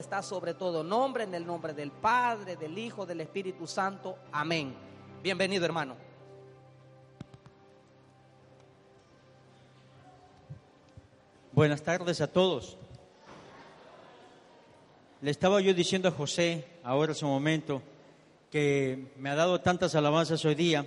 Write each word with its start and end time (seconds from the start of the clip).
Está 0.00 0.22
sobre 0.22 0.54
todo 0.54 0.82
nombre, 0.82 1.24
en 1.24 1.34
el 1.34 1.46
nombre 1.46 1.74
del 1.74 1.90
Padre, 1.90 2.56
del 2.56 2.78
Hijo, 2.78 3.04
del 3.04 3.20
Espíritu 3.20 3.66
Santo. 3.66 4.16
Amén. 4.32 4.74
Bienvenido, 5.22 5.66
hermano. 5.66 5.94
Buenas 11.52 11.82
tardes 11.82 12.22
a 12.22 12.32
todos. 12.32 12.78
Le 15.20 15.30
estaba 15.30 15.60
yo 15.60 15.74
diciendo 15.74 16.08
a 16.08 16.12
José, 16.12 16.66
ahora 16.82 17.12
es 17.12 17.22
un 17.22 17.28
momento, 17.28 17.82
que 18.50 19.12
me 19.18 19.28
ha 19.28 19.34
dado 19.34 19.60
tantas 19.60 19.94
alabanzas 19.94 20.42
hoy 20.46 20.54
día, 20.54 20.86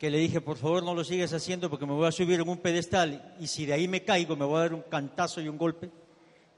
que 0.00 0.10
le 0.10 0.18
dije, 0.18 0.40
por 0.40 0.56
favor 0.56 0.82
no 0.82 0.96
lo 0.96 1.04
sigas 1.04 1.32
haciendo 1.32 1.70
porque 1.70 1.86
me 1.86 1.92
voy 1.92 2.08
a 2.08 2.12
subir 2.12 2.40
en 2.40 2.48
un 2.48 2.58
pedestal 2.58 3.36
y 3.38 3.46
si 3.46 3.66
de 3.66 3.74
ahí 3.74 3.86
me 3.86 4.02
caigo 4.02 4.34
me 4.34 4.44
voy 4.44 4.56
a 4.56 4.62
dar 4.62 4.74
un 4.74 4.82
cantazo 4.82 5.40
y 5.40 5.48
un 5.48 5.56
golpe, 5.56 5.90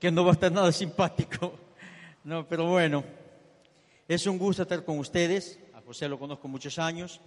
que 0.01 0.11
no 0.11 0.25
va 0.25 0.31
a 0.31 0.33
estar 0.33 0.51
nada 0.51 0.73
simpático. 0.73 1.64
No, 2.25 2.49
pero 2.49 2.65
bueno, 2.71 3.05
es 4.09 4.27
un 4.27 4.39
gusto 4.39 4.63
estar 4.63 4.83
con 4.83 4.99
ustedes. 4.99 5.59
A 5.75 5.83
José 5.83 6.09
lo 6.09 6.19
conozco 6.19 6.49
muchos 6.49 6.79
años. 6.79 7.21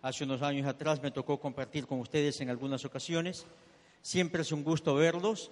Hace 0.00 0.22
unos 0.22 0.42
años 0.42 0.68
atrás 0.68 1.02
me 1.02 1.10
tocó 1.10 1.40
compartir 1.40 1.88
con 1.88 1.98
ustedes 1.98 2.40
en 2.40 2.50
algunas 2.50 2.84
ocasiones. 2.84 3.46
Siempre 4.00 4.42
es 4.42 4.52
un 4.52 4.62
gusto 4.62 4.94
verlos. 4.94 5.50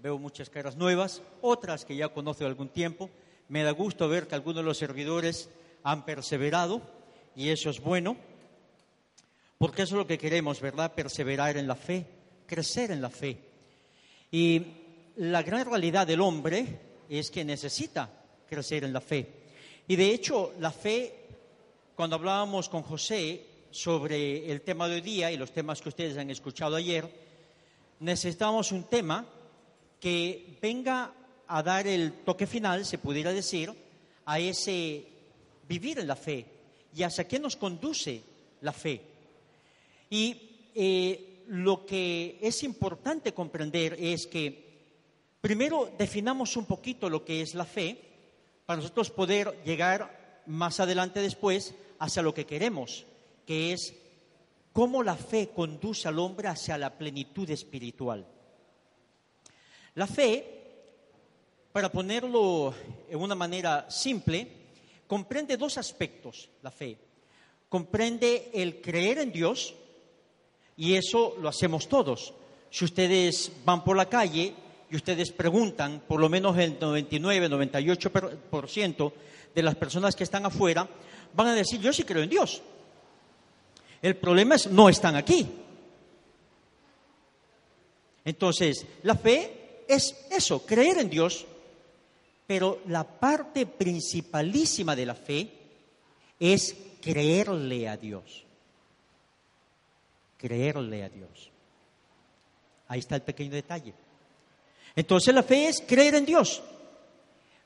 Veo 0.00 0.18
muchas 0.18 0.50
caras 0.50 0.76
nuevas, 0.76 1.22
otras 1.42 1.84
que 1.84 1.94
ya 1.94 2.08
conozco 2.08 2.42
de 2.42 2.50
algún 2.50 2.70
tiempo. 2.70 3.08
Me 3.48 3.62
da 3.62 3.70
gusto 3.70 4.08
ver 4.08 4.26
que 4.26 4.34
algunos 4.34 4.56
de 4.56 4.62
los 4.64 4.78
servidores 4.78 5.48
han 5.84 6.04
perseverado 6.04 6.82
y 7.36 7.50
eso 7.50 7.70
es 7.70 7.80
bueno, 7.80 8.16
porque 9.58 9.82
eso 9.82 9.94
es 9.94 9.98
lo 9.98 10.06
que 10.08 10.18
queremos, 10.18 10.60
¿verdad? 10.60 10.92
Perseverar 10.92 11.56
en 11.56 11.68
la 11.68 11.76
fe, 11.76 12.04
crecer 12.46 12.90
en 12.90 13.00
la 13.00 13.10
fe. 13.10 13.38
Y 14.32 14.66
la 15.16 15.44
gran 15.44 15.70
realidad 15.70 16.04
del 16.04 16.20
hombre 16.20 16.80
es 17.08 17.30
que 17.30 17.44
necesita 17.44 18.19
crecer 18.50 18.84
en 18.84 18.92
la 18.92 19.00
fe. 19.00 19.26
Y 19.88 19.96
de 19.96 20.12
hecho, 20.12 20.52
la 20.58 20.72
fe, 20.72 21.14
cuando 21.96 22.16
hablábamos 22.16 22.68
con 22.68 22.82
José 22.82 23.46
sobre 23.70 24.50
el 24.50 24.60
tema 24.60 24.88
de 24.88 24.96
hoy 24.96 25.00
día 25.00 25.32
y 25.32 25.38
los 25.38 25.52
temas 25.52 25.80
que 25.80 25.88
ustedes 25.88 26.18
han 26.18 26.28
escuchado 26.28 26.76
ayer, 26.76 27.08
necesitamos 28.00 28.72
un 28.72 28.84
tema 28.84 29.24
que 29.98 30.58
venga 30.60 31.12
a 31.46 31.62
dar 31.62 31.86
el 31.86 32.12
toque 32.24 32.46
final, 32.46 32.84
se 32.84 32.98
pudiera 32.98 33.32
decir, 33.32 33.72
a 34.26 34.38
ese 34.38 35.06
vivir 35.68 35.98
en 35.98 36.06
la 36.06 36.16
fe 36.16 36.46
y 36.94 37.02
hacia 37.02 37.28
qué 37.28 37.38
nos 37.38 37.56
conduce 37.56 38.22
la 38.60 38.72
fe. 38.72 39.00
Y 40.08 40.70
eh, 40.74 41.44
lo 41.48 41.84
que 41.84 42.38
es 42.40 42.62
importante 42.62 43.32
comprender 43.32 43.96
es 43.98 44.26
que 44.26 44.70
primero 45.40 45.92
definamos 45.98 46.56
un 46.56 46.66
poquito 46.66 47.08
lo 47.08 47.24
que 47.24 47.42
es 47.42 47.54
la 47.54 47.64
fe 47.64 48.09
para 48.70 48.82
nosotros 48.82 49.10
poder 49.10 49.64
llegar 49.64 50.44
más 50.46 50.78
adelante 50.78 51.20
después 51.20 51.74
hacia 51.98 52.22
lo 52.22 52.32
que 52.32 52.46
queremos, 52.46 53.04
que 53.44 53.72
es 53.72 53.92
cómo 54.72 55.02
la 55.02 55.16
fe 55.16 55.48
conduce 55.52 56.06
al 56.06 56.20
hombre 56.20 56.46
hacia 56.46 56.78
la 56.78 56.96
plenitud 56.96 57.50
espiritual. 57.50 58.24
La 59.96 60.06
fe, 60.06 60.44
para 61.72 61.90
ponerlo 61.90 62.72
en 63.08 63.18
una 63.18 63.34
manera 63.34 63.90
simple, 63.90 64.46
comprende 65.08 65.56
dos 65.56 65.76
aspectos, 65.76 66.48
la 66.62 66.70
fe. 66.70 66.96
Comprende 67.68 68.52
el 68.54 68.80
creer 68.80 69.18
en 69.18 69.32
Dios, 69.32 69.74
y 70.76 70.94
eso 70.94 71.34
lo 71.40 71.48
hacemos 71.48 71.88
todos. 71.88 72.34
Si 72.70 72.84
ustedes 72.84 73.50
van 73.64 73.82
por 73.82 73.96
la 73.96 74.08
calle 74.08 74.54
y 74.90 74.96
ustedes 74.96 75.30
preguntan, 75.30 76.02
por 76.06 76.20
lo 76.20 76.28
menos 76.28 76.58
el 76.58 76.78
99, 76.80 77.48
98% 77.48 79.12
de 79.54 79.62
las 79.62 79.76
personas 79.76 80.16
que 80.16 80.24
están 80.24 80.44
afuera 80.46 80.88
van 81.32 81.46
a 81.46 81.54
decir, 81.54 81.80
yo 81.80 81.92
sí 81.92 82.02
creo 82.02 82.24
en 82.24 82.30
Dios. 82.30 82.60
El 84.02 84.16
problema 84.16 84.56
es, 84.56 84.66
no 84.66 84.88
están 84.88 85.14
aquí. 85.14 85.46
Entonces, 88.24 88.84
la 89.04 89.14
fe 89.14 89.84
es 89.86 90.26
eso, 90.30 90.66
creer 90.66 90.98
en 90.98 91.10
Dios, 91.10 91.46
pero 92.46 92.80
la 92.86 93.04
parte 93.04 93.66
principalísima 93.66 94.96
de 94.96 95.06
la 95.06 95.14
fe 95.14 95.52
es 96.40 96.74
creerle 97.00 97.88
a 97.88 97.96
Dios. 97.96 98.44
Creerle 100.36 101.04
a 101.04 101.08
Dios. 101.08 101.50
Ahí 102.88 102.98
está 102.98 103.14
el 103.14 103.22
pequeño 103.22 103.52
detalle. 103.52 103.94
Entonces 105.00 105.34
la 105.34 105.42
fe 105.42 105.66
es 105.66 105.82
creer 105.86 106.14
en 106.14 106.26
Dios. 106.26 106.60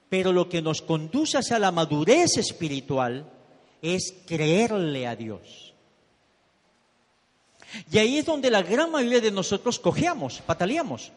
Pero 0.09 0.33
lo 0.33 0.49
que 0.49 0.63
nos 0.63 0.83
conduce 0.83 1.37
hacia 1.37 1.59
la 1.59 1.73
madurez 1.73 2.37
espiritual 2.37 3.29
es 3.83 4.15
creerle 4.25 5.09
a 5.09 5.17
Dios. 5.17 5.75
Y 7.91 7.99
ahí 7.99 8.19
es 8.19 8.25
donde 8.25 8.53
la 8.53 8.63
gran 8.63 8.93
mayoría 8.93 9.21
de 9.21 9.33
nosotros 9.33 9.81
cojeamos, 9.81 10.43
pataleamos. 10.47 11.11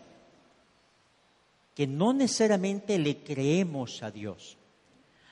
Que 1.76 1.86
no 1.86 2.14
necesariamente 2.14 2.98
le 2.98 3.18
creemos 3.18 4.02
a 4.02 4.10
Dios. 4.10 4.58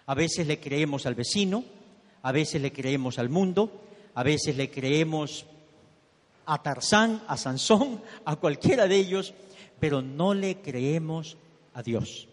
A 0.05 0.13
veces 0.13 0.45
le 0.45 0.59
creemos 0.59 1.07
al 1.07 1.15
vecino, 1.15 1.63
a 2.21 2.31
veces 2.31 2.61
le 2.61 2.71
creemos 2.71 3.17
al 3.17 3.29
mundo, 3.29 3.71
a 4.13 4.21
veces 4.21 4.55
le 4.55 4.69
creemos 4.69 5.47
a 6.45 6.61
Tarzán, 6.61 7.23
a 7.27 7.37
Sansón, 7.37 8.03
a 8.23 8.35
cualquiera 8.35 8.87
de 8.87 8.97
ellos, 8.97 9.33
pero 9.85 10.01
no 10.01 10.33
le 10.33 10.61
creemos 10.61 11.37
a 11.75 11.83
Dios. 11.83 12.27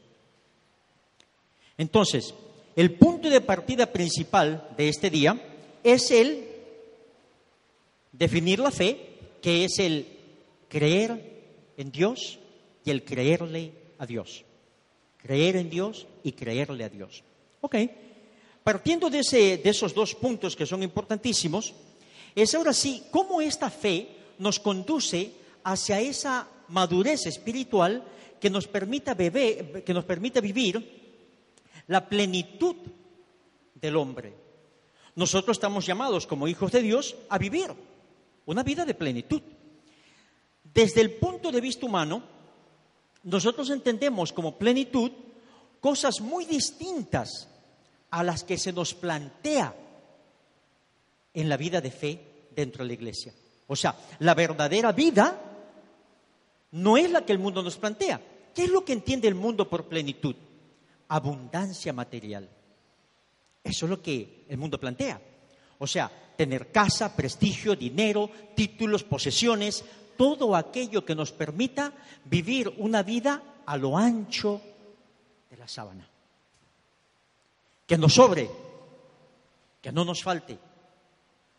Entonces, 1.76 2.32
el 2.74 2.94
punto 2.94 3.28
de 3.28 3.42
partida 3.42 3.92
principal 3.92 4.70
de 4.74 4.88
este 4.88 5.10
día 5.10 5.38
es 5.84 6.10
el 6.10 6.46
definir 8.10 8.58
la 8.58 8.70
fe, 8.70 8.96
que 9.42 9.66
es 9.66 9.78
el 9.80 10.06
creer 10.66 11.42
en 11.76 11.92
Dios 11.92 12.38
y 12.86 12.90
el 12.90 13.04
creerle 13.04 13.72
a 13.98 14.06
Dios. 14.06 14.46
Creer 15.18 15.56
en 15.56 15.68
Dios 15.68 16.06
y 16.24 16.32
creerle 16.32 16.84
a 16.84 16.88
Dios. 16.88 17.22
Ok. 17.60 17.76
Partiendo 18.64 19.10
de, 19.10 19.18
ese, 19.18 19.58
de 19.58 19.68
esos 19.68 19.92
dos 19.92 20.14
puntos 20.14 20.56
que 20.56 20.64
son 20.64 20.82
importantísimos, 20.82 21.74
es 22.34 22.54
ahora 22.54 22.72
sí 22.72 23.02
cómo 23.10 23.42
esta 23.42 23.68
fe 23.68 24.08
nos 24.38 24.58
conduce 24.58 25.32
hacia 25.64 26.00
esa 26.00 26.48
madurez 26.72 27.26
espiritual 27.26 28.02
que 28.40 28.50
nos 28.50 28.66
permita, 28.66 29.14
beber, 29.14 29.84
que 29.84 29.94
nos 29.94 30.04
permita 30.04 30.40
vivir 30.40 30.82
la 31.86 32.08
plenitud 32.08 32.76
del 33.74 33.96
hombre. 33.96 34.34
Nosotros 35.14 35.56
estamos 35.56 35.86
llamados 35.86 36.26
como 36.26 36.48
hijos 36.48 36.72
de 36.72 36.82
Dios 36.82 37.14
a 37.28 37.38
vivir 37.38 37.70
una 38.46 38.62
vida 38.62 38.84
de 38.84 38.94
plenitud. 38.94 39.42
Desde 40.74 41.02
el 41.02 41.12
punto 41.12 41.52
de 41.52 41.60
vista 41.60 41.86
humano, 41.86 42.22
nosotros 43.24 43.68
entendemos 43.70 44.32
como 44.32 44.56
plenitud 44.58 45.12
cosas 45.80 46.20
muy 46.20 46.46
distintas 46.46 47.48
a 48.10 48.24
las 48.24 48.42
que 48.42 48.56
se 48.56 48.72
nos 48.72 48.94
plantea 48.94 49.74
en 51.34 51.48
la 51.48 51.56
vida 51.56 51.80
de 51.80 51.90
fe 51.90 52.48
dentro 52.54 52.82
de 52.82 52.88
la 52.88 52.94
iglesia. 52.94 53.32
O 53.66 53.76
sea, 53.76 53.94
la 54.20 54.34
verdadera 54.34 54.92
vida 54.92 55.51
no 56.72 56.96
es 56.96 57.10
la 57.10 57.24
que 57.24 57.32
el 57.32 57.38
mundo 57.38 57.62
nos 57.62 57.76
plantea. 57.76 58.20
¿Qué 58.54 58.64
es 58.64 58.70
lo 58.70 58.84
que 58.84 58.92
entiende 58.92 59.28
el 59.28 59.34
mundo 59.34 59.68
por 59.68 59.86
plenitud? 59.86 60.34
Abundancia 61.08 61.92
material. 61.92 62.48
Eso 63.62 63.86
es 63.86 63.90
lo 63.90 64.02
que 64.02 64.44
el 64.48 64.58
mundo 64.58 64.78
plantea. 64.78 65.20
O 65.78 65.86
sea, 65.86 66.10
tener 66.36 66.72
casa, 66.72 67.14
prestigio, 67.14 67.76
dinero, 67.76 68.30
títulos, 68.54 69.04
posesiones, 69.04 69.84
todo 70.16 70.56
aquello 70.56 71.04
que 71.04 71.14
nos 71.14 71.32
permita 71.32 71.92
vivir 72.24 72.72
una 72.78 73.02
vida 73.02 73.42
a 73.66 73.76
lo 73.76 73.96
ancho 73.96 74.60
de 75.50 75.56
la 75.56 75.68
sábana. 75.68 76.08
Que 77.86 77.98
nos 77.98 78.14
sobre, 78.14 78.50
que 79.80 79.92
no 79.92 80.04
nos 80.04 80.22
falte. 80.22 80.58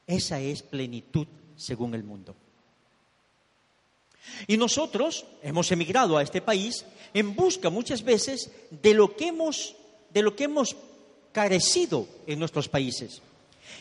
Esa 0.07 0.39
es 0.39 0.63
plenitud 0.63 1.27
según 1.56 1.94
el 1.94 2.04
mundo. 2.04 2.36
Y 4.47 4.57
nosotros 4.57 5.25
hemos 5.41 5.71
emigrado 5.71 6.17
a 6.17 6.23
este 6.23 6.41
país 6.41 6.85
en 7.13 7.35
busca 7.35 7.69
muchas 7.69 8.03
veces 8.03 8.51
de 8.69 8.93
lo 8.93 9.15
que 9.15 9.27
hemos, 9.27 9.75
de 10.13 10.21
lo 10.21 10.35
que 10.35 10.45
hemos 10.45 10.75
carecido 11.31 12.07
en 12.27 12.39
nuestros 12.39 12.69
países. 12.69 13.21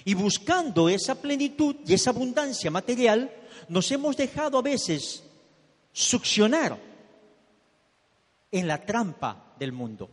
Y 0.04 0.14
buscando 0.14 0.88
esa 0.88 1.14
plenitud 1.14 1.76
y 1.86 1.94
esa 1.94 2.10
abundancia 2.10 2.70
material, 2.70 3.30
nos 3.68 3.90
hemos 3.92 4.16
dejado 4.16 4.58
a 4.58 4.62
veces 4.62 5.22
succionar 5.92 6.78
en 8.50 8.66
la 8.66 8.84
trampa 8.84 9.54
del 9.58 9.72
mundo. 9.72 10.10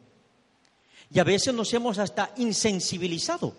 Y 1.12 1.20
a 1.20 1.24
veces 1.24 1.54
nos 1.54 1.74
hemos 1.74 1.98
hasta 1.98 2.32
insensibilizado 2.38 3.54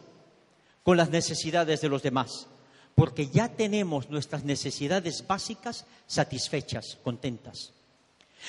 con 0.83 0.97
las 0.97 1.11
necesidades 1.11 1.81
de 1.81 1.89
los 1.89 2.03
demás, 2.03 2.47
porque 2.95 3.29
ya 3.29 3.49
tenemos 3.49 4.11
nuestras 4.11 4.45
necesidades 4.45 5.27
básicas 5.27 5.87
satisfechas, 6.07 6.99
contentas. 7.03 7.73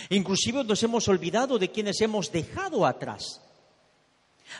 Inclusive 0.10 0.64
nos 0.64 0.82
hemos 0.84 1.08
olvidado 1.08 1.60
de 1.60 1.72
quienes 1.72 2.02
hemos 2.02 2.32
dejado 2.32 2.86
atrás. 2.86 3.42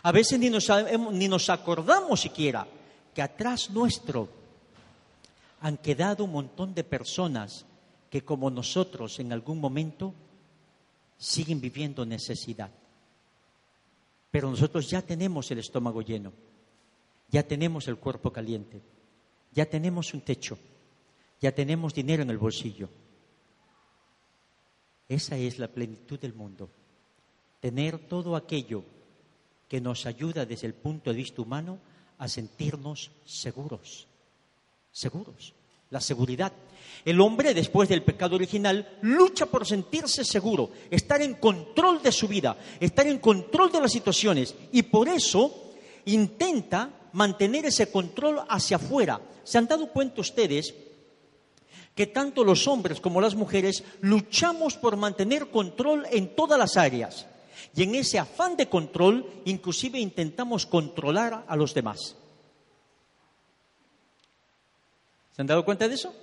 A 0.04 0.12
veces 0.12 0.40
ni 0.40 0.50
nos, 0.50 0.70
ni 1.12 1.28
nos 1.28 1.50
acordamos 1.50 2.22
siquiera 2.22 2.68
que 3.14 3.22
atrás 3.22 3.70
nuestro 3.70 4.30
han 5.62 5.78
quedado 5.78 6.24
un 6.24 6.32
montón 6.32 6.74
de 6.74 6.84
personas 6.84 7.66
que 8.10 8.24
como 8.24 8.50
nosotros 8.50 9.20
en 9.20 9.32
algún 9.32 9.60
momento 9.60 10.14
siguen 11.18 11.62
viviendo 11.62 12.06
necesidad. 12.06 12.72
Pero 14.32 14.50
nosotros 14.50 14.90
ya 14.90 15.02
tenemos 15.02 15.52
el 15.52 15.60
estómago 15.60 16.02
lleno, 16.02 16.34
ya 17.30 17.44
tenemos 17.44 17.88
el 17.88 17.98
cuerpo 17.98 18.32
caliente, 18.32 18.82
ya 19.52 19.66
tenemos 19.66 20.14
un 20.14 20.22
techo, 20.22 20.58
ya 21.40 21.52
tenemos 21.52 21.94
dinero 21.94 22.24
en 22.24 22.30
el 22.30 22.38
bolsillo. 22.38 22.90
Esa 25.08 25.38
es 25.38 25.60
la 25.60 25.68
plenitud 25.68 26.20
del 26.20 26.34
mundo, 26.34 26.70
tener 27.60 28.08
todo 28.08 28.36
aquello 28.36 28.84
que 29.68 29.82
nos 29.82 30.06
ayuda 30.06 30.46
desde 30.46 30.68
el 30.68 30.74
punto 30.74 31.10
de 31.10 31.18
vista 31.18 31.42
humano 31.42 31.80
a 32.18 32.28
sentirnos 32.28 33.12
seguros, 33.26 34.08
seguros, 34.92 35.54
la 35.90 36.00
seguridad. 36.00 36.54
El 37.04 37.20
hombre, 37.20 37.54
después 37.54 37.90
del 37.90 38.04
pecado 38.04 38.36
original, 38.36 39.00
lucha 39.02 39.46
por 39.48 39.66
sentirse 39.66 40.24
seguro, 40.24 40.72
estar 40.90 41.22
en 41.22 41.36
control 41.36 42.02
de 42.02 42.12
su 42.12 42.28
vida, 42.28 42.58
estar 42.80 43.08
en 43.08 43.20
control 43.20 43.72
de 43.72 43.82
las 43.82 43.92
situaciones 43.92 44.56
y 44.72 44.84
por 44.84 45.10
eso 45.10 45.74
intenta 46.06 47.01
mantener 47.14 47.66
ese 47.66 47.92
control 47.92 48.42
hacia 48.48 48.78
afuera. 48.78 49.22
¿Se 49.44 49.58
han 49.58 49.68
dado 49.68 49.88
cuenta 49.88 50.22
ustedes 50.22 50.74
que 51.96 52.08
tanto 52.08 52.44
los 52.44 52.68
hombres 52.68 53.02
como 53.02 53.22
las 53.22 53.36
mujeres 53.36 53.84
luchamos 54.02 54.76
por 54.78 54.98
mantener 54.98 55.50
control 55.50 56.06
en 56.12 56.36
todas 56.36 56.58
las 56.58 56.78
áreas? 56.78 57.26
Y 57.76 57.84
en 57.84 57.96
ese 57.96 58.20
afán 58.20 58.58
de 58.58 58.68
control, 58.68 59.26
inclusive 59.46 60.00
intentamos 60.00 60.66
controlar 60.66 61.46
a 61.48 61.56
los 61.56 61.74
demás. 61.74 62.16
¿Se 65.34 65.42
han 65.42 65.48
dado 65.48 65.64
cuenta 65.64 65.88
de 65.88 65.96
eso? 65.96 66.14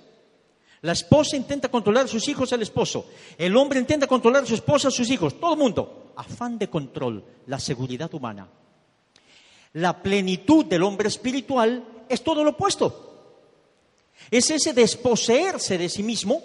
La 0.81 0.93
esposa 0.93 1.35
intenta 1.35 1.69
controlar 1.69 2.05
a 2.05 2.07
sus 2.07 2.27
hijos 2.27 2.53
al 2.53 2.61
esposo. 2.61 3.07
El 3.37 3.57
hombre 3.57 3.79
intenta 3.79 4.07
controlar 4.07 4.43
a 4.43 4.45
su 4.45 4.55
esposa 4.55 4.87
a 4.87 4.91
sus 4.91 5.09
hijos. 5.09 5.39
Todo 5.39 5.53
el 5.53 5.59
mundo. 5.59 6.13
Afán 6.15 6.57
de 6.57 6.69
control, 6.69 7.23
la 7.47 7.59
seguridad 7.59 8.13
humana. 8.13 8.47
La 9.73 10.01
plenitud 10.01 10.65
del 10.65 10.83
hombre 10.83 11.07
espiritual 11.07 11.83
es 12.07 12.23
todo 12.23 12.43
lo 12.43 12.51
opuesto. 12.51 13.05
Es 14.31 14.49
ese 14.49 14.73
desposeerse 14.73 15.77
de 15.77 15.89
sí 15.89 16.03
mismo 16.03 16.41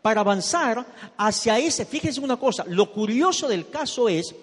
para 0.00 0.20
avanzar 0.20 0.86
hacia 1.16 1.58
ese. 1.58 1.84
Fíjense 1.84 2.20
una 2.20 2.36
cosa, 2.36 2.64
lo 2.66 2.92
curioso 2.92 3.48
del 3.48 3.68
caso 3.68 4.08
es 4.08 4.34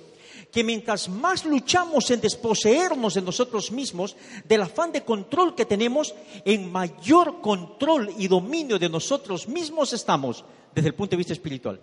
que 0.52 0.64
mientras 0.64 1.10
más 1.10 1.46
luchamos 1.46 2.10
en 2.10 2.22
desposeernos 2.22 3.14
de 3.14 3.22
nosotros 3.22 3.72
mismos, 3.72 4.16
del 4.46 4.64
afán 4.64 4.92
de 4.92 5.04
control 5.04 5.54
que 5.54 5.66
tenemos, 5.66 6.16
en 6.44 6.72
mayor 6.72 7.42
control 7.42 8.14
y 8.18 8.28
dominio 8.28 8.80
de 8.80 8.90
nosotros 8.90 9.48
mismos 9.48 9.94
estamos 9.94 10.44
desde 10.74 10.90
el 10.90 10.96
punto 10.96 11.12
de 11.12 11.18
vista 11.18 11.34
espiritual. 11.34 11.80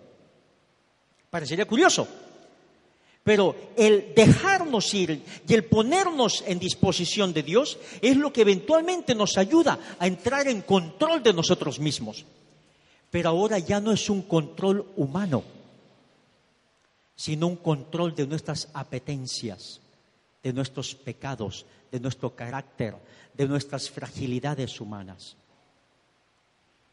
Parecería 1.29 1.65
curioso, 1.65 2.07
pero 3.27 3.73
el 3.75 4.13
dejarnos 4.15 4.93
ir 4.93 5.21
y 5.45 5.53
el 5.53 5.65
ponernos 5.65 6.45
en 6.47 6.59
disposición 6.59 7.33
de 7.33 7.43
Dios 7.43 7.77
es 8.01 8.15
lo 8.15 8.31
que 8.31 8.39
eventualmente 8.39 9.13
nos 9.13 9.37
ayuda 9.37 9.77
a 9.99 10.07
entrar 10.07 10.47
en 10.47 10.61
control 10.61 11.21
de 11.21 11.33
nosotros 11.33 11.77
mismos. 11.77 12.23
Pero 13.11 13.27
ahora 13.27 13.59
ya 13.59 13.81
no 13.81 13.91
es 13.91 14.09
un 14.09 14.21
control 14.21 14.93
humano 14.95 15.43
sino 17.17 17.47
un 17.47 17.57
control 17.57 18.15
de 18.15 18.27
nuestras 18.27 18.69
apetencias, 18.73 19.81
de 20.41 20.53
nuestros 20.53 20.95
pecados, 20.95 21.65
de 21.91 21.99
nuestro 21.99 22.33
carácter, 22.33 22.95
de 23.33 23.45
nuestras 23.45 23.89
fragilidades 23.89 24.79
humanas. 24.79 25.35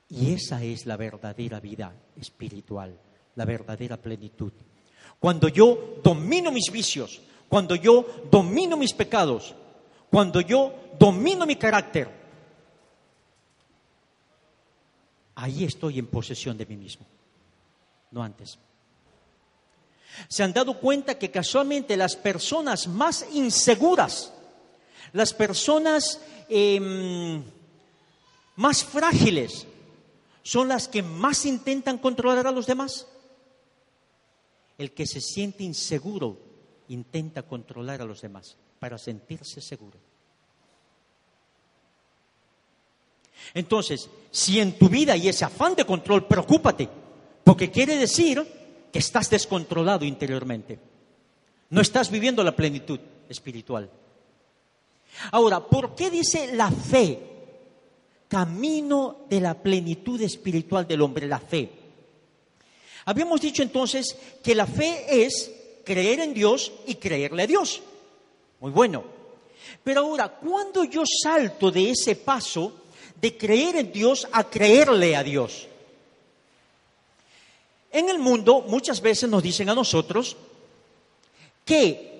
Y 0.08 0.32
esa 0.32 0.64
es 0.64 0.84
la 0.84 0.96
verdadera 0.96 1.60
vida 1.60 1.92
espiritual, 2.16 2.98
la 3.36 3.44
verdadera 3.44 3.98
plenitud. 3.98 4.52
Cuando 5.24 5.48
yo 5.48 6.00
domino 6.02 6.52
mis 6.52 6.70
vicios, 6.70 7.18
cuando 7.48 7.74
yo 7.76 8.04
domino 8.30 8.76
mis 8.76 8.92
pecados, 8.92 9.54
cuando 10.10 10.42
yo 10.42 10.74
domino 10.98 11.46
mi 11.46 11.56
carácter, 11.56 12.10
ahí 15.34 15.64
estoy 15.64 15.98
en 15.98 16.08
posesión 16.08 16.58
de 16.58 16.66
mí 16.66 16.76
mismo, 16.76 17.06
no 18.10 18.22
antes. 18.22 18.58
Se 20.28 20.42
han 20.42 20.52
dado 20.52 20.78
cuenta 20.78 21.18
que 21.18 21.30
casualmente 21.30 21.96
las 21.96 22.16
personas 22.16 22.86
más 22.86 23.24
inseguras, 23.32 24.30
las 25.14 25.32
personas 25.32 26.20
em, 26.50 27.42
más 28.56 28.84
frágiles, 28.84 29.66
son 30.42 30.68
las 30.68 30.86
que 30.86 31.02
más 31.02 31.46
intentan 31.46 31.96
controlar 31.96 32.46
a 32.46 32.52
los 32.52 32.66
demás. 32.66 33.06
El 34.78 34.92
que 34.92 35.06
se 35.06 35.20
siente 35.20 35.62
inseguro 35.62 36.38
intenta 36.88 37.42
controlar 37.42 38.00
a 38.00 38.04
los 38.04 38.20
demás 38.20 38.56
para 38.78 38.98
sentirse 38.98 39.60
seguro. 39.60 39.98
Entonces, 43.52 44.08
si 44.30 44.60
en 44.60 44.78
tu 44.78 44.88
vida 44.88 45.12
hay 45.12 45.28
ese 45.28 45.44
afán 45.44 45.74
de 45.74 45.84
control, 45.84 46.26
preocúpate, 46.26 46.88
porque 47.44 47.70
quiere 47.70 47.96
decir 47.96 48.44
que 48.92 48.98
estás 48.98 49.28
descontrolado 49.28 50.04
interiormente. 50.04 50.78
No 51.70 51.80
estás 51.80 52.10
viviendo 52.10 52.42
la 52.42 52.54
plenitud 52.56 53.00
espiritual. 53.28 53.90
Ahora, 55.32 55.60
¿por 55.60 55.94
qué 55.94 56.10
dice 56.10 56.54
la 56.54 56.70
fe? 56.70 57.30
Camino 58.28 59.26
de 59.28 59.40
la 59.40 59.54
plenitud 59.54 60.20
espiritual 60.20 60.86
del 60.86 61.02
hombre, 61.02 61.26
la 61.26 61.38
fe. 61.38 61.70
Habíamos 63.06 63.40
dicho 63.40 63.62
entonces 63.62 64.16
que 64.42 64.54
la 64.54 64.66
fe 64.66 65.24
es 65.24 65.50
creer 65.84 66.20
en 66.20 66.34
Dios 66.34 66.72
y 66.86 66.94
creerle 66.94 67.42
a 67.42 67.46
Dios. 67.46 67.82
Muy 68.60 68.70
bueno. 68.70 69.04
Pero 69.82 70.00
ahora, 70.00 70.28
¿cuándo 70.28 70.84
yo 70.84 71.02
salto 71.06 71.70
de 71.70 71.90
ese 71.90 72.16
paso 72.16 72.72
de 73.20 73.36
creer 73.36 73.76
en 73.76 73.92
Dios 73.92 74.26
a 74.32 74.44
creerle 74.44 75.14
a 75.14 75.22
Dios? 75.22 75.66
En 77.92 78.08
el 78.08 78.18
mundo 78.18 78.64
muchas 78.66 79.00
veces 79.00 79.28
nos 79.28 79.42
dicen 79.42 79.68
a 79.68 79.74
nosotros 79.74 80.36
que 81.64 82.14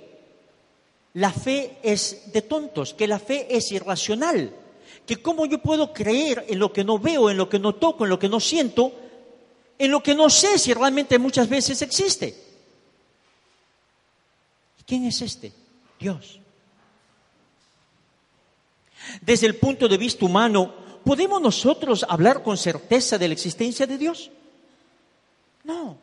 la 1.14 1.32
fe 1.32 1.78
es 1.82 2.32
de 2.32 2.42
tontos, 2.42 2.94
que 2.94 3.08
la 3.08 3.18
fe 3.18 3.46
es 3.50 3.72
irracional, 3.72 4.52
que 5.06 5.16
cómo 5.16 5.46
yo 5.46 5.58
puedo 5.58 5.92
creer 5.92 6.44
en 6.48 6.58
lo 6.58 6.72
que 6.72 6.84
no 6.84 6.98
veo, 6.98 7.30
en 7.30 7.36
lo 7.36 7.48
que 7.48 7.58
no 7.58 7.74
toco, 7.74 8.04
en 8.04 8.10
lo 8.10 8.18
que 8.18 8.28
no 8.28 8.40
siento, 8.40 8.92
en 9.78 9.90
lo 9.90 10.02
que 10.02 10.14
no 10.14 10.30
sé 10.30 10.58
si 10.58 10.72
realmente 10.72 11.18
muchas 11.18 11.48
veces 11.48 11.82
existe. 11.82 12.34
¿Quién 14.86 15.06
es 15.06 15.20
este? 15.22 15.52
Dios. 15.98 16.40
Desde 19.20 19.46
el 19.46 19.56
punto 19.56 19.88
de 19.88 19.98
vista 19.98 20.24
humano, 20.24 20.74
¿podemos 21.04 21.40
nosotros 21.40 22.04
hablar 22.08 22.42
con 22.42 22.56
certeza 22.56 23.18
de 23.18 23.28
la 23.28 23.34
existencia 23.34 23.86
de 23.86 23.98
Dios? 23.98 24.30
No. 25.62 25.96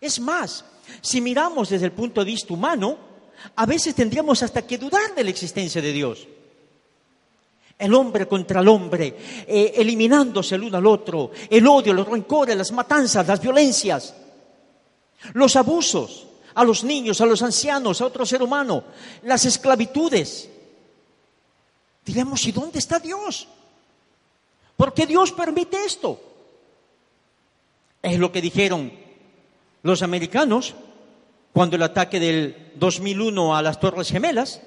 Es 0.00 0.18
más, 0.20 0.64
si 1.00 1.20
miramos 1.20 1.68
desde 1.68 1.86
el 1.86 1.92
punto 1.92 2.20
de 2.20 2.30
vista 2.30 2.54
humano, 2.54 2.98
a 3.56 3.66
veces 3.66 3.94
tendríamos 3.94 4.42
hasta 4.42 4.66
que 4.66 4.78
dudar 4.78 5.14
de 5.14 5.24
la 5.24 5.30
existencia 5.30 5.80
de 5.80 5.92
Dios. 5.92 6.26
El 7.80 7.94
hombre 7.94 8.28
contra 8.28 8.60
el 8.60 8.68
hombre, 8.68 9.16
eh, 9.46 9.72
eliminándose 9.76 10.54
el 10.54 10.64
uno 10.64 10.76
al 10.76 10.86
otro, 10.86 11.30
el 11.48 11.66
odio, 11.66 11.94
los 11.94 12.06
rencores, 12.06 12.54
las 12.54 12.72
matanzas, 12.72 13.26
las 13.26 13.40
violencias, 13.40 14.14
los 15.32 15.56
abusos 15.56 16.26
a 16.54 16.64
los 16.64 16.84
niños, 16.84 17.20
a 17.22 17.26
los 17.26 17.42
ancianos, 17.42 18.00
a 18.00 18.06
otro 18.06 18.26
ser 18.26 18.42
humano, 18.42 18.84
las 19.22 19.46
esclavitudes. 19.46 20.50
Diremos, 22.04 22.46
¿y 22.46 22.52
dónde 22.52 22.78
está 22.78 22.98
Dios? 22.98 23.48
¿Por 24.76 24.92
qué 24.92 25.06
Dios 25.06 25.32
permite 25.32 25.82
esto? 25.84 26.20
Es 28.02 28.18
lo 28.18 28.32
que 28.32 28.40
dijeron 28.40 28.92
los 29.82 30.02
americanos 30.02 30.74
cuando 31.52 31.76
el 31.76 31.82
ataque 31.82 32.20
del 32.20 32.72
2001 32.76 33.56
a 33.56 33.62
las 33.62 33.80
Torres 33.80 34.10
Gemelas. 34.10 34.60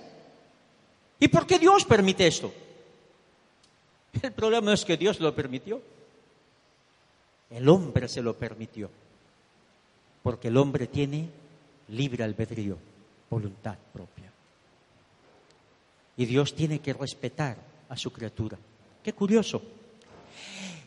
¿Y 1.19 1.27
por 1.27 1.47
qué 1.47 1.59
Dios 1.59 1.85
permite 1.85 2.27
esto? 2.27 2.53
El 4.23 4.31
problema 4.31 4.73
es 4.73 4.85
que 4.85 4.95
Dios 4.95 5.19
lo 5.19 5.35
permitió. 5.35 5.81
El 7.49 7.67
hombre 7.67 8.07
se 8.07 8.21
lo 8.21 8.33
permitió. 8.35 8.89
Porque 10.23 10.47
el 10.47 10.55
hombre 10.55 10.87
tiene 10.87 11.27
libre 11.89 12.23
albedrío, 12.23 12.77
voluntad 13.29 13.75
propia. 13.91 14.31
Y 16.15 16.25
Dios 16.25 16.55
tiene 16.55 16.79
que 16.79 16.93
respetar 16.93 17.57
a 17.89 17.97
su 17.97 18.13
criatura. 18.13 18.57
Qué 19.03 19.11
curioso. 19.11 19.61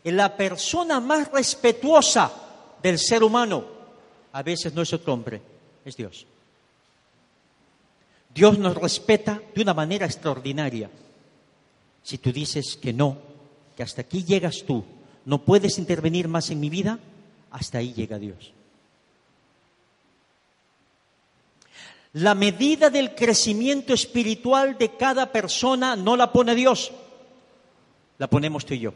La 0.04 0.34
persona 0.34 0.98
más 0.98 1.30
respetuosa 1.30 2.32
del 2.82 2.98
ser 2.98 3.22
humano 3.22 3.66
a 4.32 4.42
veces 4.42 4.72
no 4.72 4.80
es 4.80 4.92
otro 4.94 5.12
hombre, 5.12 5.42
es 5.84 5.94
Dios. 5.94 6.26
Dios 8.34 8.58
nos 8.58 8.74
respeta 8.76 9.42
de 9.54 9.60
una 9.60 9.74
manera 9.74 10.06
extraordinaria. 10.06 10.88
Si 12.06 12.18
tú 12.18 12.30
dices 12.30 12.78
que 12.80 12.92
no, 12.92 13.18
que 13.76 13.82
hasta 13.82 14.02
aquí 14.02 14.22
llegas 14.22 14.62
tú, 14.64 14.84
no 15.24 15.42
puedes 15.42 15.76
intervenir 15.76 16.28
más 16.28 16.50
en 16.50 16.60
mi 16.60 16.70
vida, 16.70 17.00
hasta 17.50 17.78
ahí 17.78 17.92
llega 17.94 18.16
Dios. 18.20 18.52
La 22.12 22.36
medida 22.36 22.90
del 22.90 23.16
crecimiento 23.16 23.92
espiritual 23.92 24.78
de 24.78 24.94
cada 24.94 25.32
persona 25.32 25.96
no 25.96 26.16
la 26.16 26.30
pone 26.30 26.54
Dios, 26.54 26.92
la 28.18 28.30
ponemos 28.30 28.64
tú 28.64 28.74
y 28.74 28.78
yo. 28.78 28.94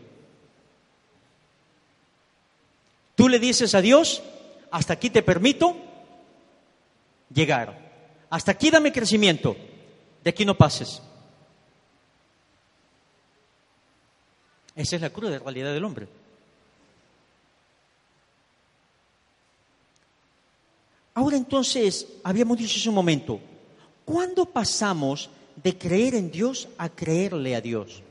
Tú 3.17 3.29
le 3.29 3.41
dices 3.41 3.75
a 3.75 3.81
Dios, 3.81 4.23
hasta 4.71 4.93
aquí 4.93 5.11
te 5.11 5.25
permito 5.25 5.75
llegar, 7.35 7.77
hasta 8.31 8.53
aquí 8.53 8.71
dame 8.71 8.93
crecimiento, 8.93 9.57
de 10.23 10.31
aquí 10.31 10.45
no 10.45 10.57
pases. 10.57 11.03
Esa 14.81 14.97
es 14.97 15.03
la 15.03 15.11
cruda 15.11 15.39
realidad 15.39 15.75
del 15.75 15.85
hombre. 15.85 16.09
Ahora 21.13 21.37
entonces, 21.37 22.07
habíamos 22.25 22.57
dicho 22.57 22.79
hace 22.79 22.89
un 22.89 22.95
momento, 22.95 23.41
¿cuándo 24.07 24.47
pasamos 24.47 25.29
de 25.57 25.77
creer 25.77 26.15
en 26.15 26.31
Dios 26.31 26.67
a 26.79 26.89
creerle 26.89 27.55
a 27.55 27.61
Dios? 27.61 28.03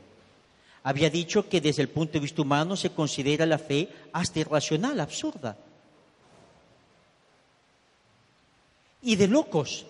Había 0.83 1.09
dicho 1.09 1.49
que 1.49 1.59
desde 1.59 1.81
el 1.81 1.89
punto 1.89 2.13
de 2.13 2.19
vista 2.19 2.43
humano 2.43 2.75
se 2.75 2.91
considera 2.91 3.47
la 3.47 3.57
fe 3.57 3.89
hasta 4.13 4.39
irracional, 4.39 4.99
absurda. 4.99 5.57
Y 9.01 9.15
de 9.15 9.27
locos, 9.27 9.87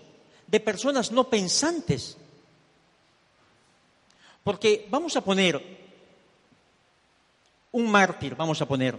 de 0.47 0.61
personas 0.61 1.11
no 1.11 1.29
pensantes. 1.29 2.15
Porque 4.45 4.87
vamos 4.89 5.17
a 5.17 5.21
poner 5.21 5.78
un 7.71 7.89
mártir, 7.89 8.35
vamos 8.35 8.61
a 8.61 8.67
poner, 8.67 8.97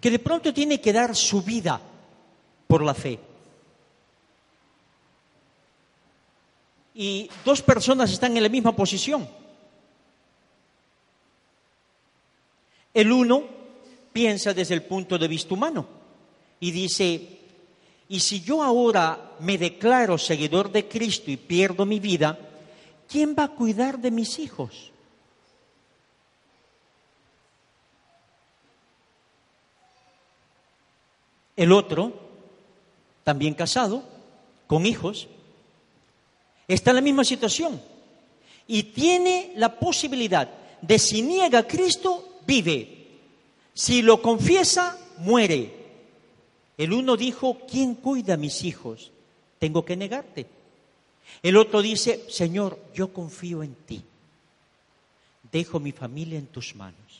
que 0.00 0.10
de 0.10 0.18
pronto 0.18 0.52
tiene 0.52 0.80
que 0.80 0.92
dar 0.92 1.14
su 1.14 1.42
vida 1.42 1.80
por 2.66 2.82
la 2.82 2.94
fe. 2.94 3.18
Y 6.94 7.30
dos 7.44 7.62
personas 7.62 8.10
están 8.10 8.36
en 8.36 8.42
la 8.42 8.48
misma 8.48 8.74
posición. 8.74 9.28
El 12.92 13.12
uno 13.12 13.44
piensa 14.12 14.52
desde 14.52 14.74
el 14.74 14.82
punto 14.82 15.16
de 15.16 15.28
vista 15.28 15.54
humano 15.54 15.86
y 16.58 16.70
dice, 16.72 17.38
y 18.08 18.20
si 18.20 18.40
yo 18.40 18.62
ahora 18.62 19.36
me 19.38 19.56
declaro 19.56 20.18
seguidor 20.18 20.72
de 20.72 20.88
Cristo 20.88 21.30
y 21.30 21.36
pierdo 21.36 21.86
mi 21.86 22.00
vida, 22.00 22.38
¿quién 23.08 23.36
va 23.38 23.44
a 23.44 23.54
cuidar 23.54 23.98
de 23.98 24.10
mis 24.10 24.38
hijos? 24.38 24.90
El 31.56 31.72
otro 31.72 32.12
también 33.24 33.54
casado, 33.54 34.02
con 34.66 34.86
hijos, 34.86 35.28
está 36.68 36.90
en 36.90 36.96
la 36.96 37.02
misma 37.02 37.24
situación 37.24 37.80
y 38.66 38.84
tiene 38.84 39.52
la 39.56 39.78
posibilidad 39.78 40.48
de 40.80 40.98
si 40.98 41.22
niega 41.22 41.60
a 41.60 41.66
Cristo, 41.66 42.38
vive. 42.46 43.08
Si 43.74 44.02
lo 44.02 44.22
confiesa, 44.22 44.98
muere. 45.18 45.74
El 46.78 46.92
uno 46.92 47.16
dijo, 47.16 47.58
¿quién 47.68 47.94
cuida 47.94 48.34
a 48.34 48.38
mis 48.38 48.64
hijos? 48.64 49.10
Tengo 49.58 49.84
que 49.84 49.96
negarte. 49.96 50.46
El 51.42 51.56
otro 51.56 51.82
dice, 51.82 52.24
Señor, 52.28 52.78
yo 52.94 53.12
confío 53.12 53.62
en 53.62 53.74
ti. 53.74 54.02
Dejo 55.50 55.80
mi 55.80 55.92
familia 55.92 56.38
en 56.38 56.46
tus 56.46 56.74
manos. 56.74 57.19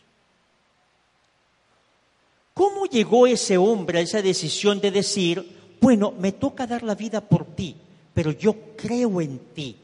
¿Cómo 2.90 2.98
llegó 2.98 3.26
ese 3.28 3.56
hombre 3.56 4.00
a 4.00 4.02
esa 4.02 4.20
decisión 4.20 4.80
de 4.80 4.90
decir, 4.90 5.76
bueno, 5.80 6.12
me 6.18 6.32
toca 6.32 6.66
dar 6.66 6.82
la 6.82 6.96
vida 6.96 7.20
por 7.20 7.44
ti, 7.54 7.76
pero 8.12 8.32
yo 8.32 8.74
creo 8.76 9.20
en 9.20 9.38
ti. 9.54 9.76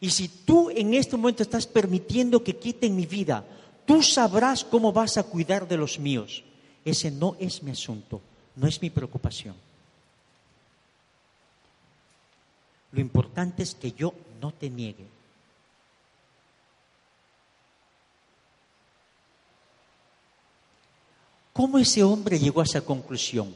Y 0.00 0.10
si 0.10 0.28
tú 0.28 0.70
en 0.70 0.94
este 0.94 1.16
momento 1.16 1.42
estás 1.42 1.66
permitiendo 1.66 2.44
que 2.44 2.56
quiten 2.56 2.94
mi 2.94 3.04
vida, 3.04 3.44
tú 3.84 4.00
sabrás 4.00 4.62
cómo 4.64 4.92
vas 4.92 5.16
a 5.16 5.24
cuidar 5.24 5.66
de 5.66 5.76
los 5.76 5.98
míos. 5.98 6.44
Ese 6.84 7.10
no 7.10 7.36
es 7.40 7.64
mi 7.64 7.72
asunto, 7.72 8.20
no 8.54 8.68
es 8.68 8.80
mi 8.80 8.90
preocupación. 8.90 9.56
Lo 12.92 13.00
importante 13.00 13.64
es 13.64 13.74
que 13.74 13.90
yo 13.90 14.14
no 14.40 14.52
te 14.52 14.70
niegue. 14.70 15.15
¿Cómo 21.56 21.78
ese 21.78 22.04
hombre 22.04 22.38
llegó 22.38 22.60
a 22.60 22.64
esa 22.64 22.82
conclusión? 22.82 23.54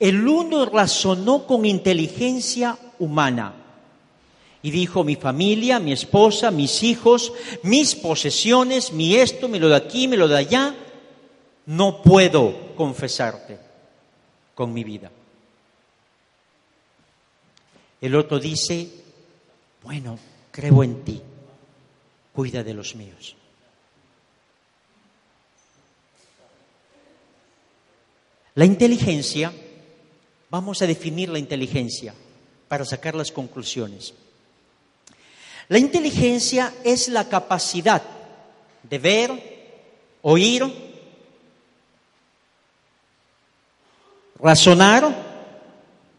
El 0.00 0.26
uno 0.26 0.64
razonó 0.64 1.46
con 1.46 1.66
inteligencia 1.66 2.78
humana 2.98 3.54
y 4.62 4.70
dijo, 4.70 5.04
mi 5.04 5.16
familia, 5.16 5.78
mi 5.78 5.92
esposa, 5.92 6.50
mis 6.50 6.82
hijos, 6.82 7.34
mis 7.62 7.94
posesiones, 7.94 8.90
mi 8.90 9.16
esto, 9.16 9.50
me 9.50 9.60
lo 9.60 9.68
de 9.68 9.76
aquí, 9.76 10.08
me 10.08 10.16
lo 10.16 10.28
de 10.28 10.38
allá, 10.38 10.74
no 11.66 12.00
puedo 12.00 12.74
confesarte 12.74 13.58
con 14.54 14.72
mi 14.72 14.82
vida. 14.82 15.10
El 18.00 18.14
otro 18.14 18.38
dice, 18.38 18.88
bueno, 19.82 20.18
creo 20.50 20.82
en 20.82 21.04
ti, 21.04 21.20
cuida 22.32 22.64
de 22.64 22.72
los 22.72 22.94
míos. 22.94 23.36
La 28.56 28.64
inteligencia 28.64 29.52
Vamos 30.48 30.80
a 30.80 30.86
definir 30.86 31.28
la 31.28 31.38
inteligencia 31.38 32.14
para 32.68 32.84
sacar 32.84 33.14
las 33.14 33.32
conclusiones. 33.32 34.14
La 35.68 35.78
inteligencia 35.78 36.72
es 36.84 37.08
la 37.08 37.28
capacidad 37.28 38.02
de 38.84 38.98
ver, 38.98 40.16
oír, 40.22 40.64
razonar 44.38 45.24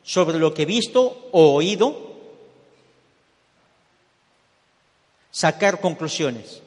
sobre 0.03 0.38
lo 0.38 0.53
que 0.53 0.63
he 0.63 0.65
visto 0.65 1.29
o 1.32 1.53
oído, 1.53 2.15
sacar 5.32 5.79
conclusiones. 5.79 6.62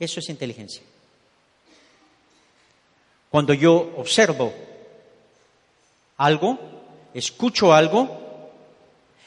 Eso 0.00 0.18
es 0.18 0.28
inteligencia. 0.28 0.82
Cuando 3.34 3.52
yo 3.52 3.92
observo 3.96 4.54
algo, 6.18 6.56
escucho 7.12 7.72
algo, 7.74 8.08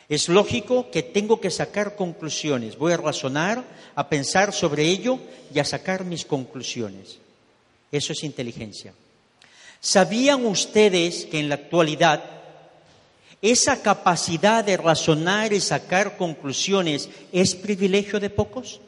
es 0.08 0.30
lógico 0.30 0.90
que 0.90 1.04
tengo 1.04 1.42
que 1.42 1.52
sacar 1.52 1.98
conclusiones. 1.98 2.78
Voy 2.78 2.94
a 2.94 2.98
razonar, 2.98 3.66
a 3.96 4.08
pensar 4.08 4.54
sobre 4.54 4.84
ello 4.84 5.20
y 5.54 5.60
a 5.60 5.66
sacar 5.66 6.06
mis 6.06 6.24
conclusiones. 6.24 7.18
Eso 7.92 8.14
es 8.14 8.24
inteligencia. 8.24 8.94
¿Sabían 9.82 10.46
ustedes 10.46 11.26
que 11.26 11.40
en 11.40 11.50
la 11.50 11.56
actualidad 11.56 12.24
esa 13.42 13.82
capacidad 13.82 14.64
de 14.64 14.78
razonar 14.78 15.52
y 15.52 15.60
sacar 15.60 16.16
conclusiones 16.16 17.10
es 17.34 17.56
privilegio 17.56 18.22
de 18.22 18.30
pocos? 18.30 18.80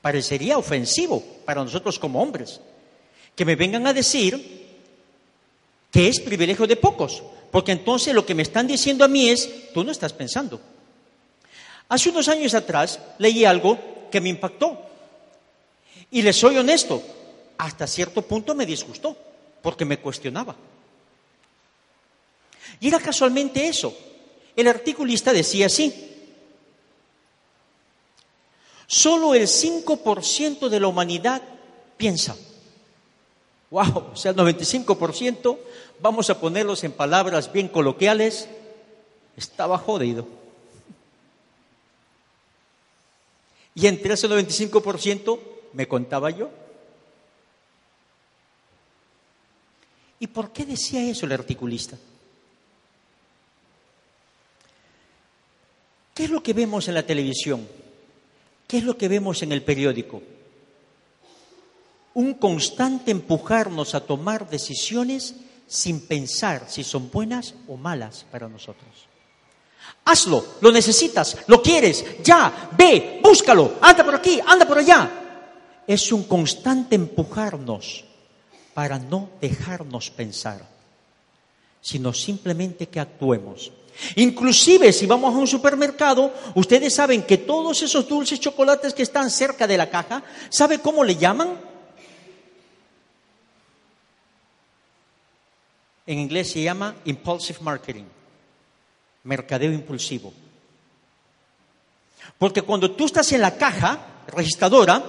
Parecería 0.00 0.58
ofensivo 0.58 1.22
para 1.44 1.62
nosotros 1.62 1.98
como 1.98 2.22
hombres 2.22 2.60
que 3.34 3.44
me 3.44 3.56
vengan 3.56 3.86
a 3.86 3.92
decir 3.92 4.66
que 5.90 6.08
es 6.08 6.20
privilegio 6.20 6.66
de 6.66 6.76
pocos, 6.76 7.22
porque 7.50 7.72
entonces 7.72 8.14
lo 8.14 8.26
que 8.26 8.34
me 8.34 8.42
están 8.42 8.66
diciendo 8.66 9.04
a 9.04 9.08
mí 9.08 9.28
es, 9.28 9.72
tú 9.72 9.84
no 9.84 9.92
estás 9.92 10.12
pensando. 10.12 10.60
Hace 11.88 12.10
unos 12.10 12.28
años 12.28 12.54
atrás 12.54 13.00
leí 13.18 13.44
algo 13.44 13.78
que 14.10 14.20
me 14.20 14.28
impactó 14.28 14.78
y 16.10 16.22
les 16.22 16.36
soy 16.36 16.56
honesto, 16.56 17.02
hasta 17.56 17.86
cierto 17.86 18.22
punto 18.22 18.54
me 18.54 18.66
disgustó, 18.66 19.16
porque 19.62 19.84
me 19.84 19.98
cuestionaba. 19.98 20.56
Y 22.80 22.88
era 22.88 22.98
casualmente 22.98 23.66
eso. 23.66 23.96
El 24.56 24.68
articulista 24.68 25.32
decía 25.32 25.66
así. 25.66 26.17
Solo 28.88 29.34
el 29.34 29.42
5% 29.42 30.70
de 30.70 30.80
la 30.80 30.88
humanidad 30.88 31.42
piensa. 31.98 32.34
Wow, 33.70 34.12
o 34.12 34.16
sea, 34.16 34.30
el 34.30 34.36
95%, 34.38 35.58
vamos 36.00 36.30
a 36.30 36.40
ponerlos 36.40 36.82
en 36.84 36.92
palabras 36.92 37.52
bien 37.52 37.68
coloquiales, 37.68 38.48
estaba 39.36 39.76
jodido. 39.76 40.26
Y 43.74 43.86
entre 43.86 44.14
ese 44.14 44.26
95% 44.26 45.38
me 45.74 45.86
contaba 45.86 46.30
yo. 46.30 46.48
¿Y 50.18 50.28
por 50.28 50.50
qué 50.50 50.64
decía 50.64 51.02
eso 51.02 51.26
el 51.26 51.32
articulista? 51.32 51.98
¿Qué 56.14 56.24
es 56.24 56.30
lo 56.30 56.42
que 56.42 56.54
vemos 56.54 56.88
en 56.88 56.94
la 56.94 57.04
televisión? 57.04 57.68
¿Qué 58.68 58.78
es 58.78 58.84
lo 58.84 58.98
que 58.98 59.08
vemos 59.08 59.42
en 59.42 59.50
el 59.52 59.62
periódico? 59.62 60.22
Un 62.12 62.34
constante 62.34 63.10
empujarnos 63.10 63.94
a 63.94 64.00
tomar 64.00 64.50
decisiones 64.50 65.34
sin 65.66 66.06
pensar 66.06 66.66
si 66.68 66.84
son 66.84 67.10
buenas 67.10 67.54
o 67.66 67.78
malas 67.78 68.26
para 68.30 68.46
nosotros. 68.46 69.08
Hazlo, 70.04 70.44
lo 70.60 70.70
necesitas, 70.70 71.38
lo 71.46 71.62
quieres, 71.62 72.22
ya, 72.22 72.70
ve, 72.76 73.20
búscalo, 73.22 73.78
anda 73.80 74.04
por 74.04 74.14
aquí, 74.14 74.38
anda 74.46 74.66
por 74.66 74.78
allá. 74.78 75.10
Es 75.86 76.12
un 76.12 76.24
constante 76.24 76.94
empujarnos 76.94 78.04
para 78.74 78.98
no 78.98 79.30
dejarnos 79.40 80.10
pensar, 80.10 80.60
sino 81.80 82.12
simplemente 82.12 82.86
que 82.88 83.00
actuemos. 83.00 83.72
Inclusive 84.16 84.92
si 84.92 85.06
vamos 85.06 85.34
a 85.34 85.38
un 85.38 85.46
supermercado, 85.46 86.32
ustedes 86.54 86.94
saben 86.94 87.22
que 87.22 87.38
todos 87.38 87.82
esos 87.82 88.06
dulces 88.08 88.40
chocolates 88.40 88.94
que 88.94 89.02
están 89.02 89.30
cerca 89.30 89.66
de 89.66 89.76
la 89.76 89.90
caja, 89.90 90.22
¿sabe 90.48 90.78
cómo 90.78 91.02
le 91.04 91.16
llaman? 91.16 91.58
En 96.06 96.18
inglés 96.18 96.52
se 96.52 96.62
llama 96.62 96.94
impulsive 97.04 97.58
marketing, 97.60 98.04
mercadeo 99.24 99.72
impulsivo. 99.72 100.32
Porque 102.38 102.62
cuando 102.62 102.92
tú 102.92 103.06
estás 103.06 103.30
en 103.32 103.40
la 103.40 103.56
caja 103.56 104.24
registradora 104.28 105.02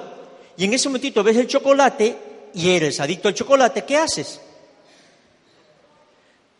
y 0.57 0.65
en 0.65 0.73
ese 0.73 0.89
momentito 0.89 1.23
ves 1.23 1.37
el 1.37 1.47
chocolate 1.47 2.17
y 2.53 2.69
eres 2.69 2.99
adicto 2.99 3.27
al 3.27 3.33
chocolate, 3.33 3.85
¿qué 3.85 3.97
haces? 3.97 4.41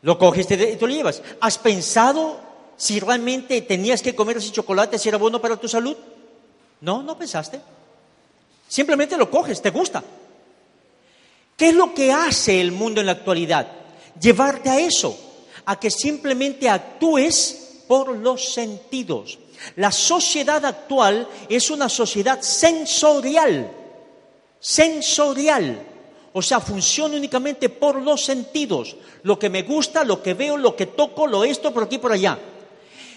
Lo 0.02 0.18
coges 0.18 0.46
y 0.50 0.58
te 0.58 0.78
lo 0.80 0.88
llevas. 0.88 1.22
¿Has 1.42 1.58
pensado 1.58 2.40
si 2.78 3.00
realmente 3.00 3.62
tenías 3.62 4.02
que 4.02 4.16
comer 4.16 4.38
ese 4.38 4.52
chocolate, 4.52 4.98
si 4.98 5.10
era 5.10 5.18
bueno 5.18 5.42
para 5.42 5.58
tu 5.58 5.68
salud? 5.68 5.96
No, 6.82 7.04
no 7.04 7.18
pensaste. 7.18 7.60
Simplemente 8.68 9.18
lo 9.18 9.30
coges, 9.30 9.62
te 9.62 9.72
gusta. 9.72 10.04
¿Qué 11.58 11.70
es 11.70 11.76
lo 11.76 11.94
que 11.94 12.12
hace 12.12 12.62
el 12.62 12.72
mundo 12.72 13.02
en 13.02 13.08
la 13.08 13.14
actualidad? 13.14 13.68
Llevarte 14.20 14.70
a 14.70 14.80
eso, 14.80 15.18
a 15.66 15.80
que 15.80 15.92
simplemente 15.92 16.70
actúes 16.70 17.84
por 17.88 18.16
los 18.16 18.54
sentidos. 18.54 19.40
La 19.76 19.92
sociedad 19.92 20.64
actual 20.64 21.28
es 21.50 21.70
una 21.70 21.90
sociedad 21.90 22.42
sensorial 22.42 23.76
sensorial, 24.60 25.86
o 26.40 26.42
sea, 26.42 26.60
funciona 26.60 27.18
únicamente 27.18 27.70
por 27.70 28.02
los 28.02 28.24
sentidos, 28.24 28.96
lo 29.24 29.38
que 29.38 29.50
me 29.50 29.64
gusta, 29.64 30.04
lo 30.04 30.24
que 30.24 30.34
veo, 30.34 30.58
lo 30.58 30.76
que 30.76 30.88
toco, 30.88 31.28
lo 31.28 31.44
esto, 31.44 31.74
por 31.74 31.84
aquí, 31.84 31.98
por 31.98 32.12
allá. 32.12 32.40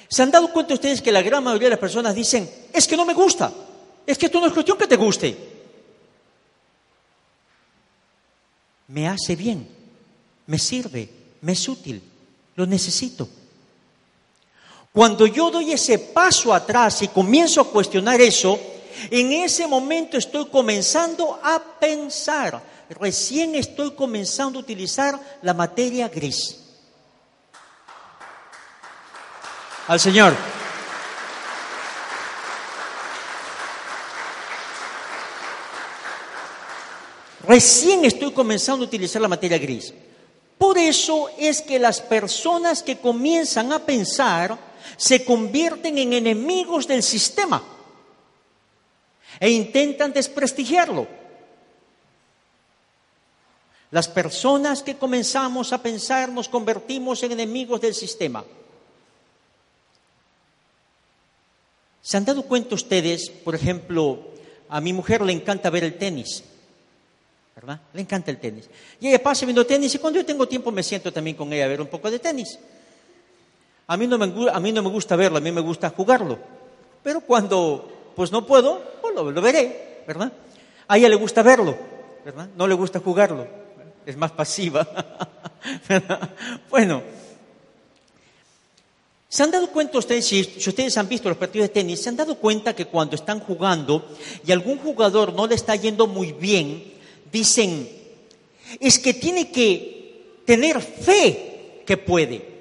¿Se 0.09 0.23
han 0.23 0.31
dado 0.31 0.53
cuenta 0.53 0.75
ustedes 0.75 1.01
que 1.01 1.13
la 1.13 1.23
gran 1.23 1.43
mayoría 1.43 1.67
de 1.67 1.77
las 1.77 1.79
personas 1.79 2.15
dicen, 2.15 2.51
es 2.73 2.87
que 2.87 2.97
no 2.97 3.07
me 3.07 3.15
gusta, 3.15 3.53
es 4.07 4.19
que 4.19 4.27
esto 4.27 4.41
no 4.41 4.47
es 4.47 4.53
cuestión 4.53 4.77
que 4.77 4.87
te 4.87 4.97
guste? 4.97 5.37
Me 8.89 9.09
hace 9.09 9.37
bien, 9.37 9.67
me 10.47 10.59
sirve, 10.59 11.09
me 11.41 11.53
es 11.53 11.69
útil, 11.69 12.03
lo 12.57 12.67
necesito. 12.67 13.29
Cuando 14.93 15.27
yo 15.27 15.51
doy 15.51 15.73
ese 15.73 15.99
paso 15.99 16.53
atrás 16.53 17.03
y 17.03 17.09
comienzo 17.09 17.61
a 17.61 17.71
cuestionar 17.71 18.21
eso, 18.21 18.59
en 19.11 19.33
ese 19.33 19.67
momento 19.67 20.19
estoy 20.19 20.47
comenzando 20.47 21.39
a 21.43 21.63
pensar, 21.81 22.72
recién 22.95 23.55
estoy 23.55 23.93
comenzando 23.93 24.59
a 24.59 24.63
utilizar 24.63 25.19
la 25.43 25.55
materia 25.55 26.09
gris. 26.09 26.59
Al 29.89 29.99
Señor. 29.99 30.35
Recién 37.47 38.05
estoy 38.05 38.33
comenzando 38.33 38.85
a 38.85 38.89
utilizar 38.89 39.21
la 39.21 39.29
materia 39.29 39.59
gris. 39.59 39.93
Por 40.57 40.79
eso 40.79 41.29
es 41.39 41.61
que 41.61 41.79
las 41.79 42.01
personas 42.01 42.83
que 42.83 42.99
comienzan 42.99 43.73
a 43.73 43.81
pensar 43.81 44.57
se 44.97 45.25
convierten 45.25 45.99
en 45.99 46.13
enemigos 46.13 46.87
del 46.87 47.03
sistema 47.03 47.63
e 49.41 49.51
intentan 49.51 50.13
desprestigiarlo. 50.13 51.22
Las 53.93 54.09
personas 54.09 54.83
que 54.83 54.97
comenzamos 54.97 55.73
a 55.73 55.83
pensar 55.83 56.31
nos 56.31 56.49
convertimos 56.49 57.23
en 57.23 57.33
enemigos 57.33 57.81
del 57.81 57.95
sistema. 57.95 58.43
¿Se 62.01 62.17
han 62.17 62.25
dado 62.25 62.43
cuenta 62.43 62.75
ustedes, 62.75 63.29
por 63.29 63.55
ejemplo, 63.55 64.19
a 64.71 64.81
mi 64.81 64.95
mujer 64.95 65.21
le 65.21 65.35
encanta 65.35 65.69
ver 65.69 65.85
el 65.85 65.99
tenis? 65.99 66.43
¿Verdad? 67.55 67.81
Le 67.93 68.01
encanta 68.01 68.31
el 68.31 68.39
tenis. 68.39 68.69
Y 68.99 69.09
ella 69.09 69.23
pasa 69.23 69.45
viendo 69.45 69.67
tenis 69.67 69.95
y 69.95 69.99
cuando 69.99 70.19
yo 70.19 70.27
tengo 70.27 70.49
tiempo 70.49 70.73
me 70.73 70.83
siento 70.83 71.13
también 71.13 71.37
con 71.37 71.53
ella 71.53 71.67
a 71.67 71.69
ver 71.69 71.83
un 71.83 71.89
poco 71.89 72.11
de 72.11 72.19
tenis. 72.19 72.59
A 73.87 73.97
mí 73.99 74.07
no 74.07 74.17
me, 74.17 74.51
a 74.51 74.59
mí 74.59 74.73
no 74.73 74.83
me 74.83 74.89
gusta 74.89 75.17
verlo, 75.17 75.37
a 75.37 75.43
mí 75.43 75.53
me 75.53 75.61
gusta 75.61 75.91
jugarlo. 75.91 76.39
Pero 77.03 77.21
cuando 77.21 78.13
pues 78.17 78.33
no 78.33 78.47
puedo, 78.47 78.83
pues 79.03 79.15
lo, 79.15 79.43
veré, 79.43 80.03
¿verdad? 80.07 80.33
A 80.89 80.97
ella 80.97 81.11
le 81.11 81.17
gusta 81.17 81.43
verlo, 81.43 81.77
¿verdad? 82.25 82.49
No 82.57 82.67
le 82.67 82.75
gusta 82.75 82.99
jugarlo, 82.99 83.47
es 84.07 84.17
más 84.17 84.33
pasiva. 84.33 84.87
bueno, 86.71 87.03
¿se 89.29 89.43
han 89.43 89.51
dado 89.51 89.69
cuenta 89.69 89.99
ustedes, 89.99 90.27
si, 90.27 90.41
ustedes 90.41 90.97
han 90.99 91.09
visto 91.09 91.29
los 91.29 91.39
partidos 91.39 91.69
de 91.69 91.75
tenis, 91.75 92.03
se 92.03 92.09
han 92.09 92.17
dado 92.17 92.37
cuenta 92.37 92.75
que 92.75 92.87
cuando 92.87 93.17
están 93.17 93.41
jugando 93.41 94.09
y 94.45 94.53
algún 94.53 94.79
jugador 94.79 95.33
no 95.33 95.47
le 95.47 95.55
está 95.55 95.77
yendo 95.77 96.07
muy 96.07 96.33
bien, 96.33 96.93
dicen, 97.31 97.89
es 98.81 98.99
que 98.99 99.15
tiene 99.15 99.51
que 99.51 100.41
tener 100.45 100.81
fe 100.81 101.83
que 101.87 101.97
puede. 101.97 102.53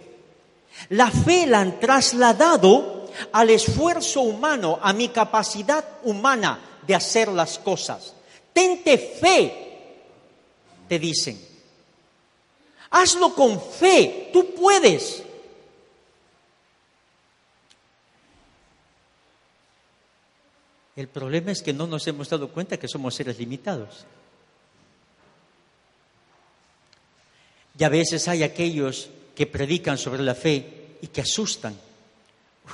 La 0.89 1.11
fe 1.11 1.45
la 1.45 1.61
han 1.61 1.79
trasladado 1.79 3.09
al 3.31 3.49
esfuerzo 3.49 4.21
humano, 4.21 4.79
a 4.81 4.93
mi 4.93 5.09
capacidad 5.09 5.83
humana 6.03 6.79
de 6.85 6.95
hacer 6.95 7.27
las 7.29 7.59
cosas. 7.59 8.13
Tente 8.53 8.97
fe, 8.97 9.70
te 10.91 10.99
dicen. 10.99 11.39
Hazlo 12.89 13.33
con 13.33 13.61
fe, 13.61 14.29
tú 14.33 14.53
puedes. 14.53 15.23
El 20.97 21.07
problema 21.07 21.53
es 21.53 21.61
que 21.61 21.71
no 21.71 21.87
nos 21.87 22.05
hemos 22.07 22.27
dado 22.27 22.49
cuenta 22.51 22.75
que 22.75 22.89
somos 22.89 23.15
seres 23.15 23.39
limitados. 23.39 24.05
Y 27.79 27.85
a 27.85 27.89
veces 27.89 28.27
hay 28.27 28.43
aquellos 28.43 29.09
que 29.33 29.47
predican 29.47 29.97
sobre 29.97 30.23
la 30.23 30.35
fe 30.35 30.97
y 31.01 31.07
que 31.07 31.21
asustan. 31.21 31.73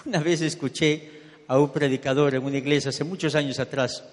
Una 0.07 0.21
vez 0.21 0.41
escuché 0.41 1.21
a 1.47 1.59
un 1.59 1.71
predicador 1.71 2.33
en 2.33 2.43
una 2.43 2.57
iglesia 2.57 2.89
hace 2.89 3.03
muchos 3.03 3.35
años 3.35 3.59
atrás 3.59 4.03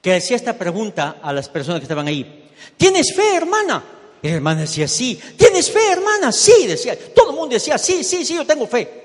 que 0.00 0.14
hacía 0.14 0.36
esta 0.36 0.56
pregunta 0.56 1.18
a 1.22 1.32
las 1.32 1.48
personas 1.48 1.80
que 1.80 1.84
estaban 1.84 2.06
ahí. 2.06 2.50
¿Tienes 2.76 3.14
fe, 3.14 3.34
hermana? 3.34 3.84
Y 4.22 4.28
la 4.28 4.34
hermana 4.34 4.60
decía, 4.62 4.88
sí. 4.88 5.20
¿Tienes 5.36 5.70
fe, 5.70 5.92
hermana? 5.92 6.32
Sí, 6.32 6.66
decía. 6.66 6.96
Todo 7.14 7.30
el 7.30 7.36
mundo 7.36 7.54
decía, 7.54 7.78
sí, 7.78 8.02
sí, 8.04 8.24
sí, 8.24 8.34
yo 8.34 8.46
tengo 8.46 8.66
fe. 8.66 9.04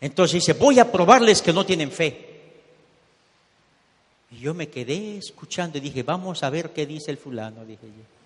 Entonces 0.00 0.34
dice, 0.34 0.52
voy 0.52 0.78
a 0.78 0.90
probarles 0.90 1.42
que 1.42 1.52
no 1.52 1.64
tienen 1.64 1.90
fe. 1.90 2.26
Y 4.30 4.38
yo 4.38 4.54
me 4.54 4.68
quedé 4.68 5.18
escuchando 5.18 5.78
y 5.78 5.80
dije, 5.80 6.02
vamos 6.02 6.42
a 6.42 6.50
ver 6.50 6.70
qué 6.70 6.86
dice 6.86 7.10
el 7.10 7.18
fulano, 7.18 7.64
dije 7.64 7.86
yo. 7.86 8.16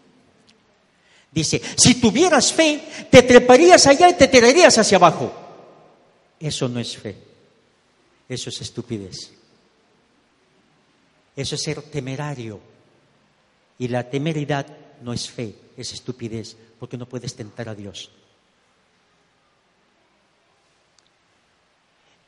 Dice, 1.33 1.63
si 1.77 1.95
tuvieras 2.01 2.53
fe, 2.53 2.83
te 3.09 3.23
treparías 3.23 3.87
allá 3.87 4.09
y 4.09 4.15
te 4.15 4.27
tirarías 4.27 4.77
hacia 4.79 4.97
abajo. 4.97 5.33
Eso 6.41 6.69
no 6.69 6.81
es 6.81 6.97
fe, 6.97 7.17
eso 8.29 8.49
es 8.51 8.61
estupidez. 8.61 9.31
Eso 11.41 11.55
es 11.55 11.63
ser 11.63 11.81
temerario. 11.83 12.61
Y 13.79 13.89
la 13.89 14.11
temeridad 14.11 14.67
no 15.01 15.15
es 15.15 15.31
fe, 15.31 15.55
es 15.75 15.93
estupidez, 15.95 16.55
porque 16.79 16.99
no 16.99 17.09
puedes 17.09 17.35
tentar 17.35 17.69
a 17.71 17.75
Dios. 17.75 18.11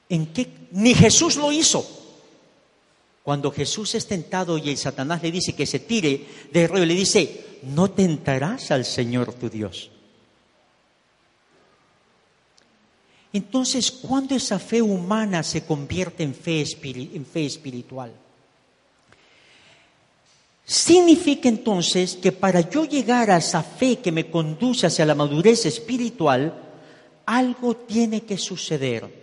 ¿En 0.08 0.32
qué? 0.32 0.48
Ni 0.70 0.94
Jesús 0.94 1.36
lo 1.36 1.52
hizo. 1.52 1.86
Cuando 3.22 3.52
Jesús 3.52 3.94
es 3.94 4.06
tentado 4.06 4.56
y 4.56 4.70
el 4.70 4.78
Satanás 4.78 5.22
le 5.22 5.30
dice 5.30 5.54
que 5.54 5.66
se 5.66 5.80
tire 5.80 6.26
del 6.50 6.68
río, 6.70 6.86
le 6.86 6.94
dice, 6.94 7.58
no 7.64 7.90
tentarás 7.90 8.70
al 8.70 8.86
Señor 8.86 9.34
tu 9.34 9.50
Dios. 9.50 9.90
Entonces, 13.34 13.90
¿cuándo 13.90 14.34
esa 14.34 14.58
fe 14.58 14.80
humana 14.80 15.42
se 15.42 15.64
convierte 15.64 16.22
en 16.22 16.34
fe, 16.34 16.64
en 16.82 17.26
fe 17.26 17.46
espiritual? 17.46 18.21
Significa 20.64 21.48
entonces 21.48 22.16
que 22.16 22.32
para 22.32 22.60
yo 22.60 22.84
llegar 22.84 23.30
a 23.30 23.38
esa 23.38 23.62
fe 23.62 23.98
que 23.98 24.12
me 24.12 24.30
conduce 24.30 24.86
hacia 24.86 25.04
la 25.04 25.14
madurez 25.14 25.66
espiritual, 25.66 26.54
algo 27.26 27.76
tiene 27.76 28.22
que 28.22 28.38
suceder. 28.38 29.22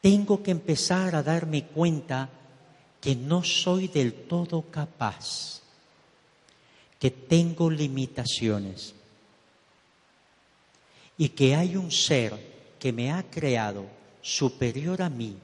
Tengo 0.00 0.42
que 0.42 0.50
empezar 0.50 1.14
a 1.14 1.22
darme 1.22 1.66
cuenta 1.66 2.28
que 3.00 3.14
no 3.14 3.42
soy 3.44 3.88
del 3.88 4.12
todo 4.12 4.62
capaz, 4.70 5.60
que 6.98 7.10
tengo 7.10 7.70
limitaciones 7.70 8.94
y 11.16 11.30
que 11.30 11.54
hay 11.54 11.76
un 11.76 11.90
ser 11.90 12.34
que 12.78 12.92
me 12.92 13.12
ha 13.12 13.22
creado 13.22 13.86
superior 14.22 15.02
a 15.02 15.08
mí, 15.08 15.36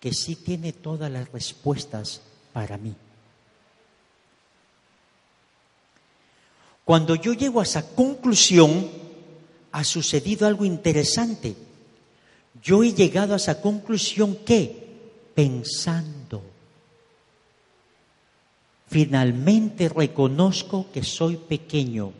que 0.00 0.12
sí 0.12 0.36
tiene 0.36 0.72
todas 0.72 1.10
las 1.10 1.30
respuestas 1.30 2.22
para 2.52 2.76
mí. 2.76 2.94
Cuando 6.86 7.16
yo 7.16 7.32
llego 7.32 7.58
a 7.58 7.64
esa 7.64 7.84
conclusión, 7.96 8.88
ha 9.72 9.82
sucedido 9.82 10.46
algo 10.46 10.64
interesante. 10.64 11.56
Yo 12.62 12.84
he 12.84 12.92
llegado 12.92 13.34
a 13.34 13.38
esa 13.38 13.60
conclusión 13.60 14.36
que, 14.46 14.86
pensando, 15.34 16.44
finalmente 18.86 19.88
reconozco 19.88 20.86
que 20.92 21.02
soy 21.02 21.34
pequeño, 21.34 22.12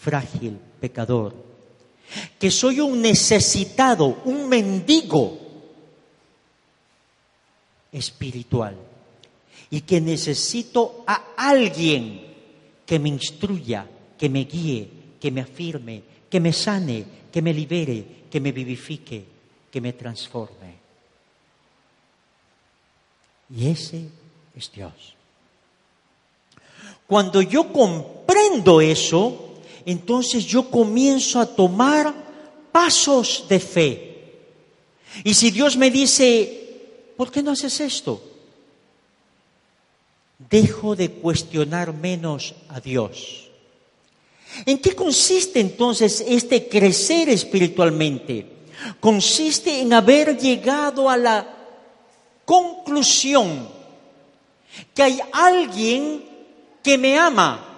frágil, 0.00 0.56
pecador. 0.80 1.34
Que 2.38 2.50
soy 2.50 2.80
un 2.80 3.02
necesitado, 3.02 4.22
un 4.24 4.48
mendigo 4.48 5.38
espiritual. 7.92 8.74
Y 9.68 9.82
que 9.82 10.00
necesito 10.00 11.04
a 11.06 11.34
alguien 11.36 12.22
que 12.86 12.98
me 12.98 13.10
instruya, 13.10 13.90
que 14.18 14.28
me 14.28 14.44
guíe, 14.44 14.88
que 15.20 15.30
me 15.30 15.40
afirme, 15.40 16.02
que 16.30 16.40
me 16.40 16.52
sane, 16.52 17.04
que 17.32 17.42
me 17.42 17.52
libere, 17.52 18.04
que 18.30 18.40
me 18.40 18.52
vivifique, 18.52 19.24
que 19.70 19.80
me 19.80 19.92
transforme. 19.92 20.74
Y 23.50 23.68
ese 23.68 24.08
es 24.56 24.70
Dios. 24.72 25.14
Cuando 27.06 27.42
yo 27.42 27.72
comprendo 27.72 28.80
eso, 28.80 29.60
entonces 29.84 30.44
yo 30.44 30.70
comienzo 30.70 31.40
a 31.40 31.46
tomar 31.46 32.14
pasos 32.72 33.46
de 33.48 33.60
fe. 33.60 34.14
Y 35.22 35.34
si 35.34 35.50
Dios 35.50 35.76
me 35.76 35.90
dice, 35.90 37.12
¿por 37.16 37.30
qué 37.30 37.42
no 37.42 37.52
haces 37.52 37.80
esto? 37.80 38.22
Dejo 40.50 40.96
de 40.96 41.10
cuestionar 41.10 41.92
menos 41.92 42.54
a 42.68 42.80
Dios. 42.80 43.43
¿En 44.66 44.78
qué 44.78 44.94
consiste 44.94 45.60
entonces 45.60 46.24
este 46.26 46.68
crecer 46.68 47.28
espiritualmente? 47.28 48.46
Consiste 49.00 49.80
en 49.80 49.92
haber 49.92 50.38
llegado 50.38 51.08
a 51.08 51.16
la 51.16 51.46
conclusión 52.44 53.68
que 54.94 55.02
hay 55.02 55.20
alguien 55.32 56.24
que 56.82 56.98
me 56.98 57.18
ama 57.18 57.74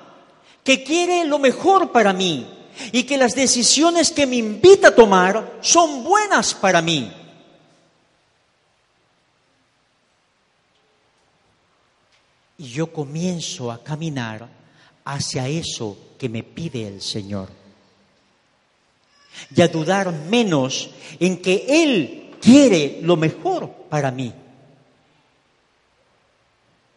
que 0.67 0.83
quiere 0.83 1.25
lo 1.25 1.39
mejor 1.39 1.93
para 1.93 2.13
mí 2.13 2.45
y 2.91 3.05
que 3.05 3.17
las 3.17 3.35
decisiones 3.35 4.11
que 4.11 4.27
me 4.27 4.37
invita 4.37 4.89
a 4.89 4.95
tomar 4.95 5.59
son 5.61 6.03
buenas 6.03 6.55
para 6.55 6.83
mí. 6.83 7.13
Y 12.59 12.69
yo 12.69 12.93
comienzo 12.93 13.71
a 13.71 13.83
caminar 13.83 14.56
hacia 15.07 15.49
eso 15.49 15.97
que 16.19 16.29
me 16.29 16.43
pide 16.43 16.87
el 16.87 17.01
Señor. 17.01 17.49
Y 19.55 19.63
a 19.63 19.69
dudar 19.69 20.13
menos 20.13 20.91
en 21.21 21.41
que 21.41 21.65
Él 21.69 22.35
quiere 22.41 22.99
lo 23.03 23.17
mejor 23.17 23.71
para 23.89 24.11
mí. 24.11 24.33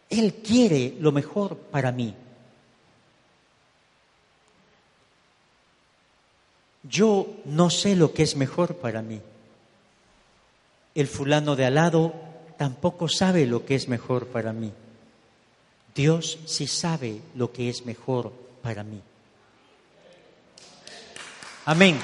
Él 0.09 0.33
quiere 0.35 0.95
lo 0.99 1.11
mejor 1.11 1.55
para 1.55 1.91
mí. 1.91 2.15
Yo 6.83 7.27
no 7.45 7.69
sé 7.69 7.95
lo 7.95 8.13
que 8.13 8.23
es 8.23 8.35
mejor 8.35 8.77
para 8.77 9.03
mí. 9.03 9.21
El 10.95 11.07
fulano 11.07 11.55
de 11.55 11.65
al 11.65 11.75
lado 11.75 12.13
tampoco 12.57 13.07
sabe 13.07 13.45
lo 13.45 13.65
que 13.65 13.75
es 13.75 13.87
mejor 13.87 14.27
para 14.27 14.51
mí. 14.51 14.73
Dios 15.95 16.39
sí 16.45 16.67
sabe 16.67 17.21
lo 17.35 17.51
que 17.51 17.69
es 17.69 17.85
mejor 17.85 18.31
para 18.61 18.83
mí. 18.83 19.01
Amén. 21.65 21.99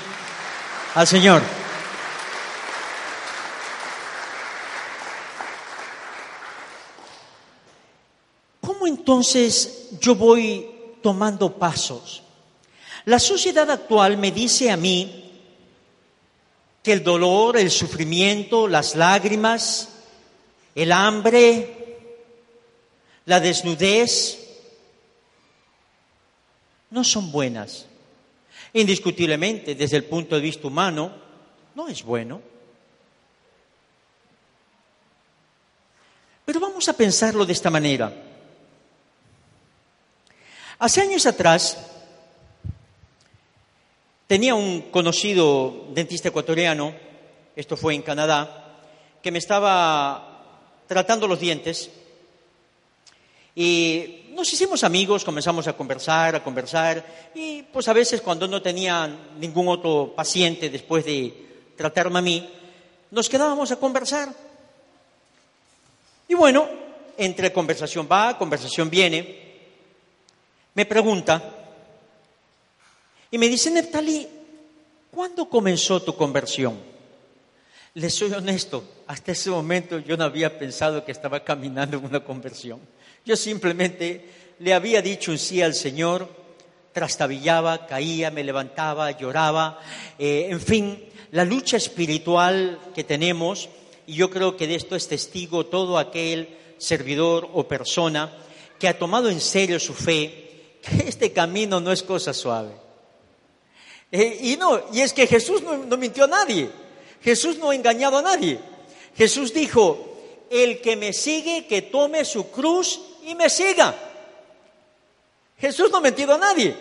Al 0.95 1.07
Señor. 1.07 1.41
¿Cómo 8.61 8.87
entonces 8.87 9.89
yo 9.99 10.15
voy 10.15 10.67
tomando 11.01 11.57
pasos? 11.57 12.23
La 13.05 13.19
sociedad 13.19 13.69
actual 13.69 14.17
me 14.17 14.31
dice 14.31 14.71
a 14.71 14.77
mí 14.77 15.31
que 16.81 16.93
el 16.93 17.03
dolor, 17.03 17.57
el 17.57 17.71
sufrimiento, 17.71 18.67
las 18.67 18.95
lágrimas, 18.95 19.89
el 20.75 20.91
hambre, 20.91 21.74
la 23.25 23.39
desnudez, 23.39 24.39
no 26.91 27.03
son 27.03 27.31
buenas. 27.31 27.85
Indiscutiblemente, 28.73 29.75
desde 29.75 29.97
el 29.97 30.05
punto 30.05 30.35
de 30.35 30.41
vista 30.41 30.67
humano, 30.67 31.11
no 31.75 31.87
es 31.87 32.03
bueno. 32.03 32.41
Pero 36.45 36.59
vamos 36.59 36.87
a 36.87 36.93
pensarlo 36.93 37.45
de 37.45 37.53
esta 37.53 37.69
manera. 37.69 38.13
Hace 40.77 41.01
años 41.01 41.25
atrás, 41.25 41.77
Tenía 44.27 44.55
un 44.55 44.89
conocido 44.89 45.85
dentista 45.93 46.29
ecuatoriano, 46.29 46.95
esto 47.55 47.77
fue 47.77 47.93
en 47.93 48.01
Canadá, 48.01 48.81
que 49.21 49.29
me 49.29 49.37
estaba 49.37 50.81
tratando 50.87 51.27
los 51.27 51.39
dientes 51.39 51.91
y 53.55 54.25
nos 54.31 54.51
hicimos 54.51 54.83
amigos, 54.83 55.23
comenzamos 55.23 55.65
a 55.67 55.73
conversar, 55.73 56.35
a 56.35 56.43
conversar 56.43 57.31
y 57.33 57.63
pues 57.63 57.87
a 57.87 57.93
veces 57.93 58.19
cuando 58.19 58.47
no 58.47 58.61
tenía 58.61 59.07
ningún 59.39 59.69
otro 59.69 60.13
paciente 60.13 60.69
después 60.69 61.05
de 61.05 61.71
tratarme 61.77 62.19
a 62.19 62.21
mí, 62.21 62.49
nos 63.11 63.29
quedábamos 63.29 63.71
a 63.71 63.77
conversar. 63.77 64.29
Y 66.27 66.33
bueno, 66.33 66.67
entre 67.17 67.53
conversación 67.53 68.07
va, 68.11 68.37
conversación 68.37 68.89
viene, 68.89 69.43
me 70.73 70.85
pregunta, 70.85 71.55
y 73.31 73.37
me 73.37 73.47
dice, 73.47 73.71
Neftali, 73.71 74.27
¿cuándo 75.11 75.49
comenzó 75.49 76.01
tu 76.01 76.15
conversión? 76.15 76.77
Le 77.93 78.09
soy 78.09 78.33
honesto, 78.33 78.83
hasta 79.07 79.31
ese 79.31 79.49
momento 79.49 79.99
yo 79.99 80.17
no 80.17 80.25
había 80.25 80.59
pensado 80.59 81.05
que 81.05 81.11
estaba 81.11 81.41
caminando 81.41 81.97
en 81.97 82.05
una 82.05 82.19
conversión. 82.21 82.79
Yo 83.25 83.35
simplemente 83.35 84.23
le 84.59 84.73
había 84.75 85.01
dicho 85.01 85.31
un 85.31 85.39
sí 85.39 85.59
al 85.59 85.73
Señor, 85.73 86.29
trastabillaba, 86.93 87.87
caía, 87.87 88.29
me 88.29 88.43
levantaba, 88.43 89.09
lloraba, 89.17 89.79
eh, 90.19 90.47
en 90.51 90.61
fin, 90.61 91.03
la 91.31 91.43
lucha 91.43 91.75
espiritual 91.75 92.79
que 92.93 93.03
tenemos, 93.03 93.67
y 94.05 94.13
yo 94.13 94.29
creo 94.29 94.55
que 94.55 94.67
de 94.67 94.75
esto 94.75 94.95
es 94.95 95.07
testigo 95.07 95.65
todo 95.65 95.97
aquel 95.97 96.55
servidor 96.77 97.49
o 97.51 97.67
persona 97.67 98.31
que 98.77 98.87
ha 98.87 98.99
tomado 98.99 99.29
en 99.29 99.41
serio 99.41 99.79
su 99.79 99.95
fe, 99.95 100.77
que 100.83 101.09
este 101.09 101.33
camino 101.33 101.79
no 101.79 101.91
es 101.91 102.03
cosa 102.03 102.31
suave. 102.31 102.73
Eh, 104.11 104.37
y 104.43 104.57
no, 104.57 104.83
y 104.93 105.01
es 105.01 105.13
que 105.13 105.25
Jesús 105.25 105.63
no, 105.63 105.97
mintió 105.97 106.25
a 106.25 106.27
nadie. 106.27 106.69
Jesús 107.23 107.57
no 107.57 107.71
ha 107.71 107.75
engañado 107.75 108.19
a 108.19 108.21
nadie. 108.21 108.59
Jesús 109.17 109.51
dijo, 109.51 110.15
el 110.51 110.79
que 110.79 110.95
me 110.95 111.11
sigue, 111.11 111.65
que 111.65 111.81
tome 111.81 112.23
su 112.23 112.51
cruz 112.51 112.99
y 113.25 113.35
me 113.35 113.49
siga. 113.49 113.93
Jesús 115.57 115.89
no 115.91 115.97
ha 115.97 116.01
mentido 116.01 116.33
a 116.33 116.37
nadie. 116.37 116.75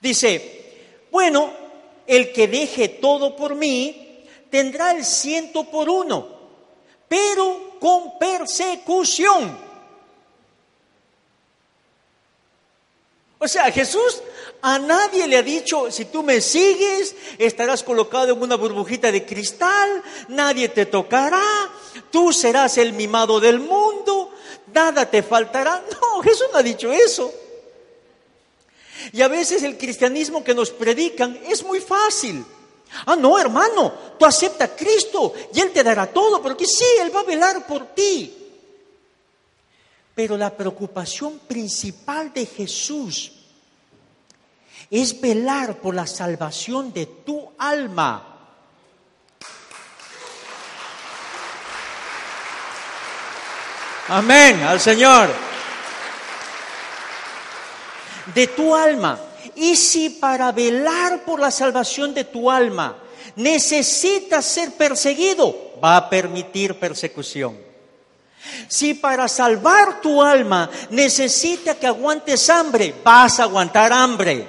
Dice, 0.00 1.06
bueno, 1.10 1.52
el 2.06 2.32
que 2.32 2.48
deje 2.48 2.88
todo 2.88 3.34
por 3.36 3.54
mí 3.54 4.24
tendrá 4.50 4.92
el 4.92 5.04
ciento 5.04 5.64
por 5.64 5.88
uno, 5.88 6.26
pero 7.08 7.76
con 7.80 8.18
persecución. 8.18 9.68
O 13.40 13.46
sea, 13.46 13.70
Jesús 13.70 14.20
a 14.62 14.78
nadie 14.78 15.28
le 15.28 15.36
ha 15.36 15.42
dicho, 15.42 15.90
si 15.92 16.06
tú 16.06 16.24
me 16.24 16.40
sigues, 16.40 17.14
estarás 17.38 17.84
colocado 17.84 18.32
en 18.32 18.42
una 18.42 18.56
burbujita 18.56 19.12
de 19.12 19.24
cristal, 19.24 20.02
nadie 20.28 20.68
te 20.68 20.86
tocará, 20.86 21.70
tú 22.10 22.32
serás 22.32 22.78
el 22.78 22.92
mimado 22.92 23.38
del 23.38 23.60
mundo, 23.60 24.27
nada 24.74 25.08
te 25.08 25.22
faltará. 25.22 25.82
No, 26.00 26.22
Jesús 26.22 26.46
no 26.52 26.58
ha 26.58 26.62
dicho 26.62 26.92
eso. 26.92 27.32
Y 29.12 29.22
a 29.22 29.28
veces 29.28 29.62
el 29.62 29.78
cristianismo 29.78 30.42
que 30.42 30.54
nos 30.54 30.70
predican 30.70 31.38
es 31.48 31.62
muy 31.62 31.80
fácil. 31.80 32.44
Ah, 33.06 33.16
no, 33.16 33.38
hermano, 33.38 33.92
tú 34.18 34.24
acepta 34.24 34.64
a 34.64 34.76
Cristo 34.76 35.32
y 35.54 35.60
Él 35.60 35.70
te 35.72 35.84
dará 35.84 36.06
todo, 36.06 36.42
porque 36.42 36.66
sí, 36.66 36.84
Él 37.00 37.14
va 37.14 37.20
a 37.20 37.24
velar 37.24 37.66
por 37.66 37.86
ti. 37.94 38.34
Pero 40.14 40.36
la 40.36 40.56
preocupación 40.56 41.38
principal 41.40 42.32
de 42.32 42.46
Jesús 42.46 43.32
es 44.90 45.20
velar 45.20 45.78
por 45.78 45.94
la 45.94 46.06
salvación 46.06 46.92
de 46.92 47.06
tu 47.06 47.52
alma. 47.58 48.37
Amén, 54.08 54.62
al 54.62 54.80
Señor. 54.80 55.28
De 58.34 58.46
tu 58.48 58.74
alma. 58.74 59.18
Y 59.54 59.76
si 59.76 60.10
para 60.10 60.52
velar 60.52 61.24
por 61.24 61.40
la 61.40 61.50
salvación 61.50 62.14
de 62.14 62.24
tu 62.24 62.50
alma 62.50 62.96
necesitas 63.36 64.44
ser 64.44 64.72
perseguido, 64.72 65.74
va 65.82 65.96
a 65.96 66.08
permitir 66.08 66.78
persecución. 66.78 67.56
Si 68.68 68.94
para 68.94 69.28
salvar 69.28 70.00
tu 70.00 70.22
alma 70.22 70.70
necesita 70.90 71.74
que 71.74 71.86
aguantes 71.86 72.48
hambre, 72.48 72.94
vas 73.04 73.40
a 73.40 73.44
aguantar 73.44 73.92
hambre. 73.92 74.46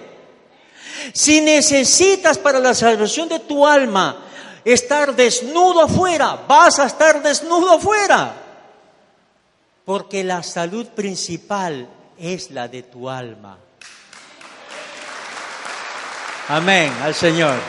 Si 1.13 1.41
necesitas 1.41 2.38
para 2.38 2.60
la 2.60 2.74
salvación 2.74 3.28
de 3.28 3.39
tu 3.39 3.65
alma 3.65 4.26
estar 4.63 5.15
desnudo 5.15 5.82
afuera, 5.82 6.43
vas 6.48 6.80
a 6.80 6.86
estar 6.86 7.22
desnudo 7.22 7.76
afuera. 7.76 8.48
Porque 9.89 10.23
la 10.23 10.43
salud 10.43 10.86
principal 10.89 11.89
es 12.15 12.52
la 12.52 12.67
de 12.67 12.84
tu 12.84 13.10
alma. 13.10 13.58
Amén, 16.47 16.93
al 17.02 17.15
Señor. 17.15 17.60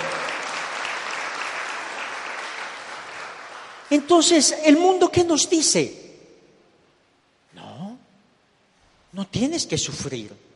Entonces, 3.89 4.55
¿el 4.67 4.77
mundo 4.77 5.11
qué 5.11 5.25
nos 5.25 5.49
dice? 5.49 6.19
No, 7.55 7.99
no 9.13 9.27
tienes 9.27 9.65
que 9.65 9.79
sufrir. 9.79 10.50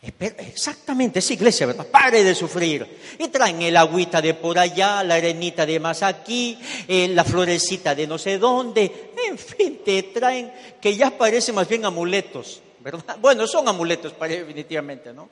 Exactamente, 0.00 1.18
es 1.18 1.30
iglesia, 1.32 1.66
¿verdad? 1.66 1.86
Pare 1.86 2.22
de 2.22 2.34
sufrir. 2.34 2.86
Y 3.18 3.28
traen 3.28 3.60
el 3.62 3.76
agüita 3.76 4.22
de 4.22 4.34
por 4.34 4.56
allá, 4.56 5.02
la 5.02 5.16
arenita 5.16 5.66
de 5.66 5.80
más 5.80 6.02
aquí, 6.04 6.56
eh, 6.86 7.08
la 7.08 7.24
florecita 7.24 7.96
de 7.96 8.06
no 8.06 8.16
sé 8.16 8.38
dónde. 8.38 9.12
En 9.28 9.36
fin, 9.36 9.80
te 9.84 10.04
traen 10.04 10.52
que 10.80 10.94
ya 10.96 11.10
parecen 11.10 11.56
más 11.56 11.68
bien 11.68 11.84
amuletos, 11.84 12.60
¿verdad? 12.78 13.16
Bueno, 13.20 13.46
son 13.48 13.66
amuletos, 13.66 14.14
definitivamente, 14.20 15.12
¿no? 15.12 15.30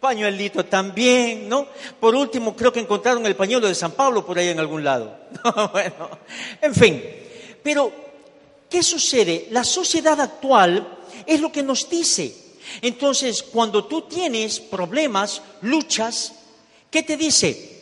Pañuelito 0.00 0.64
también, 0.64 1.46
¿no? 1.46 1.68
Por 2.00 2.14
último, 2.14 2.56
creo 2.56 2.72
que 2.72 2.80
encontraron 2.80 3.26
el 3.26 3.36
pañuelo 3.36 3.68
de 3.68 3.74
San 3.74 3.92
Pablo 3.92 4.24
por 4.24 4.38
ahí 4.38 4.48
en 4.48 4.60
algún 4.60 4.84
lado. 4.84 5.18
bueno, 5.72 6.10
en 6.62 6.74
fin. 6.74 7.02
Pero, 7.62 7.92
¿qué 8.70 8.82
sucede? 8.82 9.48
La 9.50 9.64
sociedad 9.64 10.18
actual 10.18 10.98
es 11.26 11.40
lo 11.40 11.52
que 11.52 11.62
nos 11.62 11.90
dice 11.90 12.45
entonces, 12.82 13.42
cuando 13.42 13.84
tú 13.84 14.02
tienes 14.02 14.60
problemas, 14.60 15.42
luchas, 15.62 16.34
¿qué 16.90 17.02
te 17.02 17.16
dice? 17.16 17.76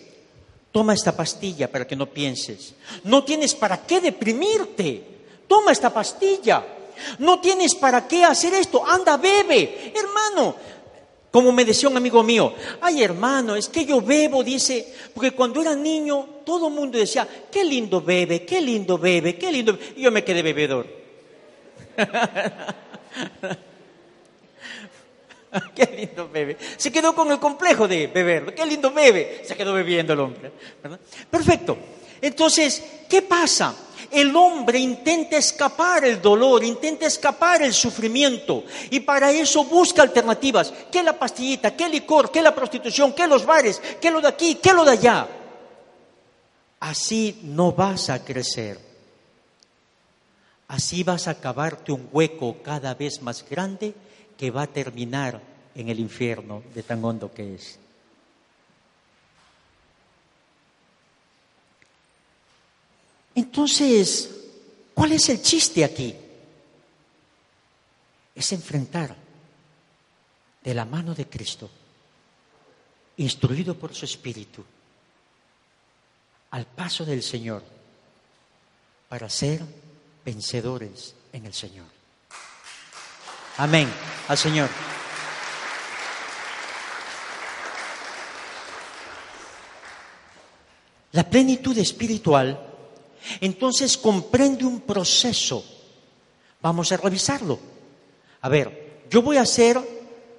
Toma 0.72 0.94
esta 0.94 1.16
pastilla 1.16 1.70
para 1.70 1.86
que 1.86 1.96
no 1.96 2.06
pienses. 2.06 2.74
No 3.04 3.24
tienes 3.24 3.54
para 3.54 3.86
qué 3.86 4.00
deprimirte. 4.00 5.04
Toma 5.46 5.72
esta 5.72 5.92
pastilla. 5.92 6.64
No 7.18 7.40
tienes 7.40 7.74
para 7.74 8.08
qué 8.08 8.24
hacer 8.24 8.54
esto. 8.54 8.84
Anda, 8.86 9.16
bebe. 9.16 9.92
Hermano, 9.94 10.56
como 11.30 11.52
me 11.52 11.64
decía 11.64 11.88
un 11.88 11.96
amigo 11.96 12.22
mío, 12.22 12.54
ay 12.80 13.02
hermano, 13.02 13.56
es 13.56 13.68
que 13.68 13.84
yo 13.84 14.00
bebo, 14.00 14.44
dice, 14.44 14.94
porque 15.12 15.32
cuando 15.32 15.60
era 15.60 15.74
niño 15.74 16.28
todo 16.44 16.68
el 16.68 16.74
mundo 16.74 16.96
decía, 16.96 17.26
qué 17.50 17.64
lindo 17.64 18.00
bebe, 18.00 18.44
qué 18.44 18.60
lindo 18.60 18.98
bebe, 18.98 19.36
qué 19.36 19.50
lindo. 19.50 19.76
Y 19.96 20.02
yo 20.02 20.12
me 20.12 20.22
quedé 20.22 20.42
bebedor. 20.42 20.86
Qué 25.74 25.86
lindo 25.96 26.28
bebe. 26.28 26.56
Se 26.76 26.90
quedó 26.90 27.14
con 27.14 27.30
el 27.30 27.38
complejo 27.38 27.86
de 27.86 28.06
beber. 28.08 28.54
Qué 28.54 28.66
lindo 28.66 28.90
bebe. 28.90 29.42
Se 29.44 29.56
quedó 29.56 29.72
bebiendo 29.72 30.12
el 30.12 30.20
hombre. 30.20 30.52
Perfecto. 31.30 31.76
Entonces, 32.20 32.82
¿qué 33.08 33.22
pasa? 33.22 33.74
El 34.10 34.34
hombre 34.36 34.78
intenta 34.78 35.36
escapar 35.36 36.04
el 36.04 36.22
dolor, 36.22 36.62
intenta 36.62 37.06
escapar 37.06 37.62
el 37.62 37.72
sufrimiento 37.72 38.64
y 38.90 39.00
para 39.00 39.30
eso 39.32 39.64
busca 39.64 40.02
alternativas. 40.02 40.72
¿Qué 40.90 41.02
la 41.02 41.18
pastillita? 41.18 41.74
¿Qué 41.74 41.88
licor? 41.88 42.30
¿Qué 42.30 42.40
la 42.40 42.54
prostitución? 42.54 43.12
¿Qué 43.12 43.26
los 43.26 43.44
bares? 43.44 43.80
¿Qué 44.00 44.10
lo 44.10 44.20
de 44.20 44.28
aquí? 44.28 44.56
¿Qué 44.56 44.72
lo 44.72 44.84
de 44.84 44.92
allá? 44.92 45.26
Así 46.80 47.40
no 47.42 47.72
vas 47.72 48.10
a 48.10 48.24
crecer. 48.24 48.78
Así 50.68 51.02
vas 51.02 51.26
a 51.28 51.40
cavarte 51.40 51.92
un 51.92 52.08
hueco 52.12 52.56
cada 52.62 52.94
vez 52.94 53.20
más 53.20 53.44
grande 53.48 53.94
que 54.36 54.50
va 54.50 54.62
a 54.62 54.66
terminar 54.66 55.40
en 55.74 55.88
el 55.88 56.00
infierno 56.00 56.62
de 56.74 56.82
tan 56.82 57.04
hondo 57.04 57.32
que 57.32 57.54
es. 57.54 57.78
Entonces, 63.34 64.30
¿cuál 64.94 65.12
es 65.12 65.28
el 65.28 65.42
chiste 65.42 65.84
aquí? 65.84 66.14
Es 68.34 68.52
enfrentar 68.52 69.16
de 70.62 70.74
la 70.74 70.84
mano 70.84 71.14
de 71.14 71.28
Cristo, 71.28 71.68
instruido 73.16 73.76
por 73.76 73.94
su 73.94 74.04
Espíritu, 74.04 74.64
al 76.50 76.66
paso 76.66 77.04
del 77.04 77.22
Señor, 77.22 77.62
para 79.08 79.28
ser 79.28 79.62
vencedores 80.24 81.14
en 81.32 81.46
el 81.46 81.52
Señor. 81.52 81.93
Amén. 83.56 83.88
Al 84.28 84.38
Señor. 84.38 84.68
La 91.12 91.22
plenitud 91.22 91.76
espiritual 91.78 92.58
entonces 93.40 93.96
comprende 93.96 94.64
un 94.64 94.80
proceso. 94.80 95.64
Vamos 96.60 96.90
a 96.90 96.96
revisarlo. 96.96 97.58
A 98.40 98.48
ver, 98.48 99.04
yo 99.08 99.22
voy 99.22 99.36
a 99.36 99.42
hacer 99.42 99.78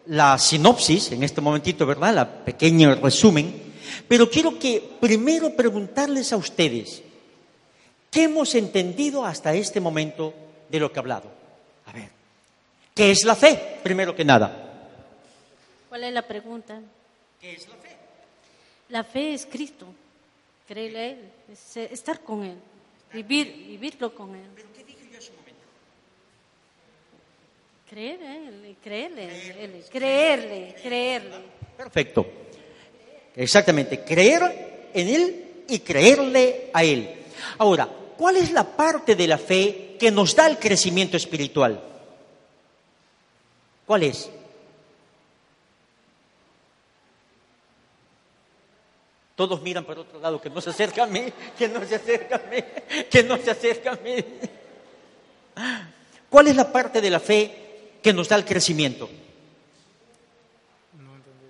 la 0.08 0.38
sinopsis 0.38 1.12
en 1.12 1.24
este 1.24 1.42
momentito, 1.42 1.86
¿verdad? 1.86 2.14
La 2.14 2.46
pequeño 2.46 2.96
resumen, 2.96 3.74
pero 4.08 4.30
quiero 4.30 4.60
que 4.60 4.98
primero 5.00 5.56
preguntarles 5.56 6.34
a 6.34 6.38
ustedes, 6.38 7.02
¿qué 8.12 8.24
hemos 8.24 8.54
entendido 8.54 9.26
hasta 9.26 9.54
este 9.54 9.80
momento 9.80 10.34
de 10.70 10.80
lo 10.80 10.92
que 10.92 11.00
he 11.00 11.02
hablado? 11.02 11.35
¿Qué 12.96 13.12
es 13.12 13.24
la 13.26 13.36
fe? 13.36 13.80
Primero 13.84 14.16
que 14.16 14.24
nada. 14.24 14.66
¿Cuál 15.90 16.06
es 16.06 16.14
la 16.14 16.22
pregunta? 16.24 16.82
¿Qué 17.40 17.54
es 17.54 17.68
la 17.68 17.76
fe? 17.76 17.96
La 18.90 19.04
fe 19.04 19.34
es 19.34 19.46
Cristo. 19.46 19.86
Creerle 20.68 21.00
a 21.00 21.06
Él, 21.10 21.20
eh, 21.76 21.90
estar 21.92 22.22
con 22.22 22.44
Él, 22.44 22.58
vivir, 23.14 23.54
vivirlo 23.68 24.16
con 24.16 24.34
Él. 24.34 24.50
¿Pero 24.56 24.70
qué 24.76 24.84
dije 24.84 25.08
yo 25.12 25.20
hace 25.20 25.30
un 25.30 25.38
momento? 25.38 25.62
Creer 27.88 28.24
Él, 28.24 28.76
creerle, 28.82 29.84
creerle, 29.92 30.76
creerle. 30.82 31.36
Perfecto. 31.78 32.26
Exactamente, 33.36 34.04
creer 34.04 34.90
en 34.94 35.08
Él 35.08 35.46
y 35.68 35.80
creerle 35.80 36.72
a 36.74 36.84
Él. 36.84 37.26
Ahora, 37.60 37.88
¿cuál 38.18 38.38
es 38.38 38.52
la 38.52 38.64
parte 38.64 39.16
de 39.16 39.28
la 39.28 39.38
fe 39.38 39.98
que 40.00 40.10
nos 40.10 40.36
da 40.36 40.48
el 40.48 40.58
crecimiento 40.58 41.18
espiritual? 41.18 41.95
¿Cuál 43.86 44.04
es? 44.04 44.30
Todos 49.36 49.62
miran 49.62 49.84
por 49.84 50.00
otro 50.00 50.20
lado, 50.20 50.40
que 50.42 50.50
no 50.50 50.62
se 50.62 50.70
acerca 50.70 51.04
a 51.04 51.08
mí, 51.08 51.32
que 51.58 51.68
no 51.68 51.84
se 51.86 51.96
acerca 51.96 52.38
a 52.38 52.50
mí, 52.50 52.58
que 53.12 53.24
no 53.24 53.38
se 53.38 53.52
acerca 53.52 53.92
a 53.92 53.96
mí. 53.98 54.16
¿Cuál 56.30 56.48
es 56.48 56.56
la 56.56 56.72
parte 56.72 57.02
de 57.02 57.10
la 57.10 57.20
fe 57.20 57.98
que 58.02 58.14
nos 58.14 58.30
da 58.30 58.38
el 58.38 58.46
crecimiento? 58.46 59.10
No 60.98 61.16
entendí. 61.16 61.46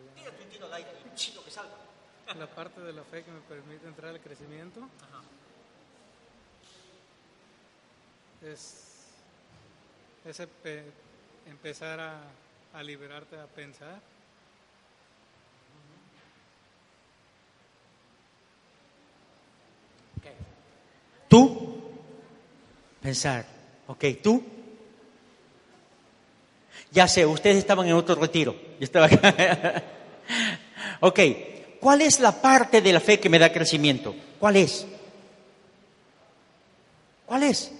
La 2.39 2.47
parte 2.47 2.81
de 2.81 2.91
la 2.91 3.03
fe 3.03 3.23
que 3.23 3.31
me 3.31 3.39
permite 3.41 3.87
entrar 3.87 4.11
al 4.11 4.19
crecimiento 4.19 4.81
es 8.41 8.75
ese 10.25 10.45
pe- 10.47 10.91
empezar 11.45 11.99
a, 11.99 12.21
a 12.73 12.83
liberarte 12.83 13.37
a 13.37 13.45
pensar. 13.45 13.99
Tú, 21.27 21.81
pensar. 23.01 23.45
Ok, 23.87 24.05
tú. 24.23 24.43
Ya 26.91 27.07
sé, 27.07 27.25
ustedes 27.25 27.57
estaban 27.57 27.87
en 27.87 27.93
otro 27.93 28.15
retiro. 28.15 28.55
Yo 28.79 28.85
estaba 28.85 29.07
acá. 29.07 29.83
ok, 31.01 31.19
¿cuál 31.79 32.01
es 32.01 32.19
la 32.19 32.41
parte 32.41 32.81
de 32.81 32.93
la 32.93 32.99
fe 32.99 33.19
que 33.19 33.29
me 33.29 33.39
da 33.39 33.51
crecimiento? 33.51 34.15
¿Cuál 34.39 34.55
es? 34.57 34.85
¿Cuál 37.25 37.43
es? 37.43 37.71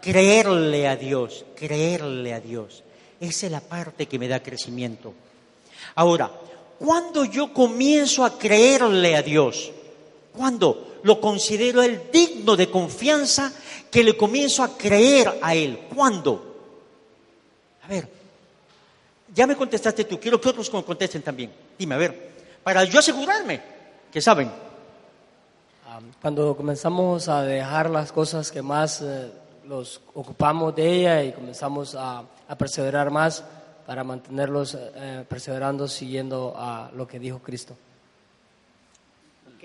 Creerle 0.00 0.88
a 0.88 0.96
Dios, 0.96 1.44
creerle 1.54 2.34
a 2.34 2.40
Dios. 2.40 2.82
Esa 3.20 3.46
es 3.46 3.52
la 3.52 3.60
parte 3.60 4.06
que 4.06 4.18
me 4.18 4.28
da 4.28 4.42
crecimiento. 4.42 5.12
Ahora, 5.94 6.30
cuando 6.78 7.24
yo 7.24 7.52
comienzo 7.52 8.24
a 8.24 8.38
creerle 8.38 9.14
a 9.14 9.22
Dios, 9.22 9.70
cuando 10.36 11.00
lo 11.02 11.20
considero 11.20 11.82
Él 11.82 12.02
digno 12.12 12.56
de 12.56 12.70
confianza, 12.70 13.52
que 13.90 14.04
le 14.04 14.16
comienzo 14.16 14.62
a 14.62 14.76
creer 14.76 15.38
a 15.42 15.54
Él. 15.54 15.86
¿Cuándo? 15.94 16.56
A 17.82 17.88
ver, 17.88 18.08
ya 19.34 19.46
me 19.46 19.56
contestaste 19.56 20.04
tú, 20.04 20.18
quiero 20.18 20.40
que 20.40 20.48
otros 20.48 20.72
me 20.72 20.82
contesten 20.84 21.22
también. 21.22 21.52
Dime, 21.78 21.94
a 21.94 21.98
ver, 21.98 22.30
para 22.62 22.84
yo 22.84 22.98
asegurarme 22.98 23.60
que 24.12 24.20
saben. 24.20 24.50
Cuando 26.22 26.56
comenzamos 26.56 27.28
a 27.28 27.42
dejar 27.42 27.90
las 27.90 28.10
cosas 28.12 28.50
que 28.50 28.62
más 28.62 29.02
eh, 29.02 29.30
los 29.70 30.00
ocupamos 30.14 30.74
de 30.74 30.90
ella 30.90 31.22
y 31.22 31.32
comenzamos 31.32 31.94
a, 31.94 32.24
a 32.48 32.58
perseverar 32.58 33.08
más 33.12 33.44
para 33.86 34.02
mantenerlos 34.02 34.76
eh, 34.76 35.24
perseverando 35.28 35.86
siguiendo 35.86 36.54
a 36.56 36.90
lo 36.92 37.06
que 37.06 37.20
dijo 37.20 37.38
Cristo. 37.38 37.76
Ok, 39.54 39.64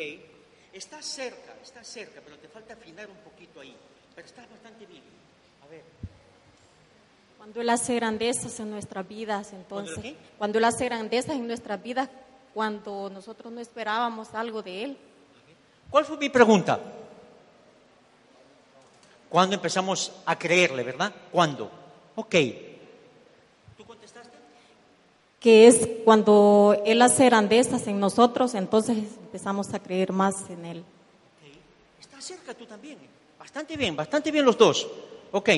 estás 0.73 1.05
cerca, 1.05 1.55
estás 1.63 1.87
cerca, 1.87 2.21
pero 2.23 2.37
te 2.37 2.47
falta 2.47 2.73
afinar 2.75 3.07
un 3.09 3.17
poquito 3.17 3.59
ahí. 3.59 3.75
Pero 4.13 4.27
estás 4.27 4.47
bastante 4.49 4.85
bien. 4.85 5.01
A 5.65 5.67
ver, 5.71 5.81
Cuando 7.39 7.61
Él 7.61 7.69
hace 7.69 7.95
grandezas 7.95 8.59
en 8.59 8.69
nuestras 8.69 9.07
vidas, 9.07 9.47
¿Cuándo 9.47 9.63
entonces, 9.63 10.03
qué? 10.03 10.15
cuando 10.37 10.59
Él 10.59 10.65
hace 10.65 10.85
grandezas 10.85 11.35
en 11.35 11.47
nuestras 11.47 11.81
vidas, 11.81 12.09
cuando 12.53 13.09
nosotros 13.09 13.51
no 13.51 13.59
esperábamos 13.59 14.35
algo 14.35 14.61
de 14.61 14.83
Él. 14.83 14.97
¿cuál 15.89 16.05
fue 16.05 16.17
mi 16.17 16.29
pregunta? 16.29 16.79
¿Cuándo 19.35 19.53
empezamos 19.53 20.13
a 20.25 20.39
creerle, 20.39 20.81
verdad? 20.81 21.11
¿Cuándo? 21.29 21.69
Ok. 22.15 22.35
¿Tú 23.75 23.83
contestaste? 23.83 24.31
Que 25.41 25.67
es 25.67 25.89
cuando 26.05 26.81
Él 26.85 27.01
hace 27.01 27.25
grandezas 27.25 27.85
en 27.87 27.99
nosotros, 27.99 28.55
entonces 28.55 28.95
empezamos 28.97 29.73
a 29.73 29.79
creer 29.79 30.13
más 30.13 30.49
en 30.49 30.63
Él. 30.63 30.85
Estás 31.99 32.23
cerca 32.23 32.53
tú 32.53 32.65
también. 32.65 32.97
Bastante 33.37 33.75
bien, 33.75 33.93
bastante 33.93 34.31
bien 34.31 34.45
los 34.45 34.57
dos. 34.57 34.87
Ok. 35.33 35.49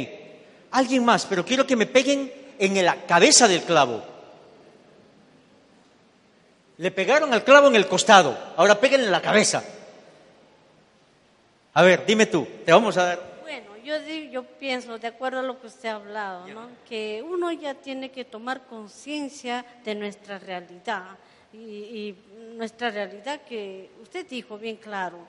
Alguien 0.72 1.06
más, 1.06 1.28
pero 1.28 1.46
quiero 1.46 1.68
que 1.68 1.76
me 1.76 1.86
peguen 1.86 2.34
en 2.58 2.84
la 2.84 3.06
cabeza 3.06 3.48
del 3.48 3.62
clavo. 3.62 4.04
Le 6.78 6.90
pegaron 6.90 7.32
al 7.32 7.44
clavo 7.44 7.68
en 7.68 7.76
el 7.76 7.88
costado, 7.88 8.36
ahora 8.56 8.80
peguen 8.80 9.02
en 9.02 9.12
la 9.12 9.22
cabeza. 9.22 9.63
A 11.76 11.84
ver, 11.84 12.08
dime 12.08 12.26
tú, 12.26 12.48
te 12.66 12.72
vamos 12.72 12.98
a 12.98 13.04
dar. 13.04 13.37
Yo, 13.88 13.95
yo 14.32 14.43
pienso, 14.43 14.97
de 15.00 15.08
acuerdo 15.08 15.39
a 15.39 15.43
lo 15.43 15.60
que 15.62 15.67
usted 15.67 15.88
ha 15.89 15.95
hablado, 15.95 16.45
¿no? 16.54 16.67
que 16.89 17.23
uno 17.26 17.52
ya 17.54 17.73
tiene 17.73 18.12
que 18.12 18.26
tomar 18.26 18.65
conciencia 18.67 19.65
de 19.86 19.95
nuestra 19.95 20.38
realidad. 20.39 21.06
Y, 21.54 21.58
y 21.58 22.15
nuestra 22.58 22.89
realidad 22.89 23.41
que 23.47 23.89
usted 24.02 24.28
dijo 24.28 24.58
bien 24.58 24.76
claro, 24.76 25.19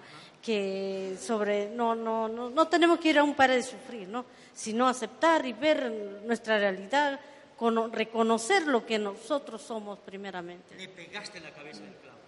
que 0.42 1.16
sobre, 1.20 1.68
no, 1.70 1.94
no, 1.94 2.26
no, 2.28 2.50
no 2.50 2.66
tenemos 2.68 2.98
que 2.98 3.10
ir 3.10 3.18
a 3.18 3.22
un 3.22 3.34
par 3.34 3.50
de 3.50 3.62
sufrir, 3.62 4.08
¿no? 4.08 4.24
sino 4.54 4.88
aceptar 4.88 5.46
y 5.46 5.52
ver 5.52 6.20
nuestra 6.24 6.58
realidad, 6.58 7.20
cono- 7.56 7.88
reconocer 7.88 8.66
lo 8.66 8.84
que 8.84 8.98
nosotros 8.98 9.62
somos 9.62 9.98
primeramente. 10.00 10.74
Le 10.76 10.88
pegaste 10.88 11.38
en 11.38 11.44
la 11.44 11.50
cabeza 11.52 11.80
del 11.82 11.94
clavo. 11.94 12.18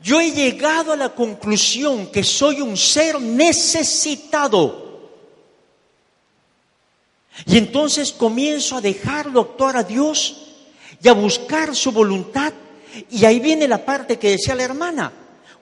Yo 0.00 0.20
he 0.20 0.30
llegado 0.30 0.92
a 0.92 0.96
la 0.96 1.08
conclusión 1.10 2.10
que 2.12 2.22
soy 2.22 2.60
un 2.60 2.76
ser 2.76 3.20
necesitado. 3.20 4.89
Y 7.46 7.56
entonces 7.56 8.12
comienzo 8.12 8.76
a 8.76 8.80
dejarlo 8.80 9.40
actuar 9.40 9.76
a 9.76 9.82
Dios 9.82 10.48
y 11.02 11.08
a 11.08 11.12
buscar 11.12 11.74
su 11.74 11.92
voluntad. 11.92 12.52
Y 13.10 13.24
ahí 13.24 13.40
viene 13.40 13.68
la 13.68 13.84
parte 13.84 14.18
que 14.18 14.30
decía 14.30 14.54
la 14.54 14.64
hermana. 14.64 15.12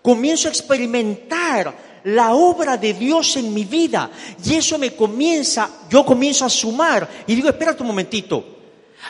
Comienzo 0.02 0.48
a 0.48 0.50
experimentar 0.50 1.74
la 2.04 2.34
obra 2.34 2.76
de 2.76 2.94
Dios 2.94 3.36
en 3.36 3.52
mi 3.52 3.64
vida. 3.64 4.10
Y 4.44 4.54
eso 4.54 4.78
me 4.78 4.94
comienza, 4.94 5.68
yo 5.90 6.04
comienzo 6.04 6.44
a 6.44 6.50
sumar. 6.50 7.08
Y 7.26 7.34
digo, 7.34 7.48
espérate 7.48 7.82
un 7.82 7.88
momentito. 7.88 8.44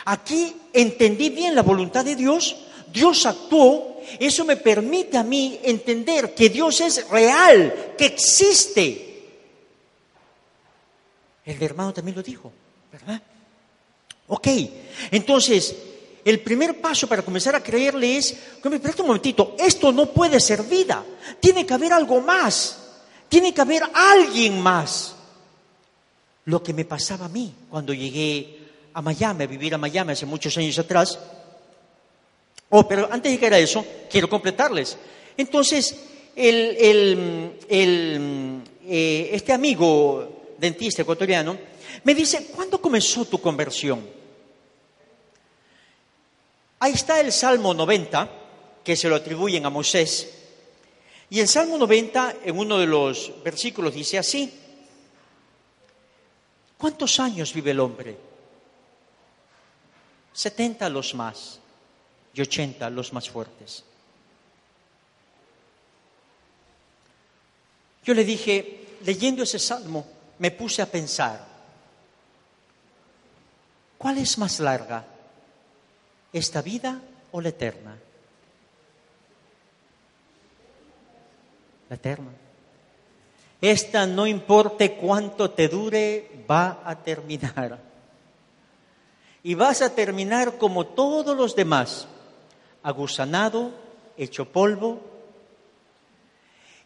Aquí 0.05 0.53
entendí 0.73 1.29
bien 1.29 1.55
la 1.55 1.61
voluntad 1.61 2.05
de 2.05 2.15
Dios. 2.15 2.55
Dios 2.91 3.25
actuó. 3.25 4.01
Eso 4.19 4.43
me 4.43 4.55
permite 4.57 5.17
a 5.17 5.23
mí 5.23 5.59
entender 5.63 6.33
que 6.33 6.49
Dios 6.49 6.81
es 6.81 7.07
real, 7.09 7.93
que 7.97 8.05
existe. 8.05 9.08
El 11.49 11.63
hermano 11.63 11.93
también 11.93 12.15
lo 12.15 12.21
dijo, 12.23 12.51
¿verdad? 12.91 13.21
Ok, 14.27 14.47
entonces, 15.09 15.75
el 16.23 16.41
primer 16.41 16.79
paso 16.79 17.07
para 17.07 17.23
comenzar 17.23 17.55
a 17.55 17.63
creerle 17.63 18.17
es, 18.17 18.31
espérate 18.63 19.01
un 19.01 19.07
momentito, 19.07 19.55
esto 19.57 19.91
no 19.91 20.05
puede 20.07 20.39
ser 20.39 20.61
vida, 20.63 21.03
tiene 21.39 21.65
que 21.65 21.73
haber 21.73 21.91
algo 21.93 22.21
más, 22.21 22.77
tiene 23.27 23.51
que 23.53 23.61
haber 23.61 23.81
alguien 23.93 24.61
más. 24.61 25.15
Lo 26.45 26.61
que 26.61 26.73
me 26.73 26.85
pasaba 26.85 27.25
a 27.25 27.29
mí 27.29 27.53
cuando 27.69 27.93
llegué 27.93 28.59
a 28.93 29.01
Miami, 29.01 29.43
a 29.43 29.47
vivir 29.47 29.73
a 29.73 29.77
Miami 29.79 30.11
hace 30.11 30.25
muchos 30.27 30.55
años 30.57 30.77
atrás. 30.77 31.17
Oh, 32.69 32.87
pero 32.87 33.05
antes 33.11 33.31
de 33.31 33.37
llegar 33.37 33.53
a 33.53 33.59
eso, 33.59 33.83
quiero 34.09 34.29
completarles. 34.29 34.97
Entonces, 35.35 35.95
el- 36.35 37.55
el, 37.67 38.61
eh, 38.87 39.29
este 39.33 39.53
amigo 39.53 40.38
dentista 40.59 41.01
ecuatoriano 41.01 41.57
me 42.03 42.13
dice, 42.13 42.47
¿cuándo 42.55 42.81
comenzó 42.81 43.25
tu 43.25 43.39
conversión? 43.41 44.07
Ahí 46.79 46.93
está 46.93 47.19
el 47.19 47.31
Salmo 47.31 47.73
90, 47.73 48.29
que 48.83 48.95
se 48.95 49.09
lo 49.09 49.15
atribuyen 49.15 49.65
a 49.65 49.69
Moisés. 49.69 50.35
Y 51.29 51.39
el 51.39 51.47
Salmo 51.47 51.77
90, 51.77 52.37
en 52.45 52.57
uno 52.57 52.77
de 52.77 52.87
los 52.87 53.31
versículos, 53.43 53.93
dice 53.93 54.17
así, 54.17 54.51
¿cuántos 56.77 57.19
años 57.19 57.53
vive 57.53 57.71
el 57.71 57.79
hombre? 57.79 58.17
70 60.33 60.89
los 60.89 61.13
más 61.15 61.59
y 62.33 62.41
80 62.41 62.89
los 62.89 63.11
más 63.11 63.29
fuertes. 63.29 63.83
Yo 68.05 68.13
le 68.13 68.23
dije, 68.23 68.85
leyendo 69.03 69.43
ese 69.43 69.59
salmo, 69.59 70.07
me 70.39 70.51
puse 70.51 70.81
a 70.81 70.85
pensar, 70.85 71.45
¿cuál 73.97 74.17
es 74.17 74.37
más 74.37 74.59
larga? 74.59 75.05
¿Esta 76.31 76.61
vida 76.61 76.99
o 77.31 77.41
la 77.41 77.49
eterna? 77.49 77.97
La 81.89 81.95
eterna. 81.95 82.31
Esta, 83.61 84.07
no 84.07 84.25
importe 84.25 84.95
cuánto 84.95 85.51
te 85.51 85.67
dure, 85.67 86.45
va 86.49 86.81
a 86.85 86.95
terminar. 86.95 87.79
Y 89.43 89.55
vas 89.55 89.81
a 89.81 89.93
terminar 89.93 90.57
como 90.57 90.85
todos 90.87 91.35
los 91.35 91.55
demás, 91.55 92.07
agusanado, 92.83 93.71
hecho 94.15 94.45
polvo. 94.45 95.01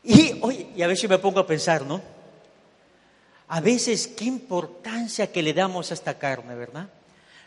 Y, 0.03 0.39
oye, 0.41 0.71
y 0.75 0.81
a 0.81 0.87
veces 0.87 1.07
me 1.07 1.19
pongo 1.19 1.39
a 1.39 1.47
pensar, 1.47 1.83
¿no? 1.83 2.12
A 3.53 3.61
veces 3.61 4.07
qué 4.07 4.25
importancia 4.25 5.31
que 5.31 5.43
le 5.43 5.53
damos 5.53 5.91
a 5.91 5.93
esta 5.93 6.17
carne, 6.17 6.55
¿verdad? 6.55 6.87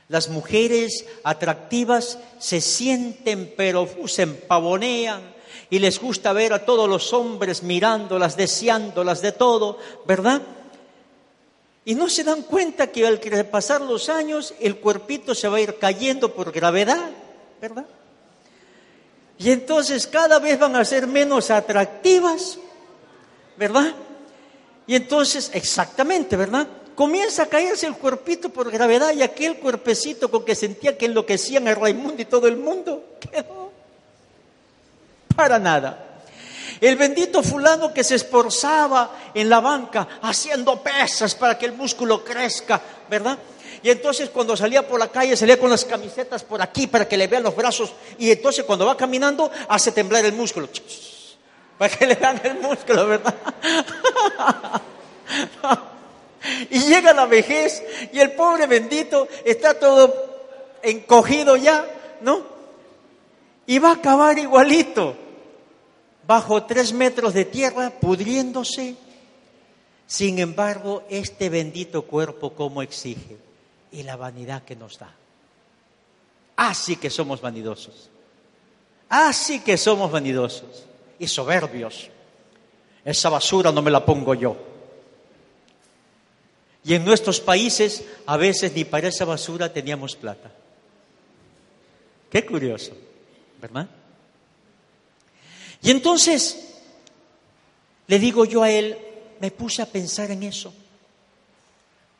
Las 0.08 0.28
mujeres 0.28 1.04
atractivas 1.24 2.20
se 2.38 2.60
sienten, 2.60 3.52
pero 3.56 3.88
se 4.06 4.22
empavonean 4.22 5.20
y 5.68 5.80
les 5.80 5.98
gusta 5.98 6.32
ver 6.32 6.52
a 6.52 6.64
todos 6.64 6.88
los 6.88 7.12
hombres 7.12 7.64
mirándolas, 7.64 8.36
deseándolas 8.36 9.20
de 9.20 9.32
todo, 9.32 9.80
¿verdad? 10.06 10.42
Y 11.84 11.96
no 11.96 12.08
se 12.08 12.22
dan 12.22 12.42
cuenta 12.42 12.86
que 12.86 13.04
al 13.04 13.18
pasar 13.50 13.80
los 13.80 14.08
años 14.08 14.54
el 14.60 14.76
cuerpito 14.76 15.34
se 15.34 15.48
va 15.48 15.56
a 15.56 15.62
ir 15.62 15.76
cayendo 15.76 16.32
por 16.32 16.52
gravedad, 16.52 17.10
¿verdad? 17.60 17.86
Y 19.40 19.50
entonces 19.50 20.06
cada 20.06 20.38
vez 20.38 20.56
van 20.56 20.76
a 20.76 20.84
ser 20.84 21.08
menos 21.08 21.50
atractivas, 21.50 22.58
¿verdad? 23.56 23.92
Y 24.86 24.94
entonces, 24.94 25.50
exactamente, 25.52 26.36
¿verdad? 26.36 26.66
Comienza 26.94 27.42
a 27.42 27.46
caerse 27.46 27.86
el 27.86 27.96
cuerpito 27.96 28.48
por 28.48 28.70
gravedad 28.70 29.12
y 29.12 29.22
aquel 29.22 29.58
cuerpecito 29.58 30.30
con 30.30 30.44
que 30.44 30.54
sentía 30.54 30.96
que 30.96 31.06
enloquecían 31.06 31.68
a 31.68 31.74
Raimundo 31.74 32.22
y 32.22 32.24
todo 32.24 32.48
el 32.48 32.56
mundo 32.56 33.04
quedó 33.20 33.70
para 35.34 35.58
nada. 35.58 36.22
El 36.80 36.96
bendito 36.96 37.42
fulano 37.42 37.92
que 37.92 38.04
se 38.04 38.14
esforzaba 38.14 39.30
en 39.34 39.48
la 39.48 39.60
banca 39.60 40.08
haciendo 40.22 40.82
pesas 40.82 41.34
para 41.34 41.58
que 41.58 41.66
el 41.66 41.72
músculo 41.72 42.24
crezca, 42.24 42.80
¿verdad? 43.08 43.38
Y 43.82 43.90
entonces 43.90 44.30
cuando 44.30 44.56
salía 44.56 44.86
por 44.86 44.98
la 44.98 45.08
calle 45.08 45.36
salía 45.36 45.58
con 45.58 45.70
las 45.70 45.84
camisetas 45.84 46.42
por 46.44 46.60
aquí 46.60 46.86
para 46.86 47.06
que 47.06 47.16
le 47.16 47.26
vean 47.26 47.42
los 47.42 47.54
brazos 47.54 47.92
y 48.18 48.30
entonces 48.30 48.64
cuando 48.64 48.86
va 48.86 48.96
caminando 48.96 49.50
hace 49.68 49.92
temblar 49.92 50.24
el 50.24 50.32
músculo. 50.32 50.68
Para 51.78 51.94
que 51.94 52.06
le 52.06 52.14
vean 52.14 52.40
el 52.44 52.60
músculo, 52.60 53.06
¿verdad? 53.06 53.34
Y 56.70 56.78
llega 56.80 57.12
la 57.12 57.26
vejez 57.26 57.82
y 58.12 58.20
el 58.20 58.32
pobre 58.32 58.66
bendito 58.66 59.26
está 59.44 59.78
todo 59.78 60.14
encogido 60.82 61.56
ya, 61.56 61.84
¿no? 62.20 62.40
Y 63.66 63.78
va 63.80 63.90
a 63.90 63.94
acabar 63.94 64.38
igualito, 64.38 65.16
bajo 66.26 66.62
tres 66.64 66.92
metros 66.92 67.34
de 67.34 67.46
tierra, 67.46 67.90
pudriéndose. 67.90 68.94
Sin 70.06 70.38
embargo, 70.38 71.02
este 71.10 71.48
bendito 71.48 72.02
cuerpo, 72.02 72.52
¿cómo 72.52 72.80
exige? 72.80 73.36
Y 73.90 74.04
la 74.04 74.14
vanidad 74.14 74.62
que 74.62 74.76
nos 74.76 75.00
da. 75.00 75.12
Así 76.54 76.94
que 76.94 77.10
somos 77.10 77.40
vanidosos. 77.40 78.08
Así 79.08 79.60
que 79.60 79.76
somos 79.76 80.12
vanidosos 80.12 80.86
y 81.18 81.26
soberbios. 81.26 82.08
Esa 83.04 83.28
basura 83.28 83.70
no 83.70 83.82
me 83.82 83.90
la 83.90 84.04
pongo 84.04 84.34
yo. 84.34 84.56
Y 86.84 86.94
en 86.94 87.04
nuestros 87.04 87.40
países 87.40 88.04
a 88.26 88.36
veces 88.36 88.72
ni 88.74 88.84
para 88.84 89.08
esa 89.08 89.24
basura 89.24 89.72
teníamos 89.72 90.14
plata. 90.14 90.52
Qué 92.30 92.44
curioso, 92.44 92.92
¿verdad? 93.60 93.88
Y 95.82 95.90
entonces 95.90 96.66
le 98.06 98.18
digo 98.18 98.44
yo 98.44 98.62
a 98.62 98.70
él, 98.70 98.96
me 99.40 99.50
puse 99.50 99.82
a 99.82 99.86
pensar 99.86 100.30
en 100.30 100.42
eso. 100.42 100.72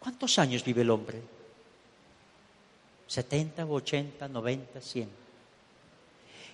¿Cuántos 0.01 0.38
años 0.38 0.64
vive 0.64 0.82
el 0.82 0.90
hombre? 0.90 1.20
¿70, 3.09 3.66
80, 3.68 4.28
90, 4.28 4.80
100? 4.80 5.09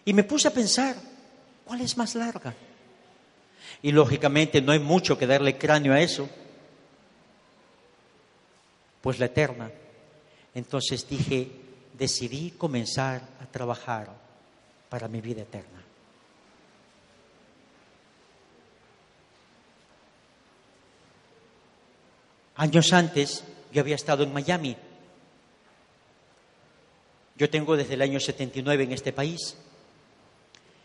Y 0.04 0.12
me 0.12 0.24
puse 0.24 0.48
a 0.48 0.50
pensar, 0.52 0.96
¿cuál 1.64 1.80
es 1.80 1.96
más 1.96 2.14
larga? 2.14 2.54
Y 3.82 3.92
lógicamente 3.92 4.60
no 4.60 4.72
hay 4.72 4.78
mucho 4.78 5.18
que 5.18 5.26
darle 5.26 5.58
cráneo 5.58 5.92
a 5.92 6.00
eso 6.00 6.28
pues 9.02 9.18
la 9.18 9.26
eterna. 9.26 9.70
Entonces 10.54 11.06
dije, 11.08 11.50
decidí 11.98 12.52
comenzar 12.52 13.20
a 13.40 13.46
trabajar 13.46 14.08
para 14.88 15.08
mi 15.08 15.20
vida 15.20 15.42
eterna. 15.42 15.82
Años 22.54 22.92
antes 22.92 23.44
yo 23.72 23.80
había 23.80 23.96
estado 23.96 24.22
en 24.22 24.32
Miami. 24.32 24.76
Yo 27.36 27.50
tengo 27.50 27.76
desde 27.76 27.94
el 27.94 28.02
año 28.02 28.20
79 28.20 28.84
en 28.84 28.92
este 28.92 29.12
país. 29.12 29.56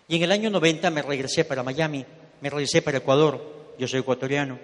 Y 0.08 0.16
en 0.16 0.24
el 0.24 0.32
año 0.32 0.50
90 0.50 0.90
me 0.90 1.02
regresé 1.02 1.44
para 1.44 1.64
Miami, 1.64 2.06
me 2.42 2.50
regresé 2.50 2.82
para 2.82 3.00
Ecuador, 3.00 3.76
yo 3.78 3.88
soy 3.88 4.00
ecuatoriano. 4.00 4.58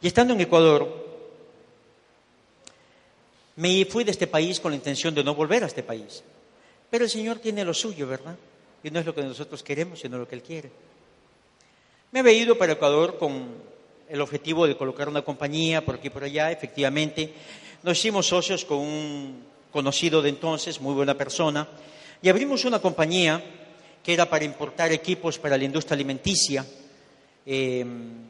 Y 0.00 0.06
estando 0.08 0.34
en 0.34 0.40
Ecuador, 0.40 1.06
me 3.56 3.84
fui 3.86 4.04
de 4.04 4.10
este 4.10 4.26
país 4.26 4.60
con 4.60 4.72
la 4.72 4.76
intención 4.76 5.14
de 5.14 5.24
no 5.24 5.34
volver 5.34 5.64
a 5.64 5.66
este 5.66 5.82
país. 5.82 6.22
Pero 6.90 7.04
el 7.04 7.10
Señor 7.10 7.38
tiene 7.38 7.64
lo 7.64 7.72
suyo, 7.72 8.06
¿verdad? 8.06 8.36
Y 8.82 8.90
no 8.90 9.00
es 9.00 9.06
lo 9.06 9.14
que 9.14 9.22
nosotros 9.22 9.62
queremos, 9.62 10.00
sino 10.00 10.18
lo 10.18 10.28
que 10.28 10.34
Él 10.34 10.42
quiere. 10.42 10.70
Me 12.12 12.20
había 12.20 12.32
ido 12.32 12.58
para 12.58 12.74
Ecuador 12.74 13.18
con 13.18 13.46
el 14.08 14.20
objetivo 14.20 14.66
de 14.66 14.76
colocar 14.76 15.08
una 15.08 15.22
compañía 15.22 15.84
por 15.84 15.96
aquí 15.96 16.08
y 16.08 16.10
por 16.10 16.24
allá. 16.24 16.52
Efectivamente, 16.52 17.32
nos 17.82 17.98
hicimos 17.98 18.26
socios 18.26 18.64
con 18.64 18.78
un 18.78 19.44
conocido 19.72 20.22
de 20.22 20.28
entonces, 20.28 20.80
muy 20.80 20.94
buena 20.94 21.14
persona, 21.14 21.68
y 22.22 22.28
abrimos 22.28 22.64
una 22.64 22.80
compañía 22.80 23.42
que 24.02 24.14
era 24.14 24.28
para 24.28 24.44
importar 24.44 24.92
equipos 24.92 25.38
para 25.38 25.58
la 25.58 25.64
industria 25.64 25.94
alimenticia, 25.94 26.64
em, 27.44 28.24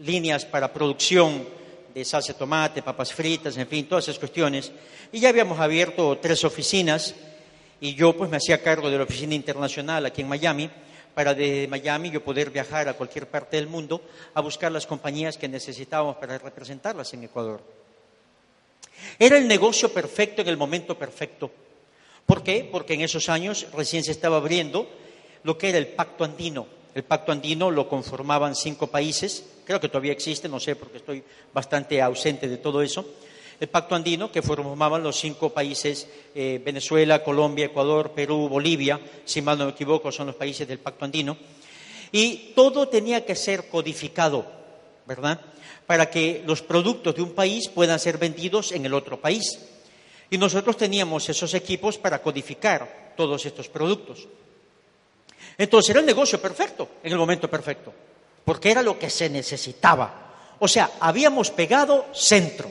líneas 0.00 0.44
para 0.44 0.72
producción 0.72 1.46
de 1.94 2.04
salsa 2.04 2.34
de 2.34 2.38
tomate, 2.38 2.82
papas 2.82 3.12
fritas, 3.12 3.56
en 3.56 3.66
fin, 3.66 3.88
todas 3.88 4.04
esas 4.04 4.18
cuestiones. 4.18 4.70
Y 5.12 5.20
ya 5.20 5.30
habíamos 5.30 5.58
abierto 5.58 6.18
tres 6.18 6.44
oficinas 6.44 7.14
y 7.80 7.94
yo 7.94 8.14
pues 8.16 8.28
me 8.30 8.36
hacía 8.36 8.62
cargo 8.62 8.90
de 8.90 8.98
la 8.98 9.04
oficina 9.04 9.34
internacional 9.34 10.04
aquí 10.04 10.20
en 10.20 10.28
Miami 10.28 10.70
para 11.14 11.32
de 11.32 11.66
Miami 11.70 12.10
yo 12.10 12.22
poder 12.22 12.50
viajar 12.50 12.90
a 12.90 12.92
cualquier 12.92 13.26
parte 13.26 13.56
del 13.56 13.66
mundo 13.66 14.02
a 14.34 14.42
buscar 14.42 14.70
las 14.70 14.86
compañías 14.86 15.38
que 15.38 15.48
necesitábamos 15.48 16.16
para 16.16 16.36
representarlas 16.36 17.14
en 17.14 17.24
Ecuador. 17.24 17.62
Era 19.18 19.38
el 19.38 19.48
negocio 19.48 19.90
perfecto 19.90 20.42
en 20.42 20.48
el 20.48 20.58
momento 20.58 20.98
perfecto. 20.98 21.50
¿Por 22.26 22.42
qué? 22.42 22.68
Porque 22.70 22.94
en 22.94 23.02
esos 23.02 23.28
años 23.28 23.68
recién 23.72 24.02
se 24.02 24.10
estaba 24.10 24.36
abriendo 24.36 24.88
lo 25.44 25.56
que 25.56 25.68
era 25.68 25.78
el 25.78 25.86
Pacto 25.86 26.24
Andino. 26.24 26.66
El 26.92 27.04
Pacto 27.04 27.30
Andino 27.30 27.70
lo 27.70 27.88
conformaban 27.88 28.56
cinco 28.56 28.88
países, 28.88 29.44
creo 29.64 29.78
que 29.78 29.88
todavía 29.88 30.12
existe, 30.12 30.48
no 30.48 30.58
sé 30.58 30.74
porque 30.74 30.96
estoy 30.98 31.22
bastante 31.52 32.02
ausente 32.02 32.48
de 32.48 32.56
todo 32.56 32.82
eso. 32.82 33.06
El 33.60 33.68
Pacto 33.68 33.94
Andino, 33.94 34.30
que 34.30 34.42
formaban 34.42 35.02
los 35.02 35.18
cinco 35.18 35.50
países, 35.50 36.08
eh, 36.34 36.60
Venezuela, 36.64 37.22
Colombia, 37.22 37.66
Ecuador, 37.66 38.10
Perú, 38.10 38.48
Bolivia, 38.48 39.00
si 39.24 39.40
mal 39.40 39.56
no 39.56 39.66
me 39.66 39.70
equivoco, 39.70 40.10
son 40.10 40.26
los 40.26 40.36
países 40.36 40.66
del 40.66 40.78
Pacto 40.78 41.04
Andino. 41.04 41.36
Y 42.12 42.52
todo 42.54 42.88
tenía 42.88 43.24
que 43.24 43.34
ser 43.34 43.68
codificado, 43.68 44.46
¿verdad? 45.06 45.40
Para 45.86 46.10
que 46.10 46.42
los 46.46 46.60
productos 46.62 47.14
de 47.14 47.22
un 47.22 47.32
país 47.32 47.68
puedan 47.68 47.98
ser 47.98 48.18
vendidos 48.18 48.72
en 48.72 48.84
el 48.84 48.94
otro 48.94 49.20
país. 49.20 49.58
Y 50.30 50.38
nosotros 50.38 50.76
teníamos 50.76 51.28
esos 51.28 51.54
equipos 51.54 51.98
para 51.98 52.20
codificar 52.20 53.14
todos 53.16 53.46
estos 53.46 53.68
productos. 53.68 54.26
Entonces 55.58 55.90
era 55.90 56.00
el 56.00 56.06
negocio 56.06 56.40
perfecto, 56.40 56.88
en 57.02 57.12
el 57.12 57.18
momento 57.18 57.48
perfecto, 57.48 57.92
porque 58.44 58.70
era 58.70 58.82
lo 58.82 58.98
que 58.98 59.08
se 59.08 59.30
necesitaba. 59.30 60.26
O 60.58 60.68
sea, 60.68 60.90
habíamos 61.00 61.50
pegado 61.50 62.06
centro. 62.12 62.70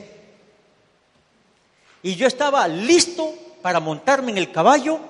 Y 2.02 2.14
yo 2.14 2.26
estaba 2.26 2.66
listo 2.68 3.34
para 3.62 3.80
montarme 3.80 4.30
en 4.30 4.38
el 4.38 4.52
caballo 4.52 5.00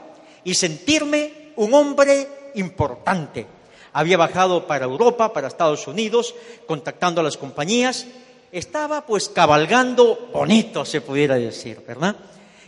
y 0.45 0.55
sentirme 0.55 1.53
un 1.57 1.75
hombre 1.75 2.51
importante. 2.55 3.47
Había 3.93 4.17
bajado 4.17 4.67
para 4.67 4.85
Europa, 4.85 5.33
para 5.33 5.49
Estados 5.49 5.87
Unidos, 5.87 6.35
contactando 6.67 7.21
a 7.21 7.25
las 7.25 7.37
compañías. 7.37 8.07
Estaba 8.53 9.05
pues 9.05 9.29
cabalgando 9.29 10.31
bonito, 10.33 10.85
se 10.85 11.01
pudiera 11.01 11.37
decir, 11.37 11.83
¿verdad? 11.87 12.17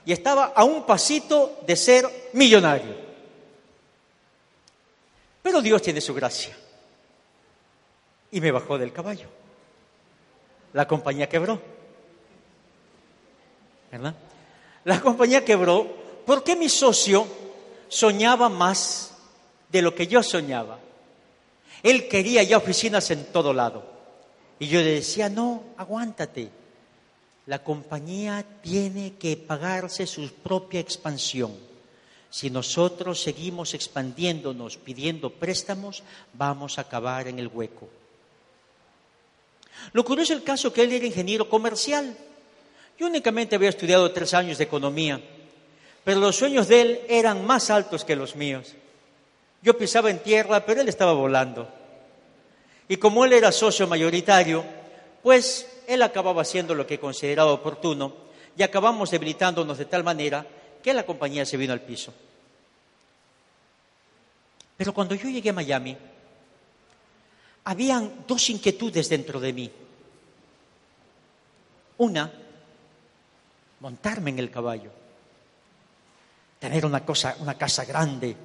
Y 0.09 0.13
estaba 0.13 0.55
a 0.57 0.65
un 0.65 0.87
pasito 0.87 1.59
de 1.67 1.77
ser 1.77 2.31
millonario. 2.33 2.97
Pero 5.43 5.61
Dios 5.61 5.83
tiene 5.83 6.01
su 6.01 6.15
gracia. 6.15 6.57
Y 8.31 8.41
me 8.41 8.51
bajó 8.51 8.79
del 8.79 8.91
caballo. 8.91 9.27
La 10.73 10.89
compañía 10.89 11.29
quebró. 11.29 11.61
¿Verdad? 13.93 14.15
La 14.85 14.99
compañía 14.99 15.45
quebró 15.45 15.87
porque 16.25 16.57
mi 16.57 16.71
socio 16.71 17.27
soñaba 17.89 18.49
más 18.49 19.13
de 19.69 19.83
lo 19.83 19.95
que 19.95 20.07
yo 20.07 20.23
soñaba. 20.23 20.79
Él 21.83 22.09
quería 22.09 22.43
ya 22.45 22.57
oficinas 22.57 23.11
en 23.11 23.27
todo 23.27 23.53
lado. 23.53 23.85
Y 24.59 24.69
yo 24.69 24.81
le 24.81 24.93
decía, 24.93 25.29
no, 25.29 25.65
aguántate. 25.77 26.49
La 27.49 27.65
compañía 27.65 28.45
tiene 28.61 29.15
que 29.15 29.39
pagarse 29.39 30.07
su 30.07 30.31
propia 30.35 30.81
expansión. 30.81 31.57
Si 32.29 32.51
nosotros 32.51 33.23
seguimos 33.23 33.73
expandiéndonos 33.73 34.77
pidiendo 34.77 35.31
préstamos, 35.31 36.03
vamos 36.35 36.77
a 36.77 36.83
acabar 36.83 37.27
en 37.27 37.39
el 37.39 37.49
hueco. 37.49 37.89
Lo 39.95 40.05
curioso 40.05 40.35
es 40.35 40.41
el 40.41 40.45
caso 40.45 40.75
que 40.75 40.83
él 40.83 40.93
era 40.93 41.07
ingeniero 41.07 41.49
comercial. 41.49 42.15
Yo 42.99 43.07
únicamente 43.07 43.57
había 43.57 43.71
estudiado 43.71 44.13
tres 44.13 44.35
años 44.35 44.59
de 44.59 44.65
economía, 44.65 45.19
pero 46.05 46.21
los 46.21 46.37
sueños 46.37 46.69
de 46.69 46.83
él 46.83 47.01
eran 47.09 47.47
más 47.47 47.71
altos 47.71 48.05
que 48.05 48.15
los 48.15 48.37
míos. 48.37 48.75
Yo 49.63 49.79
pisaba 49.79 50.11
en 50.11 50.19
tierra, 50.19 50.67
pero 50.67 50.83
él 50.83 50.89
estaba 50.91 51.15
volando. 51.15 51.67
Y 52.91 52.99
como 52.99 53.25
él 53.25 53.33
era 53.33 53.53
socio 53.53 53.87
mayoritario, 53.87 54.67
pues 55.23 55.78
él 55.89 56.03
acababa 56.03 56.43
haciendo 56.43 56.74
lo 56.74 56.86
que 56.86 57.01
consideraba 57.01 57.51
oportuno 57.51 58.12
y 58.55 58.62
acabamos 58.62 59.11
debilitándonos 59.11 59.78
de 59.78 59.86
tal 59.86 60.05
manera 60.05 60.47
que 60.82 60.93
la 60.93 61.07
compañía 61.07 61.47
se 61.47 61.57
vino 61.57 61.72
al 61.72 61.80
piso. 61.80 62.12
Pero 64.76 64.93
cuando 64.93 65.14
yo 65.14 65.30
llegué 65.30 65.49
a 65.49 65.55
Miami, 65.55 65.97
habían 67.64 68.26
dos 68.28 68.51
inquietudes 68.51 69.09
dentro 69.09 69.41
de 69.41 69.53
mí. 69.55 69.72
Una, 71.97 72.30
montarme 73.80 74.28
en 74.28 74.41
el 74.41 74.51
caballo, 74.51 74.91
tener 76.59 76.84
una, 76.84 77.03
cosa, 77.03 77.34
una 77.41 77.57
casa 77.57 77.86
grande, 77.86 78.36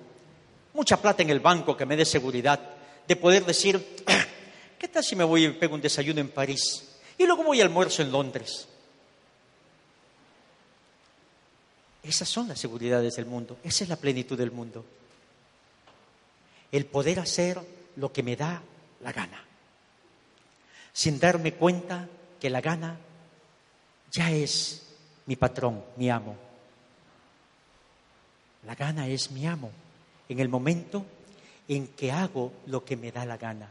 mucha 0.73 0.95
plata 0.95 1.21
en 1.23 1.29
el 1.29 1.41
banco 1.41 1.75
que 1.75 1.85
me 1.85 1.97
dé 1.97 2.05
seguridad, 2.05 2.57
de 3.05 3.15
poder 3.17 3.43
decir, 3.45 3.97
¿qué 4.79 4.87
tal 4.87 5.03
si 5.03 5.17
me 5.17 5.25
voy 5.25 5.45
y 5.45 5.49
pego 5.49 5.75
un 5.75 5.81
desayuno 5.81 6.21
en 6.21 6.29
París? 6.29 6.92
Y 7.17 7.25
luego 7.25 7.43
voy 7.43 7.61
a 7.61 7.63
almuerzo 7.63 8.01
en 8.01 8.11
Londres. 8.11 8.67
Esas 12.03 12.27
son 12.27 12.49
las 12.49 12.59
seguridades 12.59 13.15
del 13.15 13.25
mundo, 13.25 13.57
esa 13.63 13.85
es 13.85 13.89
la 13.89 13.95
plenitud 13.95 14.37
del 14.37 14.51
mundo. 14.51 14.83
El 16.71 16.85
poder 16.85 17.19
hacer 17.19 17.59
lo 17.95 18.11
que 18.11 18.23
me 18.23 18.35
da 18.35 18.61
la 19.01 19.13
gana, 19.13 19.41
sin 20.91 21.19
darme 21.19 21.53
cuenta 21.53 22.09
que 22.41 22.49
la 22.49 22.59
gana 22.59 22.97
ya 24.11 24.31
es 24.31 24.83
mi 25.25 25.37
patrón, 25.37 25.83
mi 25.95 26.09
amo. 26.09 26.35
La 28.65 28.75
gana 28.75 29.07
es 29.07 29.31
mi 29.31 29.47
amo 29.47 29.71
en 30.27 30.39
el 30.39 30.49
momento 30.49 31.05
en 31.67 31.87
que 31.87 32.11
hago 32.11 32.51
lo 32.65 32.83
que 32.83 32.97
me 32.97 33.11
da 33.11 33.25
la 33.25 33.37
gana. 33.37 33.69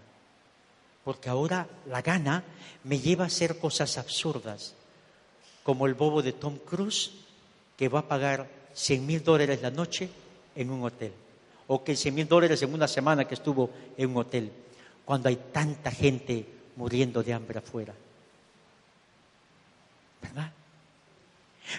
Porque 1.05 1.29
ahora 1.29 1.69
la 1.87 2.03
gana 2.03 2.45
me 2.85 2.99
lleva 2.99 3.25
a 3.25 3.27
hacer 3.27 3.59
cosas 3.59 3.99
absurdas, 3.99 4.75
como 5.63 5.87
el 5.87 5.95
bobo 5.95 6.23
de 6.23 6.33
Tom 6.33 6.59
Cruise 6.59 7.13
que 7.77 7.89
va 7.89 8.01
a 8.01 8.09
pagar 8.09 8.49
100 8.75 9.07
mil 9.07 9.25
dólares 9.25 9.61
la 9.63 9.71
noche 9.71 10.09
en 10.55 10.71
un 10.71 10.85
hotel, 10.85 11.13
o 11.67 11.83
que 11.83 11.97
100 11.97 12.15
mil 12.15 12.29
dólares 12.29 12.63
en 12.63 12.73
una 12.73 12.87
semana 12.87 13.27
que 13.27 13.35
estuvo 13.35 13.71
en 13.97 14.11
un 14.11 14.19
hotel, 14.19 14.53
cuando 15.05 15.29
hay 15.29 15.37
tanta 15.53 15.91
gente 15.91 16.47
muriendo 16.77 17.23
de 17.23 17.33
hambre 17.33 17.59
afuera. 17.59 17.95
¿Verdad? 20.23 20.53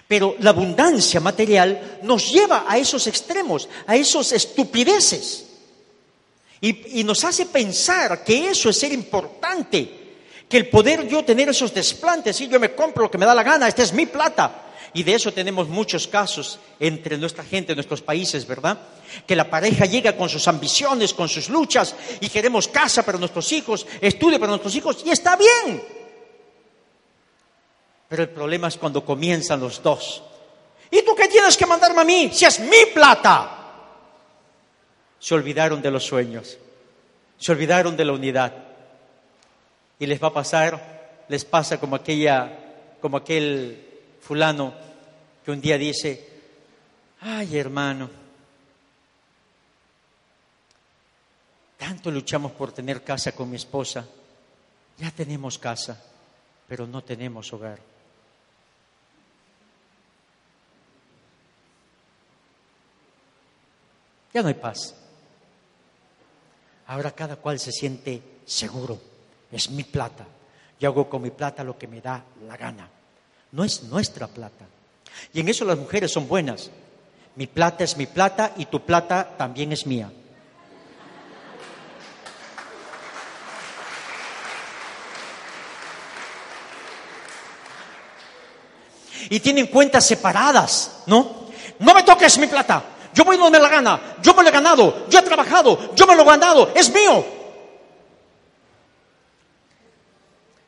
Pero 0.06 0.36
la 0.40 0.50
abundancia 0.50 1.20
material 1.20 2.00
nos 2.02 2.30
lleva 2.30 2.64
a 2.68 2.76
esos 2.78 3.06
extremos, 3.06 3.68
a 3.86 3.96
esos 3.96 4.32
estupideces. 4.32 5.53
Y, 6.60 7.04
nos 7.04 7.24
hace 7.24 7.46
pensar 7.46 8.24
que 8.24 8.48
eso 8.48 8.70
es 8.70 8.78
ser 8.78 8.92
importante, 8.92 9.88
que 10.48 10.56
el 10.56 10.68
poder 10.68 11.06
yo 11.06 11.24
tener 11.24 11.48
esos 11.48 11.74
desplantes, 11.74 12.40
y 12.40 12.48
yo 12.48 12.58
me 12.58 12.74
compro 12.74 13.04
lo 13.04 13.10
que 13.10 13.18
me 13.18 13.26
da 13.26 13.34
la 13.34 13.42
gana, 13.42 13.68
esta 13.68 13.82
es 13.82 13.92
mi 13.92 14.06
plata. 14.06 14.62
Y 14.94 15.02
de 15.02 15.14
eso 15.14 15.32
tenemos 15.32 15.68
muchos 15.68 16.06
casos 16.06 16.60
entre 16.78 17.18
nuestra 17.18 17.42
gente, 17.44 17.72
en 17.72 17.76
nuestros 17.76 18.00
países, 18.00 18.46
¿verdad? 18.46 18.78
Que 19.26 19.34
la 19.34 19.50
pareja 19.50 19.86
llega 19.86 20.16
con 20.16 20.28
sus 20.28 20.46
ambiciones, 20.46 21.12
con 21.12 21.28
sus 21.28 21.48
luchas, 21.48 21.94
y 22.20 22.28
queremos 22.28 22.68
casa 22.68 23.04
para 23.04 23.18
nuestros 23.18 23.50
hijos, 23.52 23.86
estudio 24.00 24.38
para 24.38 24.50
nuestros 24.50 24.74
hijos, 24.76 25.02
y 25.04 25.10
está 25.10 25.36
bien. 25.36 25.82
Pero 28.08 28.22
el 28.22 28.30
problema 28.30 28.68
es 28.68 28.76
cuando 28.76 29.04
comienzan 29.04 29.60
los 29.60 29.82
dos. 29.82 30.22
¿Y 30.90 31.02
tú 31.02 31.14
qué 31.16 31.26
tienes 31.26 31.56
que 31.56 31.66
mandarme 31.66 32.02
a 32.02 32.04
mí 32.04 32.30
si 32.32 32.44
es 32.44 32.60
mi 32.60 32.86
plata? 32.94 33.63
Se 35.18 35.34
olvidaron 35.34 35.80
de 35.80 35.90
los 35.90 36.04
sueños, 36.04 36.58
se 37.38 37.52
olvidaron 37.52 37.96
de 37.96 38.04
la 38.04 38.12
unidad. 38.12 38.52
Y 39.98 40.06
les 40.06 40.22
va 40.22 40.28
a 40.28 40.32
pasar, 40.32 41.24
les 41.28 41.44
pasa 41.44 41.78
como 41.78 41.96
aquella, 41.96 42.96
como 43.00 43.16
aquel 43.16 43.84
fulano 44.20 44.74
que 45.44 45.50
un 45.50 45.60
día 45.60 45.78
dice, 45.78 46.28
ay 47.20 47.56
hermano, 47.58 48.10
tanto 51.78 52.10
luchamos 52.10 52.52
por 52.52 52.72
tener 52.72 53.04
casa 53.04 53.32
con 53.32 53.50
mi 53.50 53.56
esposa, 53.56 54.06
ya 54.98 55.10
tenemos 55.10 55.58
casa, 55.58 56.02
pero 56.66 56.86
no 56.86 57.02
tenemos 57.02 57.52
hogar. 57.52 57.78
Ya 64.32 64.42
no 64.42 64.48
hay 64.48 64.54
paz. 64.54 64.94
Ahora 66.86 67.12
cada 67.12 67.36
cual 67.36 67.58
se 67.58 67.72
siente 67.72 68.22
seguro. 68.44 68.98
Es 69.50 69.70
mi 69.70 69.84
plata. 69.84 70.26
Yo 70.78 70.90
hago 70.90 71.08
con 71.08 71.22
mi 71.22 71.30
plata 71.30 71.64
lo 71.64 71.78
que 71.78 71.86
me 71.86 72.00
da 72.00 72.24
la 72.46 72.56
gana. 72.56 72.88
No 73.52 73.64
es 73.64 73.84
nuestra 73.84 74.26
plata. 74.26 74.66
Y 75.32 75.40
en 75.40 75.48
eso 75.48 75.64
las 75.64 75.78
mujeres 75.78 76.12
son 76.12 76.28
buenas. 76.28 76.70
Mi 77.36 77.46
plata 77.46 77.84
es 77.84 77.96
mi 77.96 78.06
plata 78.06 78.52
y 78.56 78.66
tu 78.66 78.80
plata 78.84 79.36
también 79.36 79.72
es 79.72 79.86
mía. 79.86 80.10
Y 89.30 89.40
tienen 89.40 89.68
cuentas 89.68 90.06
separadas, 90.06 91.02
¿no? 91.06 91.48
No 91.78 91.94
me 91.94 92.02
toques 92.02 92.38
mi 92.38 92.46
plata. 92.46 92.93
Yo 93.14 93.24
voy 93.24 93.36
donde 93.36 93.58
me 93.58 93.62
la 93.62 93.70
gana. 93.70 94.16
Yo 94.20 94.34
me 94.34 94.42
lo 94.42 94.48
he 94.48 94.52
ganado. 94.52 95.06
Yo 95.08 95.20
he 95.20 95.22
trabajado. 95.22 95.94
Yo 95.94 96.06
me 96.06 96.16
lo 96.16 96.22
he 96.22 96.26
ganado. 96.26 96.72
Es 96.74 96.92
mío. 96.92 97.24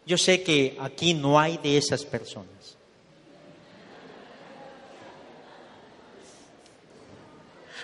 Yo 0.07 0.17
sé 0.17 0.45
que 0.45 0.79
aquí 0.81 1.13
no 1.13 1.39
hay 1.39 1.59
de 1.59 1.77
esas 1.77 2.05
personas. 2.05 2.47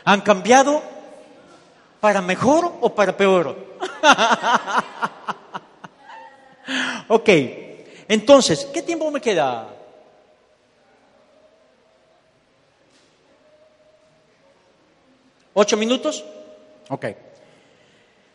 ¿Han 0.05 0.21
cambiado 0.21 0.83
para 2.01 2.23
mejor 2.23 2.73
o 2.81 2.95
para 2.95 3.17
peor? 3.17 3.57
ok, 7.09 7.29
entonces, 8.09 8.69
¿qué 8.73 8.83
tiempo 8.83 9.11
me 9.11 9.21
queda? 9.21 9.69
¿Ocho 15.55 15.77
minutos? 15.77 16.25
Ok. 16.89 17.07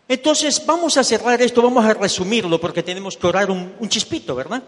Entonces, 0.07 0.65
vamos 0.65 0.97
a 0.97 1.03
cerrar 1.03 1.41
esto, 1.41 1.61
vamos 1.61 1.83
a 1.85 1.93
resumirlo 1.93 2.59
porque 2.61 2.83
tenemos 2.83 3.17
que 3.17 3.27
orar 3.27 3.51
un, 3.51 3.75
un 3.79 3.89
chispito, 3.89 4.35
¿verdad? 4.35 4.63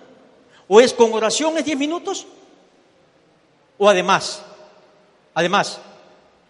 ¿O 0.68 0.82
es 0.82 0.94
con 0.94 1.14
oración 1.14 1.58
es 1.58 1.66
diez 1.66 1.78
minutos? 1.78 2.28
¿O 3.78 3.90
además? 3.90 4.44
Además, 5.34 5.80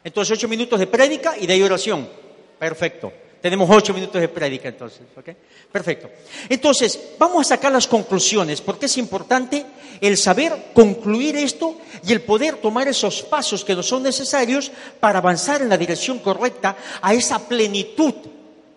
entonces, 0.03 0.37
ocho 0.37 0.47
minutos 0.47 0.79
de 0.79 0.87
prédica 0.87 1.37
y 1.37 1.45
de 1.45 1.53
ahí 1.53 1.61
oración. 1.61 2.09
Perfecto. 2.57 3.11
Tenemos 3.41 3.69
ocho 3.71 3.93
minutos 3.93 4.19
de 4.19 4.27
prédica 4.27 4.67
entonces, 4.67 5.01
¿ok? 5.15 5.29
Perfecto. 5.71 6.09
Entonces, 6.49 6.99
vamos 7.17 7.45
a 7.45 7.55
sacar 7.55 7.71
las 7.71 7.87
conclusiones, 7.87 8.59
porque 8.59 8.87
es 8.87 8.97
importante 8.97 9.65
el 10.01 10.17
saber 10.17 10.71
concluir 10.73 11.37
esto 11.37 11.77
y 12.05 12.11
el 12.11 12.21
poder 12.21 12.55
tomar 12.57 12.87
esos 12.87 13.23
pasos 13.23 13.63
que 13.63 13.75
nos 13.75 13.87
son 13.87 14.03
necesarios 14.03 14.71
para 14.99 15.19
avanzar 15.19 15.61
en 15.61 15.69
la 15.69 15.77
dirección 15.77 16.19
correcta 16.19 16.75
a 17.01 17.13
esa 17.13 17.39
plenitud 17.47 18.13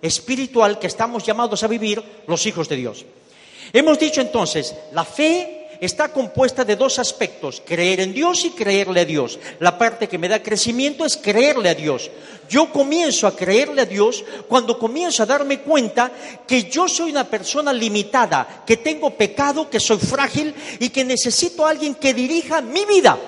espiritual 0.00 0.78
que 0.78 0.86
estamos 0.86 1.24
llamados 1.24 1.62
a 1.62 1.68
vivir 1.68 2.02
los 2.26 2.46
hijos 2.46 2.68
de 2.68 2.76
Dios. 2.76 3.04
Hemos 3.72 3.98
dicho 3.98 4.20
entonces, 4.20 4.74
la 4.92 5.04
fe 5.04 5.61
está 5.86 6.12
compuesta 6.12 6.64
de 6.64 6.76
dos 6.76 7.00
aspectos, 7.00 7.60
creer 7.66 7.98
en 7.98 8.14
Dios 8.14 8.44
y 8.44 8.50
creerle 8.50 9.00
a 9.00 9.04
Dios. 9.04 9.38
La 9.58 9.76
parte 9.76 10.08
que 10.08 10.16
me 10.16 10.28
da 10.28 10.40
crecimiento 10.40 11.04
es 11.04 11.16
creerle 11.16 11.70
a 11.70 11.74
Dios. 11.74 12.08
Yo 12.48 12.70
comienzo 12.70 13.26
a 13.26 13.34
creerle 13.34 13.82
a 13.82 13.86
Dios 13.86 14.24
cuando 14.48 14.78
comienzo 14.78 15.24
a 15.24 15.26
darme 15.26 15.60
cuenta 15.60 16.12
que 16.46 16.64
yo 16.64 16.86
soy 16.86 17.10
una 17.10 17.24
persona 17.24 17.72
limitada, 17.72 18.62
que 18.64 18.76
tengo 18.76 19.10
pecado, 19.10 19.68
que 19.68 19.80
soy 19.80 19.98
frágil 19.98 20.54
y 20.78 20.90
que 20.90 21.04
necesito 21.04 21.66
a 21.66 21.70
alguien 21.70 21.96
que 21.96 22.14
dirija 22.14 22.60
mi 22.60 22.84
vida 22.84 23.18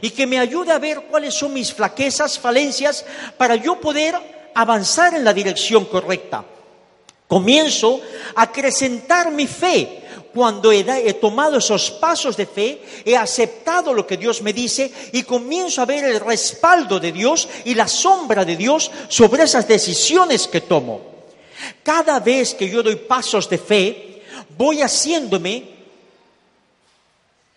y 0.00 0.08
que 0.08 0.26
me 0.26 0.38
ayude 0.38 0.72
a 0.72 0.78
ver 0.78 1.02
cuáles 1.02 1.34
son 1.34 1.52
mis 1.52 1.70
flaquezas, 1.70 2.38
falencias, 2.38 3.04
para 3.36 3.56
yo 3.56 3.78
poder 3.78 4.14
avanzar 4.54 5.12
en 5.14 5.24
la 5.24 5.34
dirección 5.34 5.84
correcta. 5.84 6.46
Comienzo 7.28 8.00
a 8.34 8.42
acrecentar 8.42 9.30
mi 9.30 9.46
fe 9.46 9.99
cuando 10.32 10.70
he, 10.72 11.14
tomado 11.14 11.58
esos 11.58 11.90
pasos 11.90 12.36
de 12.36 12.46
fe, 12.46 12.82
he 13.04 13.16
aceptado 13.16 13.92
lo 13.92 14.06
que 14.06 14.16
Dios 14.16 14.42
me 14.42 14.52
dice 14.52 14.92
y 15.12 15.22
comienzo 15.24 15.82
a 15.82 15.86
ver 15.86 16.04
el 16.04 16.20
respaldo 16.20 17.00
de 17.00 17.12
Dios 17.12 17.48
y 17.64 17.74
la 17.74 17.88
sombra 17.88 18.44
de 18.44 18.56
Dios 18.56 18.90
sobre 19.08 19.44
esas 19.44 19.66
decisiones 19.66 20.46
que 20.46 20.60
tomo. 20.60 21.00
Cada 21.82 22.20
vez 22.20 22.54
que 22.54 22.68
yo 22.68 22.82
doy 22.82 22.96
pasos 22.96 23.48
de 23.48 23.58
fe, 23.58 24.22
voy 24.56 24.82
haciéndome 24.82 25.64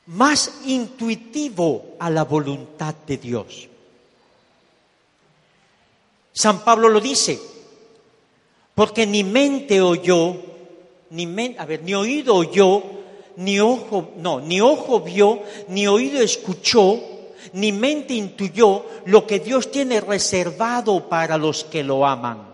más 0.08 0.52
intuitivo 0.66 1.96
a 2.00 2.10
la 2.10 2.24
voluntad 2.24 2.96
de 3.08 3.18
Dios. 3.18 3.70
San 6.34 6.64
Pablo 6.64 6.90
lo 6.90 7.00
dice, 7.00 7.40
porque 8.74 9.06
ni 9.06 9.24
mente 9.24 9.80
oyó 9.82 10.36
ni 11.14 11.94
oído 11.94 12.36
oyó, 12.36 12.84
ni 13.36 13.60
ojo, 13.60 14.12
no, 14.18 14.40
ni 14.40 14.62
ojo 14.62 15.00
vio, 15.00 15.42
ni 15.68 15.88
oído 15.88 16.22
escuchó, 16.22 17.00
ni 17.54 17.72
mente 17.72 18.14
intuyó 18.14 18.86
lo 19.06 19.28
que 19.28 19.40
Dios 19.40 19.72
tiene 19.72 20.02
reservado 20.02 21.08
para 21.08 21.38
los 21.38 21.64
que 21.64 21.84
lo 21.84 22.06
aman. 22.06 22.54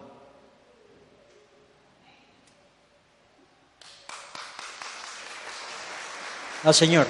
Al 6.63 6.73
Señor. 6.73 7.07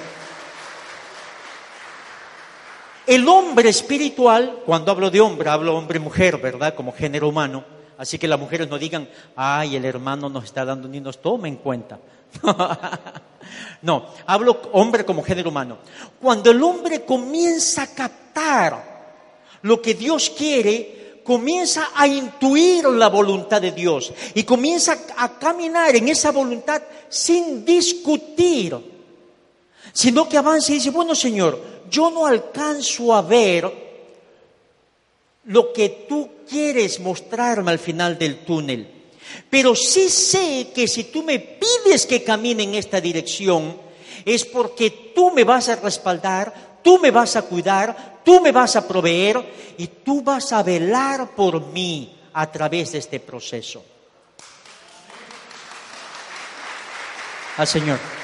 El 3.06 3.28
hombre 3.28 3.70
espiritual, 3.70 4.62
cuando 4.64 4.92
hablo 4.92 5.10
de 5.10 5.20
hombre, 5.20 5.50
hablo 5.50 5.76
hombre-mujer, 5.76 6.38
¿verdad? 6.38 6.76
Como 6.76 6.92
género 6.92 7.28
humano. 7.28 7.79
Así 8.00 8.18
que 8.18 8.26
las 8.26 8.40
mujeres 8.40 8.66
no 8.66 8.78
digan, 8.78 9.06
ay, 9.36 9.76
el 9.76 9.84
hermano 9.84 10.30
nos 10.30 10.44
está 10.44 10.64
dando 10.64 10.88
ni 10.88 11.00
nos 11.00 11.20
toma 11.20 11.48
en 11.48 11.56
cuenta. 11.56 11.98
no, 13.82 14.06
hablo 14.24 14.58
hombre 14.72 15.04
como 15.04 15.22
género 15.22 15.50
humano. 15.50 15.76
Cuando 16.18 16.50
el 16.50 16.62
hombre 16.62 17.04
comienza 17.04 17.82
a 17.82 17.86
captar 17.88 19.18
lo 19.60 19.82
que 19.82 19.92
Dios 19.92 20.30
quiere, 20.30 21.20
comienza 21.22 21.90
a 21.94 22.06
intuir 22.06 22.86
la 22.86 23.10
voluntad 23.10 23.60
de 23.60 23.72
Dios 23.72 24.14
y 24.32 24.44
comienza 24.44 24.96
a 25.18 25.38
caminar 25.38 25.94
en 25.94 26.08
esa 26.08 26.32
voluntad 26.32 26.80
sin 27.10 27.66
discutir, 27.66 28.78
sino 29.92 30.26
que 30.26 30.38
avanza 30.38 30.72
y 30.72 30.76
dice, 30.76 30.88
bueno 30.88 31.14
Señor, 31.14 31.60
yo 31.90 32.10
no 32.10 32.24
alcanzo 32.24 33.14
a 33.14 33.20
ver 33.20 33.89
lo 35.50 35.72
que 35.72 36.06
tú 36.08 36.30
quieres 36.48 37.00
mostrarme 37.00 37.72
al 37.72 37.78
final 37.80 38.16
del 38.16 38.44
túnel. 38.44 38.88
Pero 39.48 39.74
sí 39.74 40.08
sé 40.08 40.70
que 40.72 40.86
si 40.86 41.04
tú 41.04 41.24
me 41.24 41.40
pides 41.40 42.06
que 42.06 42.22
camine 42.22 42.62
en 42.62 42.74
esta 42.76 43.00
dirección, 43.00 43.76
es 44.24 44.44
porque 44.44 45.12
tú 45.14 45.32
me 45.32 45.42
vas 45.42 45.68
a 45.68 45.76
respaldar, 45.76 46.78
tú 46.84 46.98
me 46.98 47.10
vas 47.10 47.34
a 47.34 47.42
cuidar, 47.42 48.20
tú 48.24 48.40
me 48.40 48.52
vas 48.52 48.76
a 48.76 48.86
proveer 48.86 49.74
y 49.76 49.88
tú 49.88 50.22
vas 50.22 50.52
a 50.52 50.62
velar 50.62 51.34
por 51.34 51.66
mí 51.66 52.16
a 52.32 52.50
través 52.50 52.92
de 52.92 52.98
este 52.98 53.18
proceso. 53.18 53.84
Al 57.56 57.66
Señor. 57.66 58.19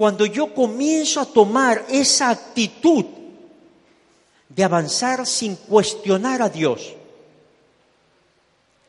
Cuando 0.00 0.24
yo 0.24 0.54
comienzo 0.54 1.20
a 1.20 1.26
tomar 1.26 1.84
esa 1.90 2.30
actitud 2.30 3.04
de 4.48 4.64
avanzar 4.64 5.26
sin 5.26 5.56
cuestionar 5.56 6.40
a 6.40 6.48
Dios. 6.48 6.94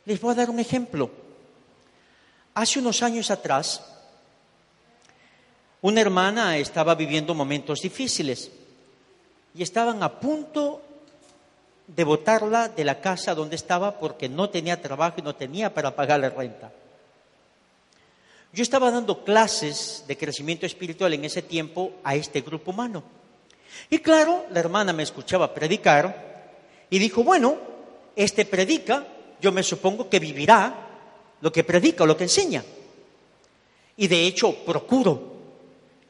Les 0.06 0.22
voy 0.22 0.32
a 0.32 0.36
dar 0.36 0.50
un 0.50 0.62
ejemplo. 0.62 1.12
Hace 2.54 2.80
unos 2.80 3.04
años 3.04 3.30
atrás, 3.30 3.84
una 5.82 6.00
hermana 6.00 6.56
estaba 6.56 6.96
viviendo 6.96 7.34
momentos 7.34 7.82
difíciles 7.82 8.50
y 9.54 9.64
estaban 9.64 10.04
a 10.04 10.18
punto 10.18 10.82
de 11.88 12.06
botarla 12.06 12.70
de 12.70 12.86
la 12.86 13.02
casa 13.02 13.36
donde 13.36 13.58
estaba 13.58 14.00
porque 14.00 14.30
no 14.30 14.50
tenía 14.50 14.82
trabajo 14.82 15.16
y 15.18 15.24
no 15.24 15.36
tenía 15.36 15.74
para 15.74 15.94
pagar 15.94 16.22
la 16.22 16.30
renta. 16.30 16.72
Yo 18.54 18.64
estaba 18.64 18.92
dando 18.92 19.24
clases 19.24 20.04
de 20.08 20.18
crecimiento 20.18 20.66
espiritual 20.66 21.14
en 21.14 21.24
ese 21.24 21.42
tiempo 21.42 21.94
a 22.04 22.16
este 22.16 22.42
grupo 22.42 22.72
humano. 22.72 23.04
Y 23.90 24.00
claro, 24.00 24.46
la 24.52 24.60
hermana 24.60 24.92
me 24.92 25.04
escuchaba 25.04 25.54
predicar 25.54 26.52
y 26.90 27.00
dijo, 27.00 27.24
bueno, 27.24 27.58
este 28.16 28.46
predica, 28.46 29.08
yo 29.40 29.52
me 29.52 29.64
supongo 29.64 30.10
que 30.10 30.20
vivirá 30.20 30.88
lo 31.40 31.52
que 31.52 31.64
predica 31.64 32.04
o 32.04 32.08
lo 32.08 32.18
que 32.18 32.26
enseña. 32.26 32.64
Y 33.96 34.08
de 34.08 34.28
hecho, 34.28 34.54
procuro, 34.66 35.32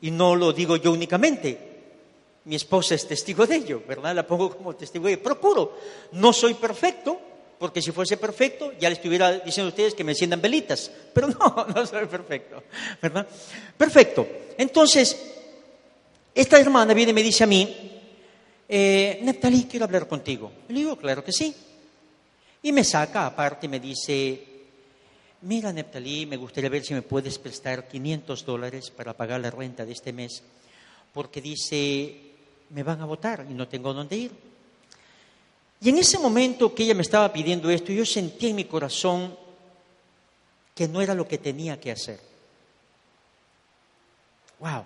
y 0.01 0.09
no 0.09 0.35
lo 0.35 0.51
digo 0.51 0.77
yo 0.77 0.91
únicamente, 0.91 1.69
mi 2.45 2.55
esposa 2.55 2.95
es 2.95 3.07
testigo 3.07 3.45
de 3.45 3.57
ello, 3.57 3.83
¿verdad? 3.87 4.15
La 4.15 4.25
pongo 4.25 4.57
como 4.57 4.75
testigo 4.75 5.05
de 5.05 5.13
ello. 5.13 5.23
Procuro, 5.23 5.77
no 6.13 6.33
soy 6.33 6.55
perfecto, 6.55 7.19
porque 7.62 7.80
si 7.80 7.91
fuese 7.91 8.18
perfecto 8.18 8.74
ya 8.80 8.89
le 8.89 8.95
estuviera 8.95 9.38
diciendo 9.38 9.68
a 9.68 9.70
ustedes 9.70 9.93
que 9.93 10.03
me 10.03 10.14
enciendan 10.14 10.41
velitas, 10.41 10.89
pero 11.14 11.28
no, 11.28 11.68
no 11.68 11.86
soy 11.86 12.07
perfecto, 12.07 12.64
¿verdad? 12.99 13.28
Perfecto. 13.78 14.28
Entonces, 14.57 15.16
esta 16.34 16.59
hermana 16.59 16.95
viene 16.95 17.12
y 17.12 17.14
me 17.14 17.22
dice 17.22 17.43
a 17.43 17.47
mí, 17.47 18.01
eh, 18.68 19.20
Neptalí, 19.22 19.66
quiero 19.66 19.86
hablar 19.86 20.07
contigo. 20.07 20.51
Le 20.70 20.80
digo, 20.80 20.97
claro 20.97 21.24
que 21.24 21.32
sí. 21.32 21.53
Y 22.64 22.72
me 22.72 22.84
saca 22.84 23.28
aparte 23.28 23.68
y 23.68 23.70
me 23.70 23.80
dice, 23.80 24.43
mira 25.41 25.72
Neptalí, 25.72 26.26
me 26.26 26.38
gustaría 26.38 26.70
ver 26.70 26.84
si 26.84 26.95
me 26.95 27.03
puedes 27.03 27.38
prestar 27.38 27.88
500 27.88 28.43
dólares 28.43 28.89
para 28.89 29.14
pagar 29.14 29.39
la 29.39 29.51
renta 29.51 29.86
de 29.86 29.91
este 29.91 30.12
mes, 30.12 30.41
porque 31.14 31.41
dice, 31.41 32.16
me 32.72 32.82
van 32.82 33.01
a 33.01 33.05
votar 33.05 33.45
y 33.47 33.53
no 33.53 33.68
tengo 33.68 33.93
dónde 33.93 34.18
ir. 34.18 34.51
Y 35.82 35.89
en 35.89 35.97
ese 35.97 36.19
momento 36.19 36.75
que 36.75 36.84
ella 36.84 36.93
me 36.93 37.01
estaba 37.01 37.34
pidiendo 37.34 37.69
esto, 37.71 37.91
yo 37.91 38.05
sentí 38.05 38.49
en 38.49 38.55
mi 38.55 38.65
corazón 38.65 39.36
que 40.75 40.88
no 40.88 41.01
era 41.01 41.15
lo 41.15 41.27
que 41.27 41.39
tenía 41.39 41.79
que 41.79 41.91
hacer. 41.91 42.19
Wow. 44.59 44.84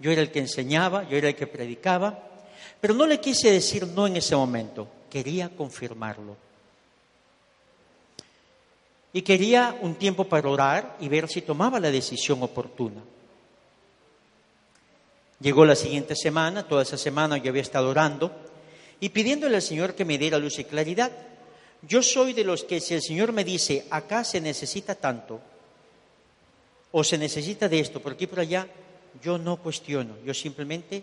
Yo 0.00 0.10
era 0.10 0.20
el 0.20 0.32
que 0.32 0.40
enseñaba, 0.40 1.08
yo 1.08 1.16
era 1.16 1.28
el 1.28 1.36
que 1.36 1.46
predicaba, 1.46 2.18
pero 2.80 2.94
no 2.94 3.06
le 3.06 3.20
quise 3.20 3.52
decir 3.52 3.86
no 3.86 4.08
en 4.08 4.16
ese 4.16 4.34
momento, 4.34 4.88
quería 5.08 5.48
confirmarlo. 5.50 6.36
Y 9.12 9.22
quería 9.22 9.78
un 9.82 9.94
tiempo 9.94 10.24
para 10.24 10.48
orar 10.48 10.96
y 10.98 11.08
ver 11.08 11.28
si 11.28 11.42
tomaba 11.42 11.78
la 11.78 11.92
decisión 11.92 12.42
oportuna. 12.42 13.02
Llegó 15.38 15.64
la 15.64 15.76
siguiente 15.76 16.16
semana, 16.16 16.66
toda 16.66 16.82
esa 16.82 16.98
semana 16.98 17.36
yo 17.36 17.50
había 17.50 17.62
estado 17.62 17.88
orando 17.88 18.32
y 19.02 19.08
pidiéndole 19.08 19.56
al 19.56 19.62
Señor 19.62 19.96
que 19.96 20.04
me 20.04 20.16
diera 20.16 20.38
luz 20.38 20.60
y 20.60 20.64
claridad. 20.64 21.10
Yo 21.82 22.04
soy 22.04 22.34
de 22.34 22.44
los 22.44 22.62
que 22.62 22.78
si 22.80 22.94
el 22.94 23.02
Señor 23.02 23.32
me 23.32 23.42
dice, 23.42 23.84
acá 23.90 24.22
se 24.22 24.40
necesita 24.40 24.94
tanto, 24.94 25.40
o 26.92 27.02
se 27.02 27.18
necesita 27.18 27.68
de 27.68 27.80
esto, 27.80 28.00
por 28.00 28.12
aquí 28.12 28.28
por 28.28 28.38
allá, 28.38 28.68
yo 29.20 29.38
no 29.38 29.56
cuestiono, 29.56 30.14
yo 30.24 30.32
simplemente 30.32 31.02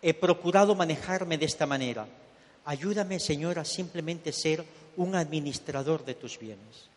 he 0.00 0.14
procurado 0.14 0.74
manejarme 0.74 1.36
de 1.36 1.44
esta 1.44 1.66
manera. 1.66 2.08
Ayúdame, 2.64 3.20
Señor, 3.20 3.58
a 3.58 3.64
simplemente 3.66 4.32
ser 4.32 4.64
un 4.96 5.14
administrador 5.16 6.02
de 6.02 6.14
tus 6.14 6.38
bienes, 6.38 6.88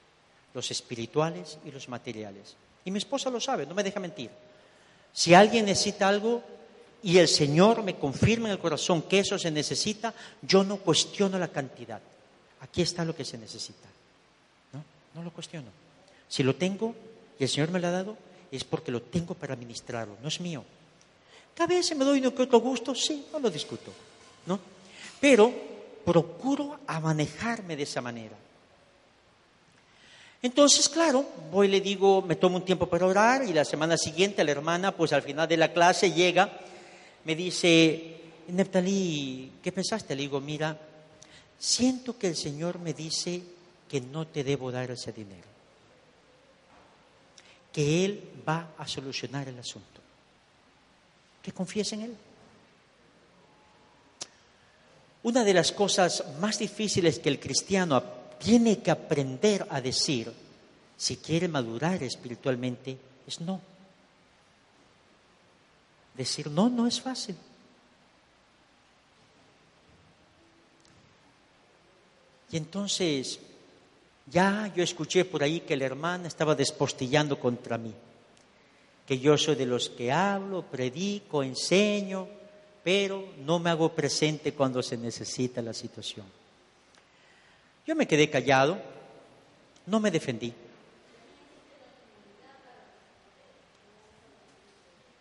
los 0.53 0.71
espirituales 0.71 1.57
y 1.65 1.71
los 1.71 1.89
materiales. 1.89 2.55
Y 2.85 2.91
mi 2.91 2.99
esposa 2.99 3.29
lo 3.29 3.41
sabe, 3.41 3.65
no 3.65 3.75
me 3.75 3.83
deja 3.83 3.99
mentir. 3.99 4.29
Si 5.11 5.33
alguien 5.33 5.65
necesita 5.65 6.07
algo 6.07 6.41
y 7.03 7.17
el 7.17 7.27
Señor 7.27 7.83
me 7.83 7.95
confirma 7.95 8.47
en 8.47 8.53
el 8.53 8.59
corazón 8.59 9.03
que 9.03 9.19
eso 9.19 9.37
se 9.37 9.51
necesita, 9.51 10.13
yo 10.41 10.63
no 10.63 10.77
cuestiono 10.77 11.37
la 11.37 11.47
cantidad. 11.47 12.01
Aquí 12.61 12.81
está 12.81 13.05
lo 13.05 13.15
que 13.15 13.25
se 13.25 13.37
necesita. 13.37 13.87
No, 14.73 14.83
no 15.15 15.23
lo 15.23 15.31
cuestiono. 15.31 15.69
Si 16.27 16.43
lo 16.43 16.55
tengo 16.55 16.95
y 17.39 17.43
el 17.43 17.49
Señor 17.49 17.71
me 17.71 17.79
lo 17.79 17.87
ha 17.87 17.91
dado, 17.91 18.17
es 18.51 18.63
porque 18.63 18.91
lo 18.91 19.01
tengo 19.01 19.33
para 19.33 19.53
administrarlo, 19.53 20.17
no 20.21 20.27
es 20.27 20.39
mío. 20.39 20.63
Cada 21.53 21.67
vez 21.67 21.95
me 21.95 22.05
doy 22.05 22.19
uno 22.19 22.33
que 22.33 22.43
otro 22.43 22.59
gusto, 22.59 22.93
sí, 22.93 23.25
no 23.31 23.39
lo 23.39 23.49
discuto, 23.49 23.91
¿no? 24.45 24.59
Pero 25.19 25.53
procuro 26.05 26.79
a 26.87 26.99
manejarme 26.99 27.75
de 27.75 27.83
esa 27.83 28.01
manera. 28.01 28.35
Entonces, 30.41 30.87
claro, 30.87 31.25
voy 31.51 31.67
y 31.67 31.71
le 31.71 31.81
digo, 31.81 32.21
me 32.21 32.35
tomo 32.35 32.57
un 32.57 32.65
tiempo 32.65 32.87
para 32.87 33.07
orar 33.07 33.43
y 33.43 33.53
la 33.53 33.65
semana 33.65 33.97
siguiente 33.97 34.43
la 34.43 34.51
hermana, 34.51 34.95
pues 34.95 35.11
al 35.13 35.23
final 35.23 35.47
de 35.47 35.57
la 35.57 35.73
clase 35.73 36.11
llega, 36.11 36.59
me 37.27 37.35
dice, 37.35 38.15
Neptalí, 38.47 39.51
¿qué 39.61 39.73
pensaste? 39.73 40.15
Le 40.15 40.21
digo, 40.21 40.39
mira, 40.39 40.79
siento 41.59 42.17
que 42.17 42.27
el 42.27 42.37
Señor 42.37 42.79
me 42.79 42.93
dice 42.93 43.43
que 43.89 43.99
no 43.99 44.27
te 44.27 44.45
debo 44.45 44.71
dar 44.71 44.91
ese 44.91 45.11
dinero, 45.11 45.47
que 47.73 48.05
Él 48.05 48.23
va 48.47 48.69
a 48.77 48.87
solucionar 48.87 49.45
el 49.49 49.59
asunto, 49.59 49.99
que 51.43 51.51
confíes 51.51 51.91
en 51.91 52.03
Él. 52.03 52.15
Una 55.23 55.43
de 55.43 55.53
las 55.53 55.73
cosas 55.73 56.23
más 56.39 56.57
difíciles 56.59 57.19
que 57.19 57.27
el 57.27 57.41
cristiano 57.41 58.01
tiene 58.39 58.79
que 58.79 58.91
aprender 58.91 59.67
a 59.69 59.81
decir 59.81 60.31
si 60.95 61.17
quiere 61.17 61.49
madurar 61.49 62.01
espiritualmente 62.03 62.97
es 63.27 63.41
no. 63.41 63.59
Decir 66.17 66.49
no 66.49 66.67
no 66.69 66.87
es 66.87 66.99
fácil. 66.99 67.35
Y 72.51 72.57
entonces 72.57 73.39
ya 74.25 74.71
yo 74.75 74.83
escuché 74.83 75.25
por 75.25 75.43
ahí 75.43 75.59
que 75.61 75.77
la 75.77 75.85
hermana 75.85 76.27
estaba 76.27 76.55
despostillando 76.55 77.39
contra 77.39 77.77
mí, 77.77 77.93
que 79.05 79.19
yo 79.19 79.37
soy 79.37 79.55
de 79.55 79.65
los 79.65 79.89
que 79.89 80.11
hablo, 80.11 80.63
predico, 80.63 81.43
enseño, 81.43 82.27
pero 82.83 83.33
no 83.45 83.59
me 83.59 83.69
hago 83.69 83.93
presente 83.93 84.53
cuando 84.53 84.81
se 84.81 84.97
necesita 84.97 85.61
la 85.61 85.73
situación. 85.73 86.25
Yo 87.85 87.95
me 87.95 88.07
quedé 88.07 88.29
callado, 88.29 88.77
no 89.85 89.99
me 89.99 90.11
defendí. 90.11 90.53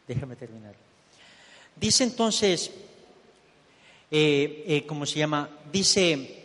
Déjame 0.07 0.37
terminar. 0.37 0.86
Dice 1.77 2.05
entonces, 2.05 2.71
eh, 4.11 4.65
eh, 4.67 4.87
¿cómo 4.87 5.05
se 5.05 5.19
llama? 5.19 5.49
Dice 5.71 6.45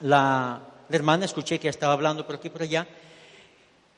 la, 0.00 0.60
hermana, 0.90 1.24
escuché 1.24 1.58
que 1.58 1.68
estaba 1.68 1.94
hablando 1.94 2.26
por 2.26 2.36
aquí 2.36 2.48
y 2.48 2.50
por 2.50 2.62
allá, 2.62 2.86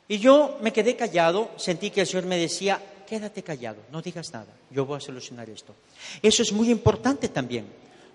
y 0.09 0.18
yo 0.18 0.59
me 0.61 0.72
quedé 0.72 0.94
callado, 0.94 1.51
sentí 1.57 1.90
que 1.90 2.03
el 2.03 2.07
Señor 2.07 2.26
me 2.26 2.38
decía, 2.38 2.80
quédate 3.09 3.42
callado, 3.42 3.78
no 3.90 4.03
digas 4.03 4.32
nada, 4.32 4.53
yo 4.70 4.86
voy 4.86 4.99
a 4.99 5.01
solucionar 5.01 5.51
esto. 5.51 5.74
Eso 6.22 6.42
es 6.42 6.53
muy 6.53 6.70
importante 6.70 7.28
también. 7.28 7.66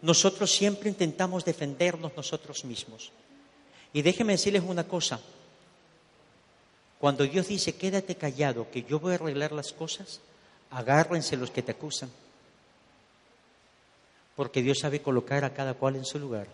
Nosotros 0.01 0.49
siempre 0.49 0.89
intentamos 0.89 1.43
defendernos 1.43 2.13
nosotros 2.15 2.63
mismos. 2.63 3.11
Y 3.93 4.01
déjenme 4.01 4.33
decirles 4.33 4.63
una 4.65 4.85
cosa, 4.85 5.19
cuando 6.97 7.25
Dios 7.25 7.47
dice, 7.47 7.75
quédate 7.75 8.15
callado, 8.15 8.69
que 8.71 8.83
yo 8.83 8.99
voy 8.99 9.13
a 9.13 9.15
arreglar 9.15 9.51
las 9.51 9.73
cosas, 9.73 10.21
agárrense 10.69 11.35
los 11.35 11.51
que 11.51 11.61
te 11.61 11.71
acusan, 11.71 12.09
porque 14.41 14.63
Dios 14.63 14.79
sabe 14.79 15.03
colocar 15.03 15.45
a 15.45 15.53
cada 15.53 15.75
cual 15.75 15.97
en 15.97 16.03
su 16.03 16.17
lugar. 16.17 16.47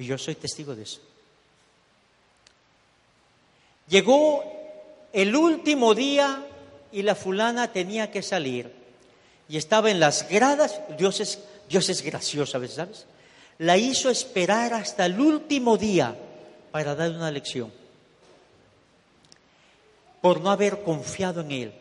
Y 0.00 0.04
yo 0.04 0.18
soy 0.18 0.34
testigo 0.34 0.74
de 0.74 0.82
eso. 0.82 1.00
Llegó 3.86 4.42
el 5.12 5.36
último 5.36 5.94
día 5.94 6.44
y 6.90 7.02
la 7.02 7.14
fulana 7.14 7.70
tenía 7.70 8.10
que 8.10 8.20
salir. 8.20 8.68
Y 9.48 9.56
estaba 9.56 9.92
en 9.92 10.00
las 10.00 10.28
gradas, 10.28 10.80
Dios 10.98 11.20
es, 11.20 11.38
Dios 11.68 11.88
es 11.88 12.02
gracioso 12.02 12.56
a 12.56 12.60
veces, 12.60 12.74
¿sabes? 12.74 13.06
La 13.58 13.76
hizo 13.76 14.10
esperar 14.10 14.74
hasta 14.74 15.06
el 15.06 15.20
último 15.20 15.76
día 15.76 16.16
para 16.72 16.96
dar 16.96 17.10
una 17.12 17.30
lección. 17.30 17.72
Por 20.20 20.40
no 20.40 20.50
haber 20.50 20.82
confiado 20.82 21.42
en 21.42 21.52
Él. 21.52 21.74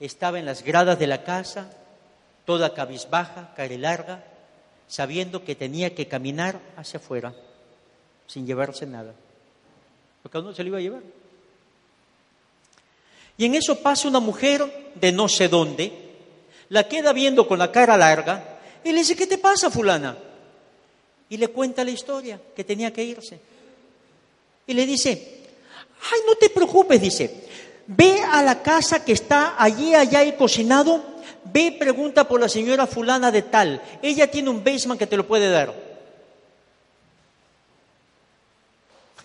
Estaba 0.00 0.40
en 0.40 0.46
las 0.46 0.64
gradas 0.64 0.98
de 0.98 1.06
la 1.06 1.22
casa, 1.22 1.70
toda 2.44 2.74
cabizbaja, 2.74 3.54
cara 3.54 3.76
larga, 3.76 4.24
sabiendo 4.88 5.44
que 5.44 5.54
tenía 5.54 5.94
que 5.94 6.08
caminar 6.08 6.60
hacia 6.76 6.98
afuera, 6.98 7.34
sin 8.26 8.46
llevarse 8.46 8.86
nada. 8.86 9.14
Porque 10.22 10.38
a 10.38 10.40
uno 10.40 10.52
se 10.52 10.62
lo 10.62 10.68
iba 10.68 10.78
a 10.78 10.82
llevar. 10.82 11.02
Y 13.36 13.46
en 13.46 13.54
eso 13.54 13.80
pasa 13.80 14.08
una 14.08 14.20
mujer 14.20 14.92
de 14.94 15.12
no 15.12 15.28
sé 15.28 15.48
dónde, 15.48 15.92
la 16.68 16.88
queda 16.88 17.12
viendo 17.12 17.46
con 17.46 17.58
la 17.58 17.72
cara 17.72 17.96
larga 17.96 18.58
y 18.84 18.92
le 18.92 18.98
dice, 18.98 19.16
¿qué 19.16 19.26
te 19.26 19.38
pasa, 19.38 19.70
fulana? 19.70 20.16
Y 21.28 21.36
le 21.36 21.48
cuenta 21.48 21.84
la 21.84 21.90
historia, 21.90 22.40
que 22.54 22.64
tenía 22.64 22.92
que 22.92 23.04
irse. 23.04 23.40
Y 24.66 24.74
le 24.74 24.86
dice, 24.86 25.10
ay, 26.12 26.20
no 26.26 26.34
te 26.34 26.50
preocupes, 26.50 27.00
dice, 27.00 27.44
ve 27.86 28.20
a 28.22 28.42
la 28.42 28.62
casa 28.62 29.04
que 29.04 29.12
está 29.12 29.54
allí, 29.62 29.94
allá 29.94 30.24
y 30.24 30.32
cocinado, 30.32 31.11
ve, 31.44 31.76
pregunta 31.78 32.28
por 32.28 32.40
la 32.40 32.48
señora 32.48 32.86
fulana 32.86 33.30
de 33.30 33.42
tal, 33.42 33.82
ella 34.02 34.30
tiene 34.30 34.50
un 34.50 34.62
basement 34.62 34.98
que 34.98 35.06
te 35.06 35.16
lo 35.16 35.26
puede 35.26 35.50
dar. 35.50 35.72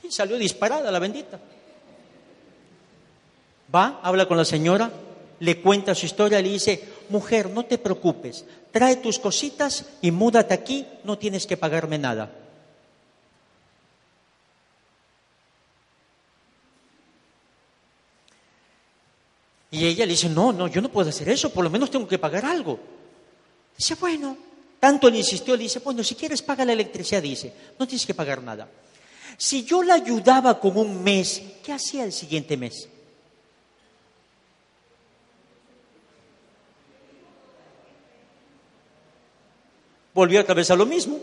Y 0.04 0.12
salió 0.12 0.38
disparada 0.38 0.92
la 0.92 1.00
bendita. 1.00 1.40
Va, 3.74 4.00
habla 4.02 4.28
con 4.28 4.38
la 4.38 4.46
señora, 4.46 4.90
le 5.40 5.62
cuenta 5.62 5.94
su 5.94 6.06
historia, 6.06 6.42
le 6.42 6.50
dice, 6.50 6.84
mujer, 7.10 7.50
no 7.50 7.66
te 7.66 7.78
preocupes, 7.78 8.46
trae 8.72 8.96
tus 8.96 9.20
cositas 9.20 9.86
y 10.02 10.12
múdate 10.12 10.54
aquí, 10.54 10.86
no 11.04 11.18
tienes 11.18 11.46
que 11.46 11.58
pagarme 11.58 11.98
nada. 11.98 12.32
Y 19.72 19.86
ella 19.86 20.06
le 20.06 20.12
dice, 20.12 20.30
no, 20.30 20.54
no, 20.54 20.68
yo 20.68 20.82
no 20.82 20.90
puedo 20.90 21.10
hacer 21.10 21.28
eso, 21.30 21.52
por 21.52 21.64
lo 21.64 21.70
menos 21.70 21.92
tengo 21.92 22.08
que 22.08 22.18
pagar 22.18 22.46
algo. 22.46 22.80
Dice, 23.78 23.96
bueno, 23.96 24.38
tanto 24.80 25.10
le 25.10 25.18
insistió, 25.18 25.56
le 25.56 25.64
dice, 25.64 25.80
bueno, 25.80 26.04
si 26.04 26.16
quieres 26.16 26.42
paga 26.42 26.64
la 26.64 26.74
electricidad, 26.74 27.22
dice, 27.22 27.54
no 27.78 27.88
tienes 27.88 28.06
que 28.06 28.14
pagar 28.14 28.42
nada. 28.42 28.70
Si 29.38 29.66
yo 29.66 29.84
la 29.84 29.96
ayudaba 29.96 30.60
con 30.60 30.78
un 30.78 31.04
mes, 31.04 31.42
¿qué 31.64 31.74
hacía 31.74 32.04
el 32.04 32.14
siguiente 32.14 32.58
mes? 32.58 32.88
Volvió 40.14 40.42
otra 40.42 40.56
vez 40.56 40.72
a 40.72 40.76
lo 40.76 40.86
mismo. 40.88 41.20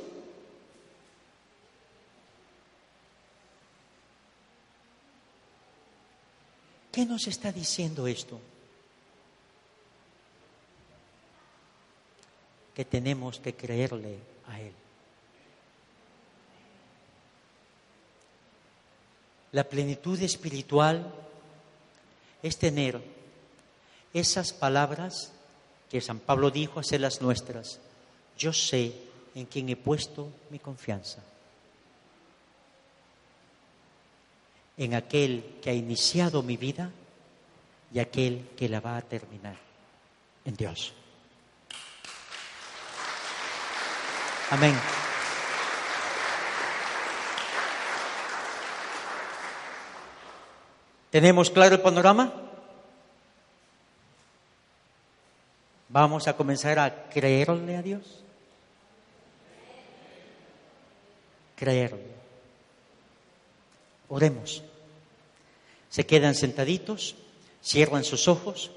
¿Qué 6.95 7.05
nos 7.05 7.26
está 7.26 7.51
diciendo 7.51 8.07
esto? 8.07 8.40
Que 12.72 12.84
tenemos 12.84 13.40
que 13.40 13.53
creerle 13.53 14.16
a 14.47 14.61
Él. 14.61 14.72
La 19.51 19.64
plenitud 19.64 20.22
espiritual 20.22 21.12
es 22.45 22.59
tener 22.59 23.03
esas 24.12 24.53
palabras 24.53 25.32
que 25.90 26.01
San 26.01 26.20
Pablo 26.20 26.53
dijo, 26.53 26.78
hacerlas 26.78 27.20
nuestras. 27.20 27.80
Yo 28.38 28.53
sé 28.53 28.92
en 29.34 29.47
quién 29.47 29.68
he 29.68 29.74
puesto 29.74 30.28
mi 30.49 30.61
confianza. 30.61 31.24
En 34.76 34.94
aquel 34.94 35.58
que 35.62 35.70
ha 35.70 35.74
iniciado 35.74 36.42
mi 36.42 36.56
vida 36.56 36.90
y 37.92 38.00
aquel 38.00 38.48
que 38.56 38.68
la 38.68 38.80
va 38.80 38.96
a 38.96 39.02
terminar, 39.02 39.56
en 40.44 40.54
Dios. 40.54 40.92
Amén. 44.50 44.74
¿Tenemos 51.10 51.48
claro 51.50 51.76
el 51.76 51.80
panorama? 51.80 52.32
Vamos 55.88 56.26
a 56.26 56.36
comenzar 56.36 56.76
a 56.80 57.08
creerle 57.08 57.76
a 57.76 57.82
Dios. 57.82 58.24
Creerle. 61.54 62.13
Oremos. 64.09 64.62
Se 65.88 66.07
quedan 66.07 66.34
sentaditos, 66.34 67.14
cierran 67.62 68.05
sus 68.05 68.28
ojos. 68.28 68.70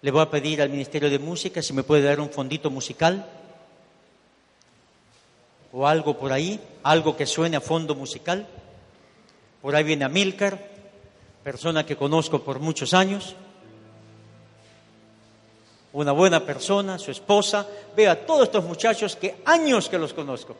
Le 0.00 0.10
voy 0.10 0.22
a 0.22 0.30
pedir 0.30 0.62
al 0.62 0.70
Ministerio 0.70 1.10
de 1.10 1.18
Música 1.18 1.62
si 1.62 1.72
me 1.72 1.82
puede 1.82 2.02
dar 2.02 2.20
un 2.20 2.30
fondito 2.30 2.70
musical 2.70 3.28
o 5.72 5.86
algo 5.86 6.18
por 6.18 6.32
ahí, 6.32 6.60
algo 6.82 7.16
que 7.16 7.26
suene 7.26 7.56
a 7.56 7.60
fondo 7.60 7.94
musical. 7.94 8.46
Por 9.60 9.74
ahí 9.74 9.84
viene 9.84 10.04
Amílcar, 10.04 10.58
persona 11.42 11.86
que 11.86 11.96
conozco 11.96 12.42
por 12.42 12.58
muchos 12.58 12.94
años. 12.94 13.34
Una 15.92 16.12
buena 16.12 16.44
persona, 16.44 16.98
su 16.98 17.10
esposa. 17.10 17.66
Veo 17.96 18.10
a 18.10 18.16
todos 18.16 18.44
estos 18.44 18.64
muchachos 18.64 19.16
que 19.16 19.36
años 19.44 19.88
que 19.88 19.98
los 19.98 20.12
conozco. 20.12 20.56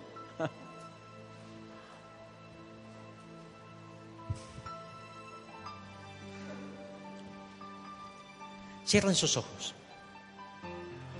Cierren 8.92 9.14
sus 9.14 9.38
ojos. 9.38 9.74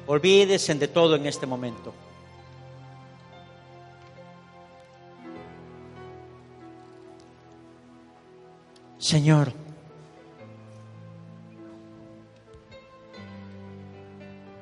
Olvídense 0.06 0.74
de 0.74 0.88
todo 0.88 1.16
en 1.16 1.24
este 1.24 1.46
momento. 1.46 1.94
Señor, 8.98 9.54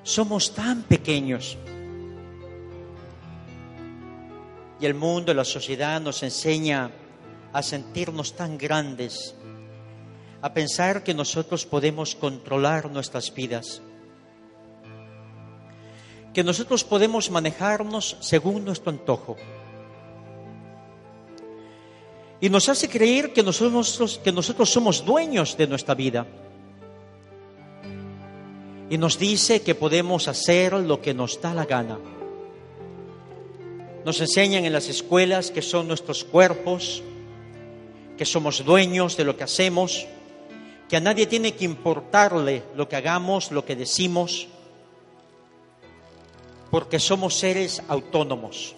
somos 0.04 0.54
tan 0.54 0.84
pequeños 0.84 1.58
y 4.80 4.86
el 4.86 4.94
mundo, 4.94 5.34
la 5.34 5.44
sociedad 5.44 6.00
nos 6.00 6.22
enseña 6.22 6.92
a 7.52 7.60
sentirnos 7.60 8.36
tan 8.36 8.56
grandes 8.56 9.34
a 10.42 10.54
pensar 10.54 11.02
que 11.04 11.14
nosotros 11.14 11.66
podemos 11.66 12.14
controlar 12.14 12.90
nuestras 12.90 13.32
vidas, 13.34 13.82
que 16.32 16.44
nosotros 16.44 16.84
podemos 16.84 17.30
manejarnos 17.30 18.16
según 18.20 18.64
nuestro 18.64 18.90
antojo. 18.90 19.36
Y 22.40 22.48
nos 22.48 22.68
hace 22.70 22.88
creer 22.88 23.34
que 23.34 23.42
nosotros, 23.42 24.20
que 24.24 24.32
nosotros 24.32 24.70
somos 24.70 25.04
dueños 25.04 25.58
de 25.58 25.66
nuestra 25.66 25.94
vida. 25.94 26.26
Y 28.88 28.96
nos 28.96 29.18
dice 29.18 29.60
que 29.60 29.74
podemos 29.74 30.26
hacer 30.26 30.72
lo 30.72 31.02
que 31.02 31.12
nos 31.12 31.40
da 31.40 31.52
la 31.52 31.66
gana. 31.66 31.98
Nos 34.06 34.20
enseñan 34.20 34.64
en 34.64 34.72
las 34.72 34.88
escuelas 34.88 35.50
que 35.50 35.60
son 35.60 35.86
nuestros 35.86 36.24
cuerpos, 36.24 37.02
que 38.16 38.24
somos 38.24 38.64
dueños 38.64 39.18
de 39.18 39.24
lo 39.24 39.36
que 39.36 39.44
hacemos, 39.44 40.06
que 40.90 40.96
a 40.96 41.00
nadie 41.00 41.26
tiene 41.26 41.54
que 41.54 41.64
importarle 41.64 42.64
lo 42.74 42.88
que 42.88 42.96
hagamos, 42.96 43.52
lo 43.52 43.64
que 43.64 43.76
decimos, 43.76 44.48
porque 46.68 46.98
somos 46.98 47.36
seres 47.36 47.80
autónomos. 47.86 48.74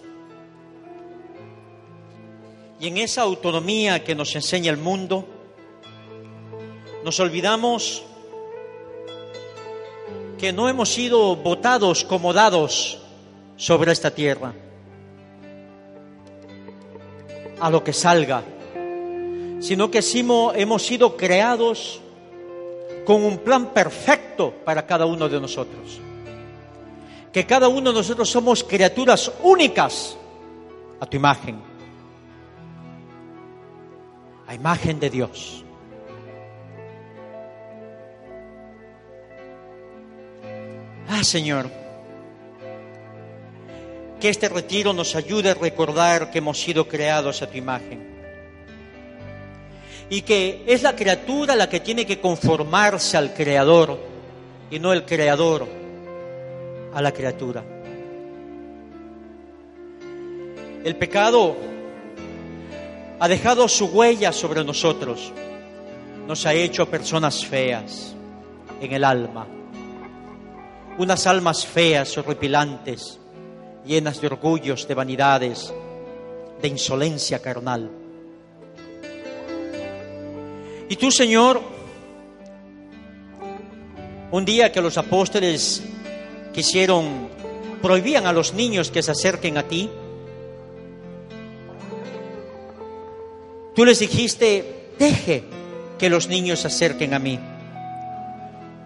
Y 2.79 2.85
en 2.85 2.99
esa 2.99 3.23
autonomía 3.23 4.03
que 4.03 4.13
nos 4.13 4.35
enseña 4.35 4.69
el 4.69 4.77
mundo, 4.77 5.25
nos 7.03 7.19
olvidamos 7.19 8.03
que 10.37 10.53
no 10.53 10.69
hemos 10.69 10.89
sido 10.89 11.35
votados 11.35 12.03
como 12.03 12.31
dados 12.31 12.99
sobre 13.57 13.91
esta 13.91 14.11
tierra. 14.11 14.53
A 17.59 17.71
lo 17.71 17.83
que 17.83 17.91
salga, 17.91 18.43
sino 19.61 19.89
que 19.89 20.01
hemos 20.55 20.83
sido 20.83 21.17
creados 21.17 22.01
con 23.05 23.23
un 23.23 23.39
plan 23.39 23.67
perfecto 23.73 24.53
para 24.63 24.85
cada 24.85 25.05
uno 25.05 25.27
de 25.27 25.39
nosotros. 25.39 25.99
Que 27.31 27.45
cada 27.45 27.67
uno 27.67 27.91
de 27.91 27.97
nosotros 27.97 28.29
somos 28.29 28.63
criaturas 28.63 29.31
únicas 29.41 30.15
a 30.99 31.05
tu 31.05 31.17
imagen, 31.17 31.59
a 34.47 34.53
imagen 34.53 34.99
de 34.99 35.09
Dios. 35.09 35.65
Ah, 41.09 41.23
Señor, 41.23 41.69
que 44.19 44.29
este 44.29 44.47
retiro 44.47 44.93
nos 44.93 45.15
ayude 45.15 45.49
a 45.49 45.53
recordar 45.53 46.31
que 46.31 46.37
hemos 46.37 46.61
sido 46.61 46.87
creados 46.87 47.41
a 47.41 47.49
tu 47.49 47.57
imagen 47.57 48.12
y 50.09 50.21
que 50.21 50.63
es 50.67 50.83
la 50.83 50.95
criatura 50.95 51.55
la 51.55 51.69
que 51.69 51.79
tiene 51.79 52.05
que 52.05 52.19
conformarse 52.19 53.17
al 53.17 53.33
creador 53.33 53.99
y 54.69 54.79
no 54.79 54.93
el 54.93 55.05
creador 55.05 55.67
a 56.93 57.01
la 57.01 57.11
criatura. 57.11 57.63
El 60.83 60.95
pecado 60.97 61.55
ha 63.19 63.27
dejado 63.27 63.67
su 63.67 63.85
huella 63.85 64.33
sobre 64.33 64.63
nosotros, 64.63 65.31
nos 66.27 66.45
ha 66.45 66.53
hecho 66.53 66.89
personas 66.89 67.45
feas 67.45 68.13
en 68.81 68.91
el 68.91 69.03
alma, 69.03 69.47
unas 70.97 71.25
almas 71.25 71.65
feas, 71.65 72.17
horripilantes, 72.17 73.19
llenas 73.85 74.19
de 74.21 74.27
orgullos, 74.27 74.87
de 74.87 74.93
vanidades, 74.93 75.73
de 76.61 76.67
insolencia 76.67 77.41
carnal. 77.41 78.02
Y 80.93 80.95
tú, 80.95 81.09
Señor, 81.09 81.59
un 84.29 84.45
día 84.45 84.71
que 84.71 84.79
los 84.79 84.95
apóstoles 84.99 85.81
quisieron, 86.53 87.29
prohibían 87.81 88.27
a 88.27 88.31
los 88.31 88.53
niños 88.53 88.91
que 88.91 89.01
se 89.01 89.09
acerquen 89.09 89.57
a 89.57 89.63
ti, 89.63 89.89
tú 93.73 93.83
les 93.85 93.97
dijiste, 93.97 94.91
deje 94.99 95.43
que 95.97 96.11
los 96.11 96.27
niños 96.27 96.59
se 96.59 96.67
acerquen 96.67 97.15
a 97.15 97.17
mí, 97.17 97.39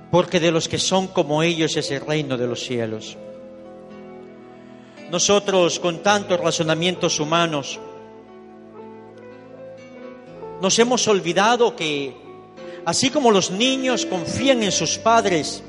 porque 0.10 0.40
de 0.40 0.52
los 0.52 0.70
que 0.70 0.78
son 0.78 1.08
como 1.08 1.44
ellos 1.44 1.76
es 1.76 1.92
el 1.92 2.00
reino 2.00 2.38
de 2.38 2.48
los 2.48 2.64
cielos. 2.64 3.18
Nosotros 5.12 5.82
con 5.82 6.02
tantos 6.02 6.40
razonamientos 6.40 7.20
humanos, 7.20 7.82
nos 10.62 10.78
hemos 10.80 11.08
olvidado 11.08 11.76
que 11.76 12.16
así 12.86 13.10
como 13.10 13.32
los 13.32 13.52
niños 13.52 14.06
confían 14.06 14.64
en 14.64 14.72
sus 14.72 14.98
padres 14.98 15.64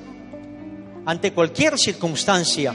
ante 1.05 1.33
cualquier 1.33 1.79
circunstancia, 1.79 2.75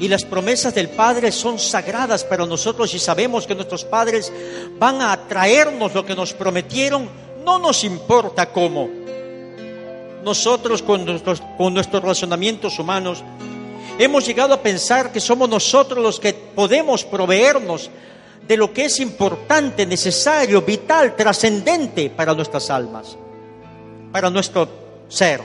y 0.00 0.08
las 0.08 0.24
promesas 0.24 0.74
del 0.74 0.88
Padre 0.88 1.30
son 1.30 1.58
sagradas 1.58 2.24
para 2.24 2.46
nosotros 2.46 2.92
y 2.94 2.98
sabemos 2.98 3.46
que 3.46 3.54
nuestros 3.54 3.84
padres 3.84 4.32
van 4.78 5.00
a 5.00 5.16
traernos 5.28 5.94
lo 5.94 6.04
que 6.04 6.16
nos 6.16 6.32
prometieron, 6.32 7.08
no 7.44 7.58
nos 7.58 7.84
importa 7.84 8.50
cómo. 8.50 8.88
Nosotros 10.24 10.82
con 10.82 11.04
nuestros, 11.04 11.42
con 11.56 11.74
nuestros 11.74 12.02
razonamientos 12.02 12.78
humanos 12.78 13.22
hemos 13.98 14.26
llegado 14.26 14.54
a 14.54 14.62
pensar 14.62 15.12
que 15.12 15.20
somos 15.20 15.48
nosotros 15.48 16.02
los 16.02 16.18
que 16.18 16.32
podemos 16.32 17.04
proveernos 17.04 17.90
de 18.46 18.56
lo 18.56 18.72
que 18.72 18.86
es 18.86 19.00
importante, 19.00 19.86
necesario, 19.86 20.62
vital, 20.62 21.16
trascendente 21.16 22.10
para 22.10 22.34
nuestras 22.34 22.70
almas, 22.70 23.16
para 24.12 24.28
nuestro 24.30 24.68
ser. 25.08 25.40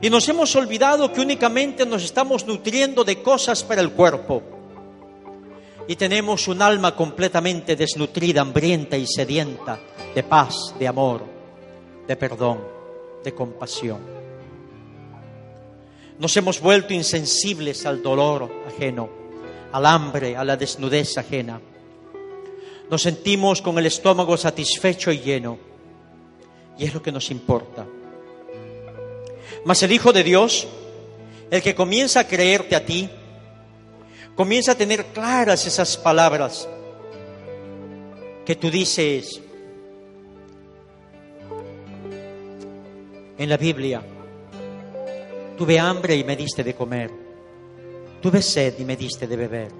Y 0.00 0.08
nos 0.08 0.28
hemos 0.28 0.54
olvidado 0.56 1.12
que 1.12 1.20
únicamente 1.20 1.84
nos 1.84 2.04
estamos 2.04 2.46
nutriendo 2.46 3.04
de 3.04 3.22
cosas 3.22 3.64
para 3.64 3.80
el 3.80 3.90
cuerpo. 3.90 4.42
Y 5.88 5.96
tenemos 5.96 6.46
un 6.46 6.62
alma 6.62 6.94
completamente 6.94 7.74
desnutrida, 7.74 8.42
hambrienta 8.42 8.96
y 8.96 9.06
sedienta 9.06 9.78
de 10.14 10.22
paz, 10.22 10.74
de 10.78 10.86
amor, 10.86 11.24
de 12.06 12.16
perdón, 12.16 12.60
de 13.24 13.34
compasión. 13.34 13.98
Nos 16.20 16.36
hemos 16.36 16.60
vuelto 16.60 16.94
insensibles 16.94 17.84
al 17.84 18.02
dolor 18.02 18.48
ajeno, 18.68 19.08
al 19.72 19.86
hambre, 19.86 20.36
a 20.36 20.44
la 20.44 20.56
desnudez 20.56 21.18
ajena 21.18 21.60
nos 22.90 23.02
sentimos 23.02 23.62
con 23.62 23.78
el 23.78 23.86
estómago 23.86 24.36
satisfecho 24.36 25.12
y 25.12 25.20
lleno. 25.20 25.58
Y 26.76 26.84
es 26.84 26.92
lo 26.92 27.00
que 27.00 27.12
nos 27.12 27.30
importa. 27.30 27.86
Mas 29.64 29.82
el 29.84 29.92
Hijo 29.92 30.12
de 30.12 30.24
Dios, 30.24 30.66
el 31.50 31.62
que 31.62 31.74
comienza 31.74 32.20
a 32.20 32.26
creerte 32.26 32.74
a 32.74 32.84
ti, 32.84 33.08
comienza 34.34 34.72
a 34.72 34.74
tener 34.74 35.06
claras 35.06 35.66
esas 35.66 35.96
palabras 35.96 36.68
que 38.44 38.56
tú 38.56 38.70
dices 38.70 39.40
en 43.38 43.48
la 43.48 43.56
Biblia. 43.56 44.02
Tuve 45.56 45.78
hambre 45.78 46.16
y 46.16 46.24
me 46.24 46.34
diste 46.34 46.64
de 46.64 46.74
comer. 46.74 47.10
Tuve 48.20 48.42
sed 48.42 48.74
y 48.80 48.84
me 48.84 48.96
diste 48.96 49.28
de 49.28 49.36
beber. 49.36 49.70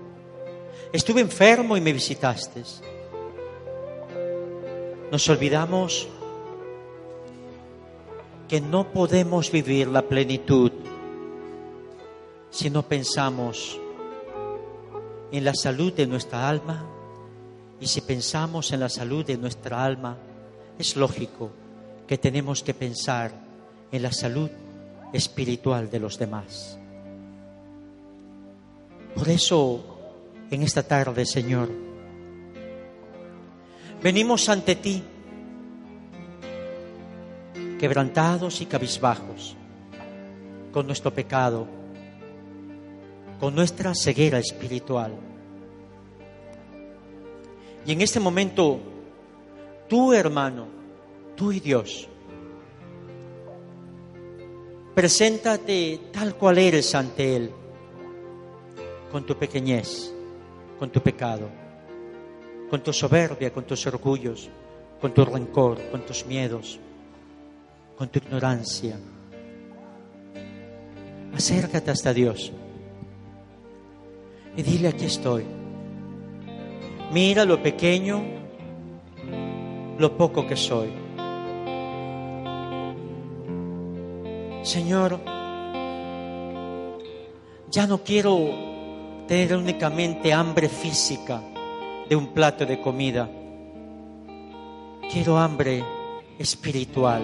Estuve 0.92 1.20
enfermo 1.20 1.76
y 1.76 1.80
me 1.80 1.92
visitaste 1.92 2.62
nos 5.10 5.28
olvidamos 5.28 6.08
que 8.48 8.60
no 8.60 8.92
podemos 8.92 9.50
vivir 9.50 9.88
la 9.88 10.02
plenitud 10.02 10.72
si 12.50 12.70
no 12.70 12.82
pensamos 12.82 13.78
en 15.32 15.44
la 15.44 15.54
salud 15.54 15.92
de 15.92 16.06
nuestra 16.06 16.48
alma 16.48 16.84
y 17.80 17.86
si 17.86 18.00
pensamos 18.00 18.72
en 18.72 18.80
la 18.80 18.88
salud 18.88 19.24
de 19.24 19.36
nuestra 19.36 19.84
alma, 19.84 20.16
es 20.78 20.96
lógico 20.96 21.50
que 22.06 22.18
tenemos 22.18 22.62
que 22.62 22.74
pensar 22.74 23.32
en 23.90 24.02
la 24.02 24.12
salud 24.12 24.50
espiritual 25.12 25.90
de 25.90 26.00
los 26.00 26.18
demás. 26.18 26.78
Por 29.14 29.28
eso, 29.28 29.84
en 30.50 30.62
esta 30.62 30.82
tarde, 30.82 31.24
Señor, 31.24 31.89
venimos 34.02 34.48
ante 34.48 34.74
ti, 34.76 35.02
quebrantados 37.78 38.60
y 38.60 38.66
cabizbajos, 38.66 39.56
con 40.72 40.86
nuestro 40.86 41.12
pecado, 41.12 41.66
con 43.38 43.54
nuestra 43.54 43.94
ceguera 43.94 44.38
espiritual. 44.38 45.12
Y 47.86 47.92
en 47.92 48.00
este 48.02 48.20
momento, 48.20 48.78
tú 49.88 50.12
hermano, 50.12 50.66
tú 51.36 51.52
y 51.52 51.60
Dios, 51.60 52.08
preséntate 54.94 56.00
tal 56.12 56.34
cual 56.36 56.58
eres 56.58 56.94
ante 56.94 57.36
Él, 57.36 57.50
con 59.10 59.24
tu 59.24 59.36
pequeñez, 59.36 60.12
con 60.78 60.90
tu 60.90 61.00
pecado 61.00 61.59
con 62.70 62.82
tu 62.82 62.92
soberbia, 62.92 63.52
con 63.52 63.64
tus 63.64 63.84
orgullos, 63.88 64.48
con 65.00 65.12
tu 65.12 65.24
rencor, 65.24 65.90
con 65.90 66.06
tus 66.06 66.24
miedos, 66.24 66.78
con 67.98 68.08
tu 68.08 68.20
ignorancia. 68.20 68.96
Acércate 71.34 71.90
hasta 71.90 72.14
Dios 72.14 72.52
y 74.56 74.62
dile, 74.62 74.88
aquí 74.88 75.06
estoy. 75.06 75.44
Mira 77.12 77.44
lo 77.44 77.60
pequeño, 77.60 78.22
lo 79.98 80.16
poco 80.16 80.46
que 80.46 80.56
soy. 80.56 80.90
Señor, 84.62 85.18
ya 87.68 87.86
no 87.88 87.98
quiero 88.04 88.38
tener 89.26 89.56
únicamente 89.56 90.32
hambre 90.32 90.68
física 90.68 91.42
de 92.10 92.16
un 92.16 92.26
plato 92.34 92.66
de 92.66 92.80
comida. 92.80 93.30
Quiero 95.12 95.38
hambre 95.38 95.84
espiritual, 96.40 97.22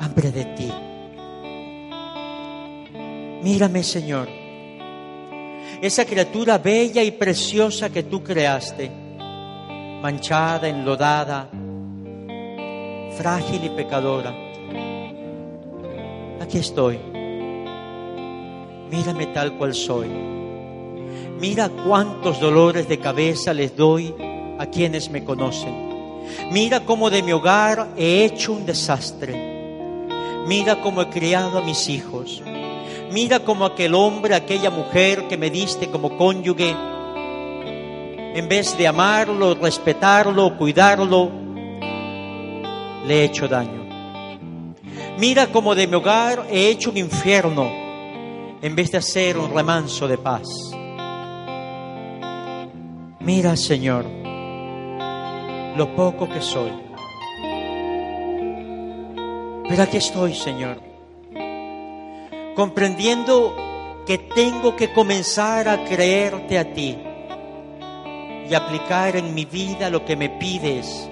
hambre 0.00 0.32
de 0.32 0.44
ti. 0.46 0.72
Mírame, 3.42 3.82
Señor, 3.82 4.26
esa 5.82 6.06
criatura 6.06 6.56
bella 6.56 7.02
y 7.02 7.10
preciosa 7.10 7.90
que 7.90 8.04
tú 8.04 8.24
creaste, 8.24 8.90
manchada, 10.00 10.68
enlodada, 10.68 11.50
frágil 13.18 13.62
y 13.62 13.68
pecadora. 13.68 14.34
Aquí 16.40 16.56
estoy. 16.56 16.98
Mírame 18.90 19.26
tal 19.34 19.58
cual 19.58 19.74
soy. 19.74 20.37
Mira 21.40 21.68
cuántos 21.68 22.40
dolores 22.40 22.88
de 22.88 22.98
cabeza 22.98 23.54
les 23.54 23.76
doy 23.76 24.12
a 24.58 24.66
quienes 24.66 25.08
me 25.08 25.22
conocen. 25.22 25.88
Mira 26.50 26.80
cómo 26.80 27.10
de 27.10 27.22
mi 27.22 27.30
hogar 27.32 27.90
he 27.96 28.24
hecho 28.24 28.52
un 28.52 28.66
desastre. 28.66 30.06
Mira 30.46 30.80
cómo 30.80 31.00
he 31.02 31.08
criado 31.08 31.58
a 31.58 31.62
mis 31.62 31.88
hijos. 31.88 32.42
Mira 33.12 33.38
cómo 33.40 33.64
aquel 33.64 33.94
hombre, 33.94 34.34
aquella 34.34 34.70
mujer 34.70 35.28
que 35.28 35.36
me 35.36 35.48
diste 35.48 35.88
como 35.88 36.16
cónyuge, 36.16 36.74
en 38.34 38.48
vez 38.48 38.76
de 38.76 38.86
amarlo, 38.86 39.54
respetarlo, 39.54 40.58
cuidarlo, 40.58 41.30
le 43.06 43.20
he 43.20 43.24
hecho 43.24 43.46
daño. 43.46 43.86
Mira 45.18 45.46
cómo 45.46 45.74
de 45.74 45.86
mi 45.86 45.94
hogar 45.94 46.46
he 46.50 46.68
hecho 46.68 46.90
un 46.90 46.96
infierno 46.98 47.70
en 48.60 48.74
vez 48.74 48.90
de 48.90 48.98
hacer 48.98 49.38
un 49.38 49.54
remanso 49.54 50.08
de 50.08 50.18
paz. 50.18 50.77
Mira, 53.28 53.56
Señor, 53.56 54.06
lo 55.76 55.94
poco 55.94 56.30
que 56.30 56.40
soy. 56.40 56.72
Pero 59.68 59.82
aquí 59.82 59.98
estoy, 59.98 60.32
Señor, 60.32 60.80
comprendiendo 62.56 63.54
que 64.06 64.16
tengo 64.16 64.76
que 64.76 64.94
comenzar 64.94 65.68
a 65.68 65.84
creerte 65.84 66.58
a 66.58 66.72
ti 66.72 66.96
y 68.48 68.54
aplicar 68.54 69.14
en 69.14 69.34
mi 69.34 69.44
vida 69.44 69.90
lo 69.90 70.06
que 70.06 70.16
me 70.16 70.30
pides 70.30 71.06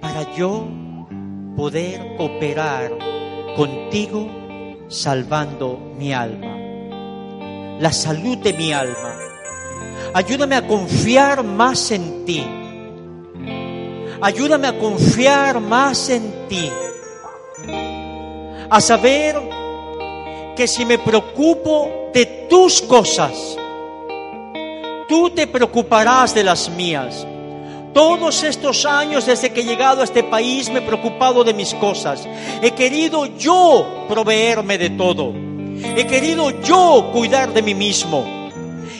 para 0.00 0.36
yo 0.36 0.68
poder 1.56 2.14
cooperar 2.16 2.96
contigo 3.56 4.30
salvando 4.86 5.80
mi 5.98 6.12
alma, 6.12 6.56
la 7.80 7.90
salud 7.90 8.38
de 8.38 8.52
mi 8.52 8.72
alma. 8.72 9.29
Ayúdame 10.12 10.56
a 10.56 10.66
confiar 10.66 11.44
más 11.44 11.90
en 11.92 12.24
ti. 12.24 12.44
Ayúdame 14.20 14.66
a 14.66 14.78
confiar 14.78 15.60
más 15.60 16.10
en 16.10 16.48
ti. 16.48 16.68
A 18.68 18.80
saber 18.80 19.36
que 20.56 20.66
si 20.66 20.84
me 20.84 20.98
preocupo 20.98 22.10
de 22.12 22.46
tus 22.48 22.82
cosas, 22.82 23.56
tú 25.08 25.30
te 25.30 25.46
preocuparás 25.46 26.34
de 26.34 26.44
las 26.44 26.68
mías. 26.70 27.26
Todos 27.94 28.42
estos 28.42 28.84
años 28.86 29.26
desde 29.26 29.50
que 29.50 29.60
he 29.60 29.64
llegado 29.64 30.00
a 30.00 30.04
este 30.04 30.22
país 30.22 30.70
me 30.70 30.80
he 30.80 30.82
preocupado 30.82 31.44
de 31.44 31.54
mis 31.54 31.72
cosas. 31.74 32.26
He 32.62 32.72
querido 32.72 33.26
yo 33.26 34.06
proveerme 34.08 34.76
de 34.76 34.90
todo. 34.90 35.32
He 35.96 36.06
querido 36.06 36.50
yo 36.62 37.10
cuidar 37.12 37.52
de 37.52 37.62
mí 37.62 37.74
mismo. 37.74 38.39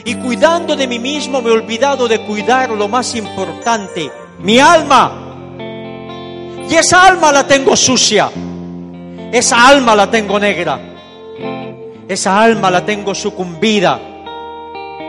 Y 0.05 0.15
cuidando 0.15 0.75
de 0.75 0.87
mí 0.87 0.99
mismo 0.99 1.41
me 1.41 1.49
he 1.49 1.53
olvidado 1.53 2.07
de 2.07 2.25
cuidar 2.25 2.69
lo 2.71 2.87
más 2.87 3.15
importante, 3.15 4.11
mi 4.39 4.59
alma. 4.59 5.31
Y 6.69 6.75
esa 6.75 7.07
alma 7.07 7.31
la 7.31 7.45
tengo 7.45 7.75
sucia. 7.75 8.31
Esa 9.31 9.67
alma 9.67 9.95
la 9.95 10.09
tengo 10.09 10.39
negra. 10.39 10.79
Esa 12.07 12.41
alma 12.41 12.69
la 12.69 12.85
tengo 12.85 13.15
sucumbida 13.15 13.99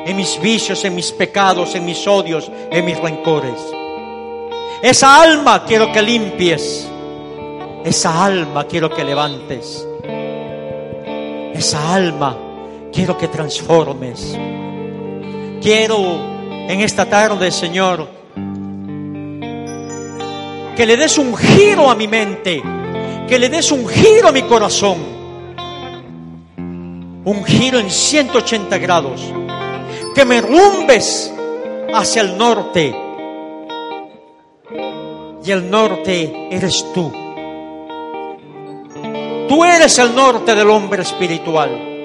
en 0.04 0.16
mis 0.16 0.40
vicios, 0.40 0.84
en 0.84 0.94
mis 0.94 1.12
pecados, 1.12 1.74
en 1.74 1.84
mis 1.84 2.06
odios, 2.06 2.50
en 2.70 2.84
mis 2.84 2.98
rencores. 2.98 3.54
Esa 4.82 5.22
alma 5.22 5.64
quiero 5.64 5.92
que 5.92 6.02
limpies. 6.02 6.88
Esa 7.84 8.24
alma 8.24 8.64
quiero 8.64 8.90
que 8.90 9.04
levantes. 9.04 9.86
Esa 11.54 11.94
alma 11.94 12.36
quiero 12.92 13.16
que 13.16 13.28
transformes. 13.28 14.36
Quiero 15.62 15.96
en 16.68 16.80
esta 16.80 17.06
tarde, 17.06 17.52
Señor, 17.52 18.08
que 20.76 20.86
le 20.86 20.96
des 20.96 21.18
un 21.18 21.36
giro 21.36 21.88
a 21.88 21.94
mi 21.94 22.08
mente, 22.08 22.62
que 23.28 23.38
le 23.38 23.48
des 23.48 23.70
un 23.70 23.86
giro 23.86 24.28
a 24.28 24.32
mi 24.32 24.42
corazón, 24.42 24.98
un 27.24 27.44
giro 27.44 27.78
en 27.78 27.90
180 27.90 28.78
grados 28.78 29.20
que 30.14 30.24
me 30.24 30.40
rumbes 30.40 31.32
hacia 31.94 32.22
el 32.22 32.36
norte. 32.36 32.94
Y 35.44 35.50
el 35.50 35.70
norte 35.70 36.48
eres 36.50 36.86
tú. 36.94 37.12
Tú 39.48 39.64
eres 39.64 39.98
el 39.98 40.14
norte 40.14 40.54
del 40.54 40.70
hombre 40.70 41.02
espiritual. 41.02 42.02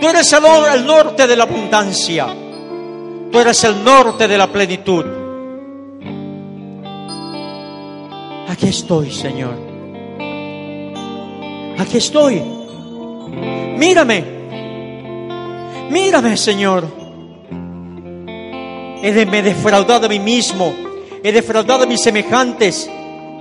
Tú 0.00 0.08
eres 0.08 0.32
el, 0.32 0.44
el 0.74 0.86
norte 0.86 1.26
de 1.26 1.36
la 1.36 1.44
abundancia. 1.44 2.49
Tú 3.30 3.38
eres 3.38 3.62
el 3.64 3.84
norte 3.84 4.26
de 4.26 4.38
la 4.38 4.46
plenitud. 4.48 5.04
Aquí 8.48 8.66
estoy, 8.66 9.10
Señor. 9.10 9.54
Aquí 11.78 11.96
estoy. 11.96 12.42
Mírame. 13.76 14.24
Mírame, 15.90 16.36
Señor. 16.36 17.00
He 19.02 19.24
me 19.24 19.38
he 19.38 19.42
defraudado 19.42 20.06
a 20.06 20.08
mí 20.10 20.18
mismo, 20.18 20.74
he 21.24 21.32
defraudado 21.32 21.84
a 21.84 21.86
mis 21.86 22.02
semejantes, 22.02 22.90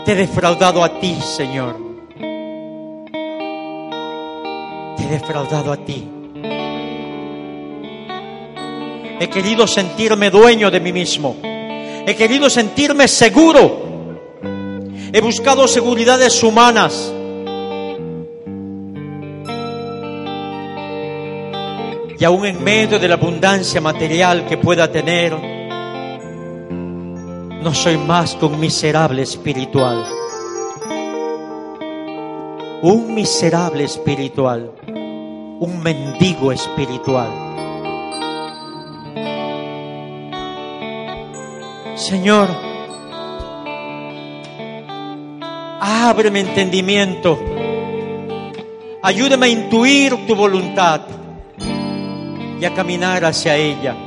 te 0.06 0.14
he 0.14 0.16
defraudado 0.16 0.82
a 0.82 1.00
ti, 1.02 1.18
Señor. 1.22 1.76
Te 4.96 5.04
he 5.04 5.08
defraudado 5.10 5.74
a 5.74 5.78
ti. 5.78 6.19
He 9.20 9.30
querido 9.30 9.68
sentirme 9.68 10.30
dueño 10.30 10.72
de 10.72 10.80
mí 10.80 10.94
mismo. 10.94 11.36
He 11.44 12.16
querido 12.16 12.50
sentirme 12.50 13.08
seguro. 13.08 14.18
He 15.12 15.22
buscado 15.22 15.68
seguridades 15.68 16.42
humanas. 16.44 17.14
y 22.20 22.26
aún 22.26 22.46
en 22.46 22.62
medio 22.62 23.00
de 23.00 23.08
la 23.08 23.14
abundancia 23.16 23.80
material 23.80 24.46
que 24.46 24.58
pueda 24.58 24.92
tener, 24.92 25.34
no 27.62 27.74
soy 27.74 27.98
más 27.98 28.36
que 28.36 28.46
un 28.46 28.60
miserable 28.60 29.22
espiritual. 29.22 30.06
Un 32.82 33.14
miserable 33.14 33.86
espiritual, 33.86 34.72
un 34.88 35.82
mendigo 35.82 36.52
espiritual. 36.52 37.49
Señor, 42.00 42.48
abre 45.82 46.32
mi 46.32 46.40
entendimiento, 46.40 47.38
ayúdame 49.04 49.48
a 49.48 49.50
intuir 49.50 50.26
tu 50.26 50.34
voluntad 50.34 51.02
y 52.58 52.64
a 52.64 52.74
caminar 52.74 53.26
hacia 53.26 53.58
ella. 53.58 53.98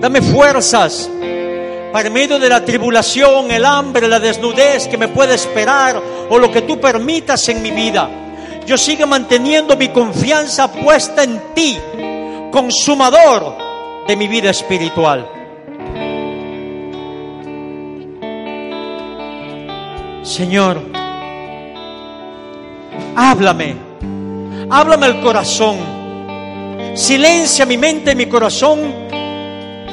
Dame 0.00 0.20
fuerzas 0.20 1.08
para 1.92 2.08
en 2.08 2.12
medio 2.12 2.40
de 2.40 2.48
la 2.48 2.64
tribulación, 2.64 3.52
el 3.52 3.64
hambre, 3.64 4.08
la 4.08 4.18
desnudez 4.18 4.88
que 4.88 4.98
me 4.98 5.06
puede 5.06 5.36
esperar 5.36 6.02
o 6.28 6.38
lo 6.40 6.50
que 6.50 6.62
tú 6.62 6.80
permitas 6.80 7.48
en 7.50 7.62
mi 7.62 7.70
vida. 7.70 8.10
Yo 8.66 8.76
siga 8.76 9.06
manteniendo 9.06 9.76
mi 9.76 9.90
confianza 9.90 10.72
puesta 10.72 11.22
en 11.22 11.40
ti, 11.54 11.78
consumador 12.50 13.56
de 14.08 14.16
mi 14.16 14.26
vida 14.26 14.50
espiritual. 14.50 15.41
Señor, 20.22 20.80
háblame, 23.16 23.76
háblame 24.70 25.06
al 25.06 25.20
corazón 25.20 26.02
Silencia 26.94 27.64
mi 27.64 27.78
mente 27.78 28.12
y 28.12 28.14
mi 28.14 28.26
corazón 28.26 28.80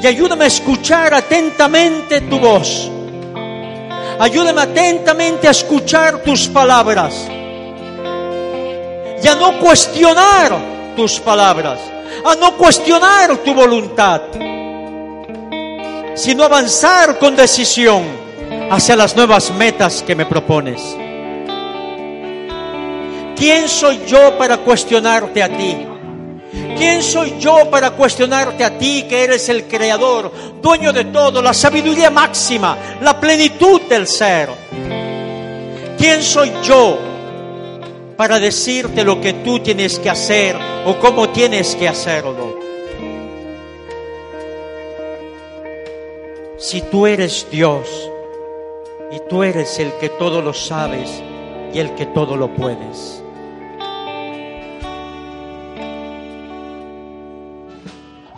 y 0.02 0.06
ayúdame 0.06 0.44
a 0.44 0.48
escuchar 0.48 1.14
atentamente 1.14 2.20
tu 2.22 2.38
voz. 2.38 2.90
Ayúdame 4.18 4.60
atentamente 4.60 5.48
a 5.48 5.50
escuchar 5.50 6.22
tus 6.22 6.46
palabras 6.48 7.26
y 9.22 9.26
a 9.26 9.34
no 9.34 9.58
cuestionar 9.60 10.52
tus 10.94 11.18
palabras, 11.20 11.80
a 12.24 12.34
no 12.34 12.54
cuestionar 12.58 13.38
tu 13.38 13.54
voluntad, 13.54 14.20
sino 16.14 16.44
avanzar 16.44 17.18
con 17.18 17.34
decisión 17.34 18.19
hacia 18.70 18.94
las 18.94 19.16
nuevas 19.16 19.52
metas 19.52 20.02
que 20.02 20.14
me 20.14 20.24
propones. 20.24 20.80
¿Quién 23.36 23.68
soy 23.68 24.02
yo 24.06 24.38
para 24.38 24.58
cuestionarte 24.58 25.42
a 25.42 25.48
ti? 25.48 25.76
¿Quién 26.76 27.02
soy 27.02 27.34
yo 27.38 27.68
para 27.68 27.90
cuestionarte 27.90 28.64
a 28.64 28.78
ti 28.78 29.06
que 29.08 29.24
eres 29.24 29.48
el 29.48 29.64
creador, 29.64 30.32
dueño 30.62 30.92
de 30.92 31.06
todo, 31.06 31.42
la 31.42 31.52
sabiduría 31.52 32.10
máxima, 32.10 32.78
la 33.02 33.18
plenitud 33.18 33.82
del 33.82 34.06
ser? 34.06 34.48
¿Quién 35.98 36.22
soy 36.22 36.52
yo 36.62 36.98
para 38.16 38.38
decirte 38.38 39.02
lo 39.02 39.20
que 39.20 39.32
tú 39.34 39.58
tienes 39.58 39.98
que 39.98 40.10
hacer 40.10 40.56
o 40.86 40.96
cómo 40.98 41.30
tienes 41.30 41.74
que 41.74 41.88
hacerlo? 41.88 42.58
Si 46.58 46.82
tú 46.82 47.06
eres 47.06 47.46
Dios 47.50 48.10
y 49.12 49.20
tú 49.28 49.42
eres 49.42 49.78
el 49.78 49.92
que 49.94 50.08
todo 50.08 50.42
lo 50.42 50.52
sabes 50.52 51.22
y 51.72 51.78
el 51.78 51.94
que 51.94 52.06
todo 52.06 52.36
lo 52.36 52.54
puedes. 52.54 53.20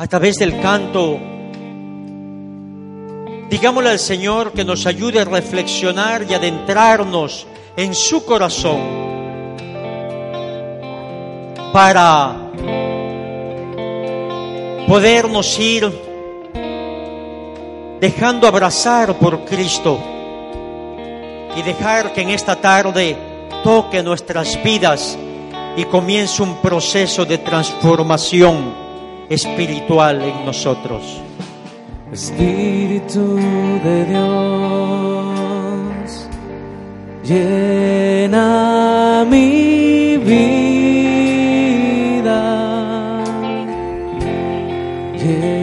a 0.02 0.06
través 0.08 0.34
del 0.34 0.60
canto, 0.60 1.16
digámosle 3.48 3.90
al 3.90 4.00
Señor 4.00 4.50
que 4.50 4.64
nos 4.64 4.84
ayude 4.84 5.20
a 5.20 5.24
reflexionar 5.24 6.26
y 6.28 6.34
adentrarnos 6.34 7.46
en 7.76 7.94
su 7.94 8.24
corazón 8.26 8.80
para 11.72 12.50
podernos 14.88 15.56
ir 15.60 15.88
dejando 18.00 18.48
abrazar 18.48 19.16
por 19.20 19.44
Cristo 19.44 20.00
y 21.57 21.62
dejar 21.62 22.12
que 22.12 22.20
en 22.22 22.30
esta 22.30 22.57
tarde 22.57 23.16
toque 23.62 24.03
nuestras 24.03 24.61
vidas 24.62 25.16
y 25.76 25.84
comience 25.84 26.42
un 26.42 26.57
proceso 26.57 27.24
de 27.24 27.38
transformación 27.38 28.74
espiritual 29.28 30.20
en 30.22 30.44
nosotros. 30.44 31.20
Espíritu 32.12 33.36
de 33.82 34.05
Dios, 34.05 35.26
llena 37.24 39.24
mi 39.28 40.18
vida, 40.18 40.44
llena 45.16 45.61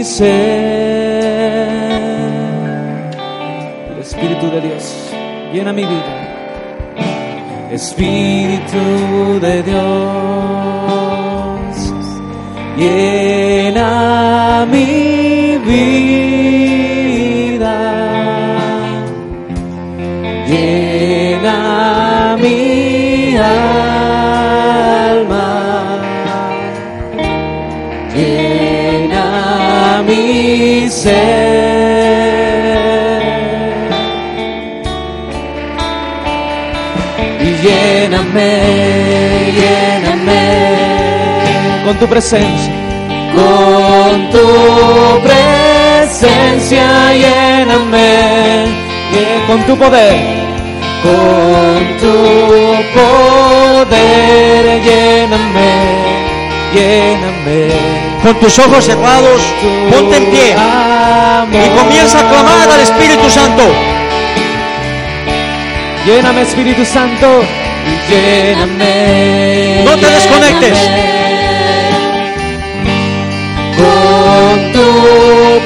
mi 0.00 0.04
ser. 0.04 0.50
de 4.50 4.60
Dios, 4.62 5.10
llena 5.52 5.72
mi 5.72 5.82
vida. 5.82 6.14
Espíritu 7.70 9.38
de 9.40 9.62
Dios, 9.62 9.82
llena 12.78 14.66
mi 14.70 15.58
vida. 15.66 16.59
Lléname, 38.10 39.52
lléname. 39.52 40.42
Con 41.84 41.96
tu 41.98 42.06
presencia, 42.08 42.72
con 43.34 44.30
tu 44.30 44.46
presencia, 45.22 46.86
lléname, 47.14 48.66
con 49.46 49.62
tu 49.62 49.76
poder, 49.76 50.18
con 51.02 51.96
tu 51.98 52.16
poder, 52.98 54.82
lléname, 54.82 55.70
lléname. 56.74 57.60
Con 58.22 58.34
tus 58.38 58.58
ojos 58.58 58.84
cerrados, 58.84 59.40
ponte 59.90 60.16
en 60.16 60.26
pie 60.26 60.54
y 61.52 61.68
comienza 61.78 62.20
a 62.20 62.28
clamar 62.28 62.70
al 62.70 62.80
Espíritu 62.80 63.30
Santo. 63.30 63.62
Lléname 66.04 66.42
Espíritu 66.42 66.84
Santo 66.84 67.42
lléname. 68.08 69.82
No 69.84 69.92
te 69.96 70.06
desconectes. 70.10 70.78
Con 73.76 74.72
tu 74.72 74.88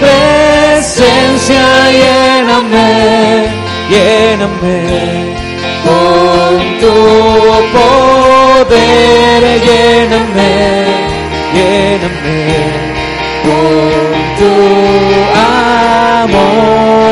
presencia 0.03 1.65
lléname, 2.01 2.91
lléname. 3.91 4.79
Con 5.85 6.59
tu 6.81 6.97
poder 7.75 9.43
lléname, 9.67 10.53
lléname. 11.55 12.39
Con 13.45 14.15
tu 14.39 14.53
amor. 16.23 17.04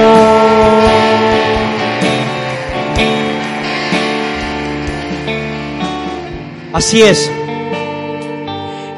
Así 6.73 7.03
es. 7.03 7.31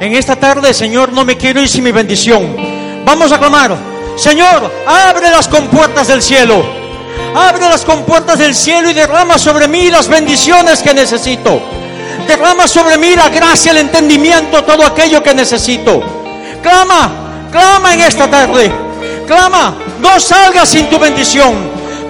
En 0.00 0.14
esta 0.14 0.36
tarde, 0.36 0.72
Señor, 0.74 1.12
no 1.12 1.24
me 1.24 1.36
quiero 1.36 1.60
ir 1.60 1.68
sin 1.68 1.82
mi 1.82 1.92
bendición. 1.92 2.56
Vamos 3.04 3.32
a 3.32 3.38
clamar. 3.38 3.76
Señor, 4.16 4.70
abre 4.86 5.30
las 5.30 5.48
compuertas 5.48 6.08
del 6.08 6.22
cielo. 6.22 6.64
Abre 7.34 7.68
las 7.68 7.84
compuertas 7.84 8.38
del 8.38 8.54
cielo 8.54 8.90
y 8.90 8.94
derrama 8.94 9.38
sobre 9.38 9.66
mí 9.66 9.90
las 9.90 10.08
bendiciones 10.08 10.82
que 10.82 10.94
necesito. 10.94 11.60
Derrama 12.28 12.68
sobre 12.68 12.96
mí 12.96 13.14
la 13.16 13.28
gracia, 13.28 13.72
el 13.72 13.78
entendimiento, 13.78 14.62
todo 14.62 14.84
aquello 14.86 15.22
que 15.22 15.34
necesito. 15.34 16.02
Clama, 16.62 17.48
clama 17.50 17.94
en 17.94 18.02
esta 18.02 18.30
tarde. 18.30 18.70
Clama, 19.26 19.74
no 20.00 20.20
salgas 20.20 20.68
sin 20.68 20.88
tu 20.88 20.98
bendición. 20.98 21.54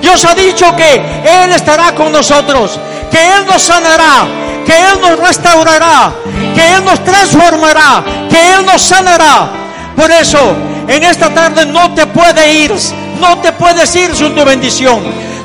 Dios 0.01 0.25
ha 0.25 0.35
dicho 0.35 0.77
que 0.77 0.95
Él 0.95 1.53
estará 1.53 1.95
con 1.95 2.13
nosotros, 2.13 2.79
que 3.11 3.19
Él 3.19 3.47
nos 3.47 3.63
sanará, 3.63 4.27
que 4.65 4.77
Él 4.77 5.01
nos 5.01 5.19
restaurará, 5.19 6.13
que 6.55 6.75
Él 6.75 6.85
nos 6.85 7.03
transformará, 7.05 8.05
que 8.29 8.55
Él 8.55 8.67
nos 8.67 8.83
sanará. 8.83 9.49
Por 9.97 10.11
eso, 10.11 10.57
en 10.89 11.05
esta 11.05 11.31
tarde 11.31 11.67
no 11.67 11.95
te 11.95 12.07
puede 12.07 12.53
ir, 12.53 12.75
no 13.21 13.39
te 13.39 13.53
puedes 13.53 13.95
ir 13.95 14.15
sin 14.15 14.35
tu 14.35 14.45
bendición. 14.45 15.03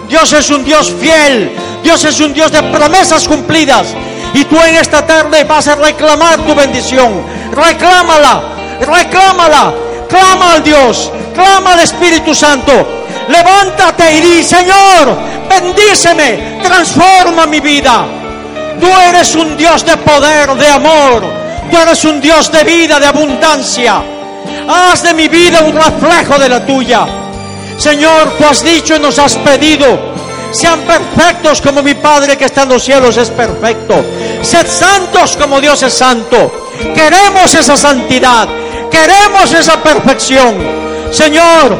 Dios 0.08 0.34
es 0.34 0.50
un 0.50 0.64
Dios 0.64 0.92
fiel, 1.00 1.52
Dios 1.84 2.04
es 2.04 2.20
un 2.20 2.34
Dios 2.34 2.52
de 2.52 2.64
promesas 2.64 3.28
cumplidas. 3.28 3.88
Y 4.34 4.44
tú 4.46 4.58
en 4.62 4.76
esta 4.76 5.06
tarde 5.06 5.44
vas 5.44 5.68
a 5.68 5.76
reclamar 5.76 6.38
tu 6.40 6.54
bendición. 6.54 7.24
Reclámala, 7.52 8.42
reclámala, 8.82 9.74
clama 10.08 10.54
al 10.54 10.64
Dios, 10.64 11.12
clama 11.34 11.74
al 11.74 11.80
Espíritu 11.80 12.34
Santo. 12.34 13.06
Levántate 13.28 14.16
y 14.16 14.22
di, 14.22 14.44
Señor, 14.44 15.18
bendíceme, 15.48 16.60
transforma 16.64 17.46
mi 17.46 17.60
vida. 17.60 18.19
Tú 18.80 18.88
eres 18.88 19.36
un 19.36 19.58
Dios 19.58 19.86
de 19.86 19.98
poder, 19.98 20.54
de 20.56 20.68
amor. 20.68 21.24
Tú 21.70 21.78
eres 21.78 22.04
un 22.06 22.20
Dios 22.22 22.52
de 22.52 22.64
vida, 22.64 23.00
de 23.00 23.06
abundancia. 23.06 24.02
Haz 24.68 25.04
de 25.04 25.14
mi 25.14 25.28
vida 25.28 25.62
un 25.62 25.76
reflejo 25.76 26.38
de 26.40 26.50
la 26.50 26.66
tuya. 26.66 27.06
Señor, 27.78 28.36
tú 28.38 28.46
has 28.46 28.64
dicho 28.64 28.96
y 28.96 29.00
nos 29.00 29.20
has 29.20 29.36
pedido. 29.36 30.10
Sean 30.52 30.80
perfectos 30.82 31.62
como 31.62 31.84
mi 31.84 31.94
Padre 31.94 32.38
que 32.38 32.46
está 32.46 32.64
en 32.64 32.70
los 32.70 32.84
cielos 32.84 33.18
es 33.18 33.30
perfecto. 33.30 34.04
Sed 34.42 34.68
santos 34.68 35.38
como 35.38 35.62
Dios 35.62 35.82
es 35.84 35.94
santo. 35.94 36.70
Queremos 36.96 37.54
esa 37.54 37.78
santidad. 37.78 38.48
Queremos 38.90 39.54
esa 39.54 39.82
perfección. 39.82 40.56
Señor, 41.12 41.78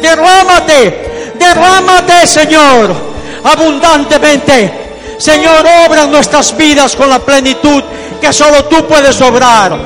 derrámate. 0.00 1.32
Derrámate, 1.38 2.26
Señor, 2.26 2.94
abundantemente 3.42 4.81
Señor, 5.18 5.64
obra 5.86 6.06
nuestras 6.06 6.56
vidas 6.56 6.96
con 6.96 7.08
la 7.08 7.18
plenitud 7.18 7.82
que 8.20 8.32
solo 8.32 8.64
tú 8.64 8.86
puedes 8.86 9.20
obrar. 9.20 9.76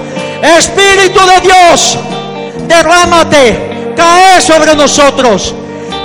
Espíritu 0.42 1.20
de 1.26 1.40
Dios, 1.40 1.98
derrámate, 2.68 3.94
cae 3.96 4.40
sobre 4.40 4.74
nosotros. 4.74 5.54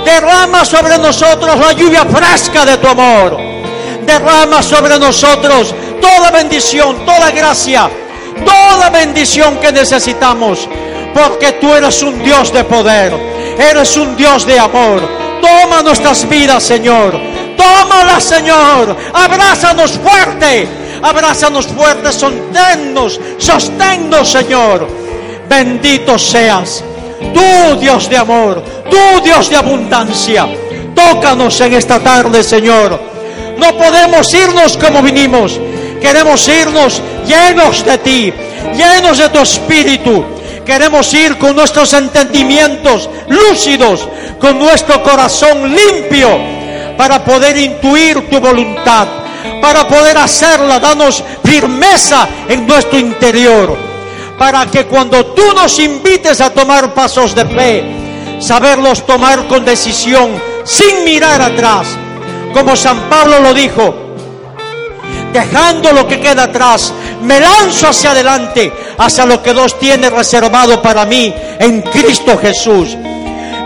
Derrama 0.04 0.64
sobre 0.64 0.98
nosotros 0.98 1.58
la 1.58 1.72
lluvia 1.72 2.04
fresca 2.04 2.64
de 2.64 2.76
tu 2.78 2.88
amor. 2.88 3.38
Derrama 4.04 4.62
sobre 4.62 4.98
nosotros 4.98 5.74
toda 6.00 6.30
bendición, 6.30 7.04
toda 7.06 7.30
gracia, 7.30 7.88
toda 8.44 8.90
bendición 8.90 9.58
que 9.58 9.70
necesitamos. 9.70 10.68
Porque 11.14 11.52
tú 11.52 11.72
eres 11.72 12.02
un 12.02 12.22
Dios 12.22 12.52
de 12.52 12.64
poder, 12.64 13.12
eres 13.58 13.96
un 13.96 14.16
Dios 14.16 14.46
de 14.46 14.58
amor. 14.58 15.00
Toma 15.40 15.82
nuestras 15.82 16.28
vidas, 16.28 16.62
Señor. 16.62 17.31
Tómala, 17.62 18.20
Señor. 18.20 18.96
Abrázanos 19.12 19.92
fuerte. 19.92 20.66
Abrázanos 21.02 21.66
fuerte, 21.66 22.12
sosténnos, 22.12 23.20
sosténnos, 23.38 24.30
Señor. 24.30 24.88
Bendito 25.48 26.18
seas. 26.18 26.82
Tú, 27.34 27.76
Dios 27.80 28.08
de 28.08 28.16
amor, 28.16 28.62
tú, 28.90 29.20
Dios 29.24 29.48
de 29.48 29.56
abundancia. 29.56 30.48
Tócanos 30.94 31.60
en 31.60 31.74
esta 31.74 31.98
tarde, 32.00 32.42
Señor. 32.42 33.00
No 33.58 33.76
podemos 33.76 34.32
irnos 34.34 34.76
como 34.76 35.02
vinimos. 35.02 35.60
Queremos 36.00 36.48
irnos 36.48 37.00
llenos 37.26 37.84
de 37.84 37.98
ti, 37.98 38.32
llenos 38.76 39.18
de 39.18 39.28
tu 39.28 39.38
espíritu. 39.38 40.24
Queremos 40.64 41.12
ir 41.14 41.38
con 41.38 41.56
nuestros 41.56 41.92
entendimientos 41.92 43.08
lúcidos, 43.28 44.08
con 44.40 44.58
nuestro 44.58 45.02
corazón 45.02 45.74
limpio, 45.74 46.28
para 46.96 47.24
poder 47.24 47.56
intuir 47.56 48.28
tu 48.28 48.40
voluntad, 48.40 49.06
para 49.60 49.86
poder 49.86 50.18
hacerla. 50.18 50.78
Danos 50.78 51.22
firmeza 51.44 52.28
en 52.48 52.66
nuestro 52.66 52.98
interior, 52.98 53.76
para 54.38 54.66
que 54.66 54.86
cuando 54.86 55.26
tú 55.26 55.52
nos 55.54 55.78
invites 55.78 56.40
a 56.40 56.50
tomar 56.50 56.94
pasos 56.94 57.34
de 57.34 57.44
fe, 57.46 57.84
saberlos 58.40 59.06
tomar 59.06 59.46
con 59.46 59.64
decisión, 59.64 60.30
sin 60.64 61.04
mirar 61.04 61.40
atrás, 61.40 61.88
como 62.52 62.76
San 62.76 63.08
Pablo 63.08 63.40
lo 63.40 63.54
dijo, 63.54 63.94
dejando 65.32 65.92
lo 65.92 66.06
que 66.06 66.20
queda 66.20 66.44
atrás, 66.44 66.92
me 67.22 67.40
lanzo 67.40 67.88
hacia 67.88 68.10
adelante, 68.10 68.72
hacia 68.98 69.24
lo 69.24 69.42
que 69.42 69.52
Dios 69.52 69.78
tiene 69.78 70.10
reservado 70.10 70.82
para 70.82 71.04
mí 71.04 71.32
en 71.58 71.82
Cristo 71.82 72.36
Jesús. 72.38 72.96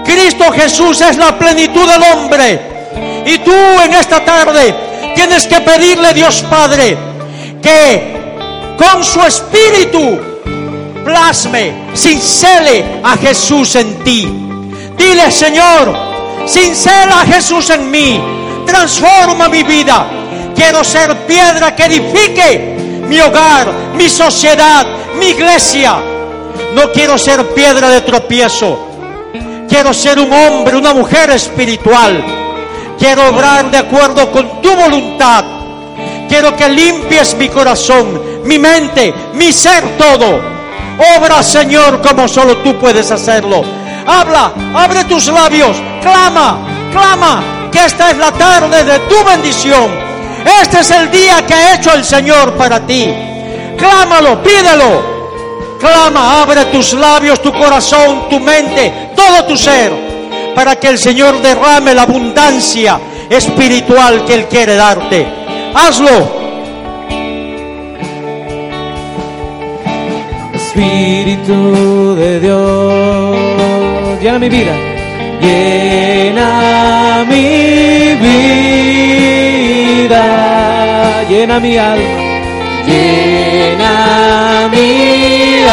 Cristo 0.04 0.52
Jesús 0.52 1.00
es 1.00 1.16
la 1.16 1.36
plenitud 1.36 1.86
del 1.86 2.02
hombre. 2.02 2.75
Y 3.26 3.38
tú 3.38 3.52
en 3.52 3.92
esta 3.92 4.24
tarde 4.24 4.74
tienes 5.16 5.46
que 5.48 5.60
pedirle 5.60 6.08
a 6.08 6.12
Dios 6.12 6.44
Padre 6.48 6.96
que 7.60 8.16
con 8.78 9.02
su 9.02 9.20
espíritu 9.20 10.18
plasme, 11.04 11.72
cincele 11.94 13.00
a 13.02 13.16
Jesús 13.16 13.74
en 13.74 14.04
ti. 14.04 14.28
Dile, 14.96 15.30
Señor, 15.32 15.92
cincela 16.46 17.22
a 17.22 17.26
Jesús 17.26 17.68
en 17.70 17.90
mí, 17.90 18.20
transforma 18.64 19.48
mi 19.48 19.64
vida. 19.64 20.06
Quiero 20.54 20.84
ser 20.84 21.26
piedra 21.26 21.74
que 21.74 21.84
edifique 21.84 22.76
mi 23.08 23.20
hogar, 23.20 23.72
mi 23.94 24.08
sociedad, 24.08 24.86
mi 25.18 25.26
iglesia. 25.30 25.96
No 26.74 26.92
quiero 26.92 27.18
ser 27.18 27.44
piedra 27.54 27.88
de 27.88 28.02
tropiezo. 28.02 28.88
Quiero 29.68 29.92
ser 29.92 30.20
un 30.20 30.32
hombre, 30.32 30.76
una 30.76 30.94
mujer 30.94 31.30
espiritual. 31.30 32.45
Quiero 32.98 33.28
obrar 33.28 33.70
de 33.70 33.78
acuerdo 33.78 34.30
con 34.32 34.60
tu 34.62 34.74
voluntad. 34.74 35.44
Quiero 36.28 36.56
que 36.56 36.68
limpies 36.68 37.36
mi 37.36 37.48
corazón, 37.48 38.20
mi 38.44 38.58
mente, 38.58 39.14
mi 39.34 39.52
ser 39.52 39.96
todo. 39.96 40.40
Obra, 41.18 41.42
Señor, 41.42 42.00
como 42.00 42.26
solo 42.26 42.58
tú 42.58 42.76
puedes 42.78 43.10
hacerlo. 43.10 43.62
Habla, 44.06 44.52
abre 44.74 45.04
tus 45.04 45.26
labios, 45.28 45.76
clama, 46.00 46.58
clama, 46.92 47.68
que 47.70 47.84
esta 47.84 48.10
es 48.10 48.16
la 48.16 48.32
tarde 48.32 48.84
de 48.84 48.98
tu 49.00 49.24
bendición. 49.24 49.90
Este 50.62 50.80
es 50.80 50.90
el 50.90 51.10
día 51.10 51.44
que 51.46 51.54
ha 51.54 51.74
hecho 51.74 51.92
el 51.92 52.04
Señor 52.04 52.54
para 52.54 52.86
ti. 52.86 53.12
Clámalo, 53.76 54.42
pídelo. 54.42 55.16
Clama, 55.80 56.40
abre 56.40 56.64
tus 56.66 56.94
labios, 56.94 57.42
tu 57.42 57.52
corazón, 57.52 58.28
tu 58.30 58.40
mente, 58.40 59.10
todo 59.14 59.44
tu 59.44 59.56
ser, 59.56 59.92
para 60.56 60.74
que 60.76 60.88
el 60.88 60.98
Señor 60.98 61.40
derrame 61.42 61.94
la 61.94 62.02
abundancia 62.04 62.98
espiritual 63.28 64.24
que 64.24 64.32
Él 64.32 64.46
quiere 64.46 64.74
darte. 64.74 65.26
Hazlo. 65.74 66.46
Espíritu 70.54 72.14
de 72.14 72.40
Dios, 72.40 73.36
llena 74.22 74.38
mi 74.38 74.48
vida, 74.48 74.72
llena 75.42 77.22
mi 77.28 78.14
vida, 80.04 80.24
llena 81.28 81.60
mi 81.60 81.76
alma, 81.76 82.02
llena 82.86 84.70
mi 84.72 85.64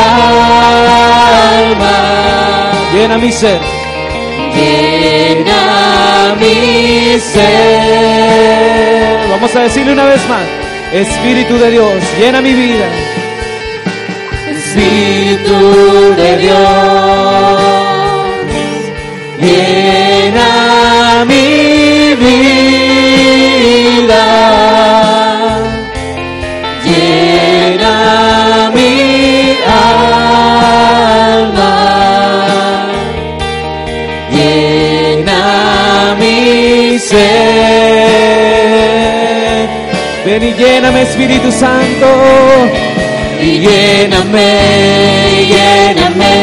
alma, 1.32 1.92
llena 2.94 3.18
mi 3.18 3.32
ser, 3.32 3.62
mi 6.40 7.20
ser. 7.20 8.54
Vamos 9.30 9.56
a 9.56 9.62
decirle 9.62 9.94
una 9.94 10.06
vez 10.06 10.22
más, 10.30 10.44
Espíritu 10.94 11.58
de 11.58 11.72
Dios, 11.72 11.94
llena 12.20 12.42
mi 12.42 12.54
vida. 12.54 12.86
Espíritu 14.52 16.16
de 16.16 16.38
Dios, 16.38 16.60
llena 19.40 21.26
mi 21.26 22.16
vida, 23.96 24.24
Ven 40.26 40.42
y 40.42 40.54
lléname 40.54 41.02
Espíritu 41.02 41.52
Santo. 41.52 42.08
Y 43.42 43.60
lléname, 43.60 44.48
lléname. 45.50 46.34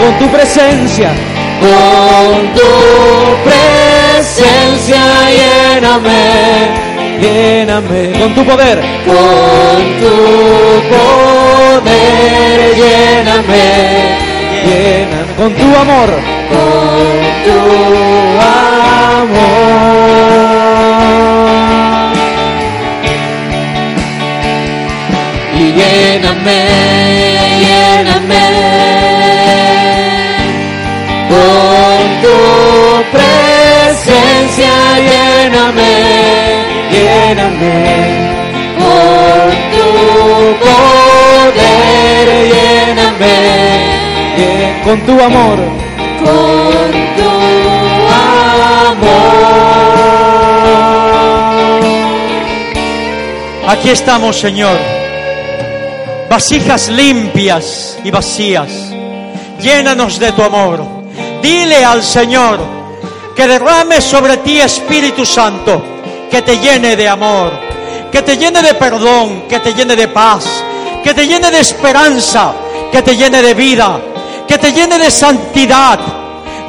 Con 0.00 0.18
tu 0.18 0.28
presencia, 0.28 1.10
con 1.60 2.52
tu 2.52 2.70
presencia, 3.48 5.00
lléname, 5.38 6.22
lléname 7.20 8.12
con 8.20 8.34
tu 8.34 8.44
poder, 8.44 8.78
con 9.06 9.78
tu 10.00 10.16
poder, 10.92 12.74
lléname, 12.76 13.66
lléname 14.64 15.32
con 15.36 15.52
tu 15.54 15.66
amor, 15.74 16.10
con 16.50 17.18
tu 17.44 17.58
amor. 19.20 20.47
Lléname, 25.78 26.60
lléname. 27.62 28.46
Con 31.32 32.02
tu 32.22 32.38
presencia, 33.16 34.74
lléname, 35.08 35.92
lléname. 36.92 37.76
Con 38.80 39.48
tu 39.74 39.88
poder, 40.66 42.26
lléname. 42.52 43.36
Con 44.84 44.96
tu 45.06 45.14
amor, 45.20 45.58
con 46.24 46.90
tu 47.18 47.30
amor. 48.88 49.28
Aquí 53.68 53.88
estamos, 53.90 54.40
Señor. 54.40 54.97
Vasijas 56.28 56.88
limpias 56.88 57.98
y 58.04 58.10
vacías. 58.10 58.68
Llénanos 59.60 60.18
de 60.18 60.32
tu 60.32 60.42
amor. 60.42 60.84
Dile 61.42 61.84
al 61.84 62.02
Señor 62.02 62.60
que 63.34 63.46
derrame 63.46 64.00
sobre 64.00 64.38
ti 64.38 64.60
Espíritu 64.60 65.24
Santo, 65.24 65.80
que 66.30 66.42
te 66.42 66.58
llene 66.58 66.96
de 66.96 67.08
amor, 67.08 67.52
que 68.10 68.20
te 68.22 68.36
llene 68.36 68.60
de 68.60 68.74
perdón, 68.74 69.44
que 69.48 69.60
te 69.60 69.72
llene 69.72 69.94
de 69.94 70.08
paz, 70.08 70.44
que 71.04 71.14
te 71.14 71.26
llene 71.26 71.50
de 71.50 71.60
esperanza, 71.60 72.52
que 72.90 73.00
te 73.00 73.16
llene 73.16 73.40
de 73.40 73.54
vida, 73.54 74.00
que 74.46 74.58
te 74.58 74.72
llene 74.72 74.98
de 74.98 75.10
santidad. 75.10 76.00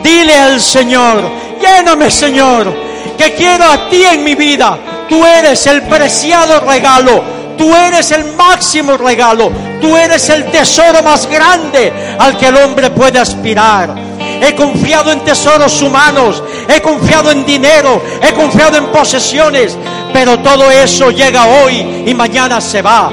Dile 0.03 0.35
al 0.35 0.61
Señor, 0.61 1.23
lléname 1.59 2.11
Señor, 2.11 2.71
que 3.17 3.33
quiero 3.33 3.65
a 3.65 3.89
ti 3.89 4.03
en 4.05 4.23
mi 4.23 4.35
vida. 4.35 4.77
Tú 5.09 5.25
eres 5.25 5.65
el 5.65 5.81
preciado 5.81 6.59
regalo, 6.59 7.23
tú 7.59 7.75
eres 7.75 8.09
el 8.11 8.23
máximo 8.37 8.95
regalo, 8.95 9.51
tú 9.81 9.97
eres 9.97 10.29
el 10.29 10.45
tesoro 10.49 11.03
más 11.03 11.27
grande 11.27 11.91
al 12.17 12.37
que 12.37 12.47
el 12.47 12.55
hombre 12.55 12.89
puede 12.89 13.19
aspirar. 13.19 13.93
he 14.41 14.55
confiado 14.55 15.11
en 15.11 15.19
tesoros 15.25 15.81
humanos, 15.81 16.41
he 16.69 16.81
confiado 16.81 17.31
en 17.31 17.45
dinero, 17.45 18.01
he 18.21 18.33
confiado 18.33 18.77
en 18.77 18.85
posesiones, 18.87 19.77
pero 20.13 20.39
todo 20.39 20.71
eso 20.71 21.11
llega 21.11 21.47
hoy 21.47 22.03
y 22.07 22.13
mañana 22.13 22.61
se 22.61 22.81
va. 22.81 23.11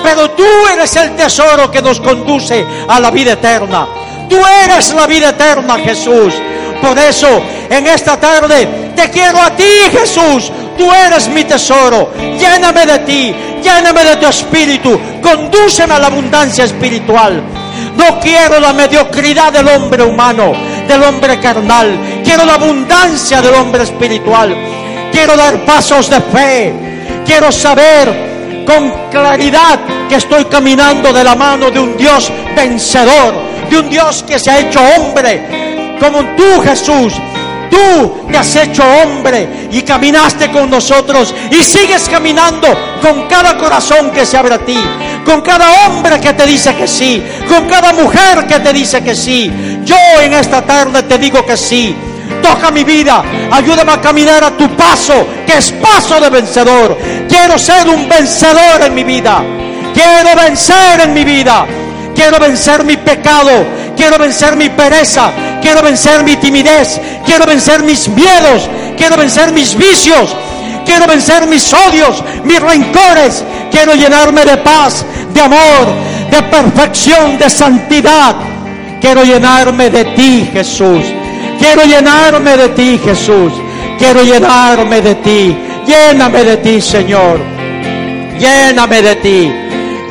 Pero 0.00 0.30
tú 0.30 0.46
eres 0.72 0.94
el 0.94 1.16
tesoro 1.16 1.68
que 1.68 1.82
nos 1.82 2.00
conduce 2.00 2.64
a 2.86 3.00
la 3.00 3.10
vida 3.10 3.32
eterna. 3.32 3.88
Tú 4.30 4.38
eres 4.64 4.94
la 4.94 5.08
vida 5.08 5.30
eterna, 5.30 5.76
Jesús. 5.76 6.32
Por 6.80 6.96
eso, 6.96 7.42
en 7.68 7.84
esta 7.88 8.16
tarde, 8.20 8.92
te 8.94 9.10
quiero 9.10 9.40
a 9.40 9.50
ti, 9.56 9.64
Jesús. 9.90 10.52
Tú 10.78 10.92
eres 10.92 11.28
mi 11.28 11.42
tesoro. 11.42 12.12
Lléname 12.16 12.86
de 12.86 12.98
ti, 13.00 13.34
lléname 13.62 14.04
de 14.04 14.16
tu 14.16 14.26
espíritu. 14.26 14.98
Condúceme 15.20 15.94
a 15.94 15.98
la 15.98 16.06
abundancia 16.06 16.64
espiritual. 16.64 17.42
No 17.96 18.20
quiero 18.20 18.60
la 18.60 18.72
mediocridad 18.72 19.52
del 19.52 19.66
hombre 19.68 20.04
humano, 20.04 20.52
del 20.86 21.02
hombre 21.02 21.40
carnal. 21.40 22.22
Quiero 22.24 22.44
la 22.44 22.54
abundancia 22.54 23.42
del 23.42 23.54
hombre 23.54 23.82
espiritual. 23.82 24.56
Quiero 25.10 25.36
dar 25.36 25.64
pasos 25.64 26.08
de 26.08 26.20
fe. 26.20 26.72
Quiero 27.26 27.50
saber 27.50 28.64
con 28.64 29.10
claridad 29.10 29.80
que 30.08 30.14
estoy 30.14 30.44
caminando 30.44 31.12
de 31.12 31.24
la 31.24 31.34
mano 31.34 31.70
de 31.72 31.80
un 31.80 31.96
Dios 31.96 32.30
vencedor, 32.54 33.34
de 33.68 33.78
un 33.78 33.90
Dios 33.90 34.24
que 34.26 34.38
se 34.38 34.50
ha 34.50 34.60
hecho 34.60 34.80
hombre, 34.96 35.96
como 36.00 36.20
tú 36.36 36.60
Jesús. 36.62 37.14
Tú 37.70 38.26
te 38.30 38.38
has 38.38 38.56
hecho 38.56 38.82
hombre 39.02 39.68
y 39.70 39.82
caminaste 39.82 40.50
con 40.50 40.70
nosotros 40.70 41.34
y 41.50 41.62
sigues 41.62 42.08
caminando 42.08 42.68
con 43.00 43.26
cada 43.28 43.56
corazón 43.58 44.10
que 44.10 44.24
se 44.26 44.36
abre 44.36 44.54
a 44.54 44.58
ti, 44.58 44.78
con 45.24 45.40
cada 45.42 45.86
hombre 45.86 46.20
que 46.20 46.32
te 46.32 46.46
dice 46.46 46.74
que 46.74 46.88
sí, 46.88 47.22
con 47.48 47.68
cada 47.68 47.92
mujer 47.92 48.46
que 48.46 48.60
te 48.60 48.72
dice 48.72 49.02
que 49.02 49.14
sí. 49.14 49.50
Yo 49.84 49.96
en 50.22 50.34
esta 50.34 50.62
tarde 50.62 51.02
te 51.02 51.18
digo 51.18 51.44
que 51.44 51.56
sí. 51.56 51.94
Toca 52.42 52.70
mi 52.70 52.84
vida, 52.84 53.22
ayúdame 53.50 53.92
a 53.92 54.00
caminar 54.00 54.44
a 54.44 54.50
tu 54.56 54.68
paso, 54.76 55.26
que 55.46 55.58
es 55.58 55.72
paso 55.72 56.20
de 56.20 56.30
vencedor. 56.30 56.96
Quiero 57.28 57.58
ser 57.58 57.88
un 57.88 58.08
vencedor 58.08 58.82
en 58.84 58.94
mi 58.94 59.02
vida. 59.02 59.42
Quiero 59.94 60.40
vencer 60.40 61.00
en 61.00 61.14
mi 61.14 61.24
vida. 61.24 61.66
Quiero 62.14 62.38
vencer 62.38 62.84
mi 62.84 62.96
pecado. 62.96 63.50
Quiero 63.96 64.18
vencer 64.18 64.56
mi 64.56 64.68
pereza. 64.68 65.30
Quiero 65.60 65.82
vencer 65.82 66.24
mi 66.24 66.36
timidez. 66.36 67.00
Quiero 67.24 67.46
vencer 67.46 67.82
mis 67.82 68.08
miedos. 68.08 68.68
Quiero 68.96 69.16
vencer 69.16 69.52
mis 69.52 69.76
vicios. 69.76 70.34
Quiero 70.84 71.06
vencer 71.06 71.46
mis 71.46 71.70
odios, 71.72 72.24
mis 72.44 72.60
rencores. 72.60 73.44
Quiero 73.70 73.94
llenarme 73.94 74.44
de 74.46 74.56
paz, 74.56 75.04
de 75.34 75.40
amor, 75.42 75.86
de 76.30 76.42
perfección, 76.44 77.36
de 77.36 77.50
santidad. 77.50 78.36
Quiero 78.98 79.22
llenarme 79.22 79.90
de 79.90 80.04
ti, 80.16 80.48
Jesús. 80.50 81.04
Quiero 81.58 81.84
llenarme 81.84 82.56
de 82.56 82.68
ti, 82.70 82.98
Jesús. 83.04 83.52
Quiero 83.98 84.22
llenarme 84.22 85.02
de 85.02 85.14
ti. 85.16 85.56
Lléname 85.86 86.44
de 86.44 86.56
ti, 86.56 86.80
Señor. 86.80 87.38
Lléname 88.38 89.02
de 89.02 89.16
ti. 89.16 89.52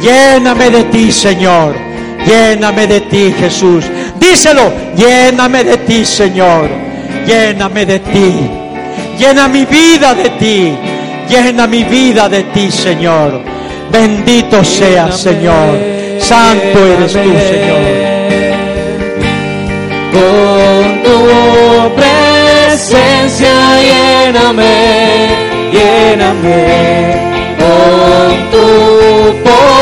Lléname 0.01 0.69
de 0.69 0.83
ti, 0.85 1.11
Señor. 1.11 1.75
Lléname 2.25 2.85
de 2.85 3.01
ti, 3.01 3.33
Jesús. 3.39 3.85
Díselo. 4.19 4.71
Lléname 4.95 5.63
de 5.63 5.77
ti, 5.77 6.05
Señor. 6.05 6.69
Lléname 7.25 7.85
de 7.85 7.99
ti. 7.99 8.49
Llena 9.17 9.47
mi 9.47 9.65
vida 9.65 10.13
de 10.13 10.29
ti. 10.31 10.77
Llena 11.29 11.67
mi 11.67 11.83
vida 11.83 12.29
de 12.29 12.43
ti, 12.43 12.71
Señor. 12.71 13.41
Bendito 13.91 14.63
seas, 14.63 15.19
Señor. 15.19 15.77
Santo 16.19 16.85
eres 16.85 17.13
tú, 17.13 17.19
Señor. 17.19 18.07
Con 20.13 21.03
tu 21.03 21.95
presencia 21.95 23.53
lléname, 23.89 24.75
lléname. 25.71 26.57
Con 27.59 28.49
tu 28.51 29.43
poder 29.43 29.76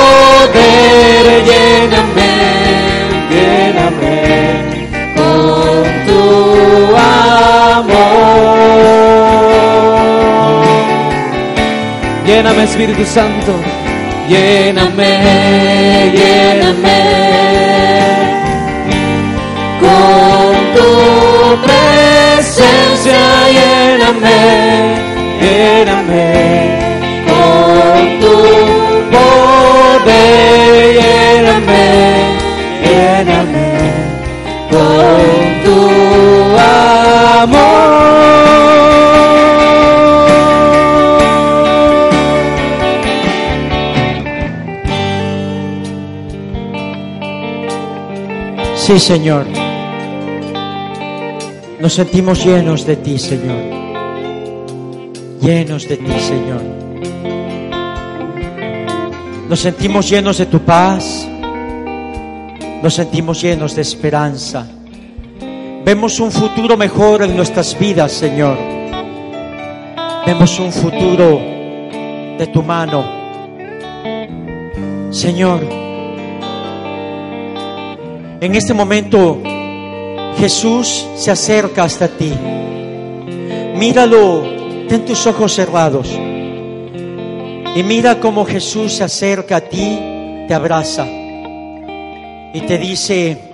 Lléname 12.56 12.70
Espíritu 12.72 13.04
Santo, 13.04 13.54
lléname, 14.30 15.12
lléname. 16.16 17.02
Con 19.82 20.56
tu 20.74 20.90
presencia 21.66 23.20
lléname, 23.58 24.40
lléname, 25.42 26.35
Señor. 49.00 49.46
Nos 51.80 51.94
sentimos 51.94 52.44
llenos 52.46 52.86
de 52.86 52.96
ti, 52.96 53.18
Señor. 53.18 53.62
Llenos 55.42 55.88
de 55.88 55.98
ti, 55.98 56.20
Señor. 56.20 56.62
Nos 59.50 59.60
sentimos 59.60 60.10
llenos 60.10 60.38
de 60.38 60.46
tu 60.46 60.60
paz. 60.60 61.28
Nos 62.82 62.94
sentimos 62.94 63.42
llenos 63.42 63.76
de 63.76 63.82
esperanza. 63.82 64.66
Vemos 65.86 66.20
un 66.20 66.32
futuro 66.32 66.78
mejor 66.78 67.24
en 67.24 67.36
nuestras 67.36 67.78
vidas, 67.78 68.12
Señor. 68.12 68.58
Vemos 70.26 70.60
un 70.60 70.72
futuro 70.72 71.40
de 72.38 72.50
tu 72.52 72.64
mano. 72.64 73.06
Señor, 75.12 75.85
en 78.46 78.54
este 78.54 78.76
momento 78.76 79.42
Jesús 80.38 81.08
se 81.16 81.32
acerca 81.32 81.84
hasta 81.84 82.08
ti. 82.08 82.32
Míralo, 83.76 84.44
ten 84.88 85.04
tus 85.04 85.26
ojos 85.26 85.54
cerrados. 85.54 86.08
Y 87.76 87.84
mira 87.84 88.20
cómo 88.20 88.46
Jesús 88.46 88.94
se 88.94 89.04
acerca 89.04 89.58
a 89.58 89.62
ti, 89.62 90.00
te 90.48 90.54
abraza 90.54 91.08
y 91.08 92.62
te 92.68 92.78
dice, 92.78 93.52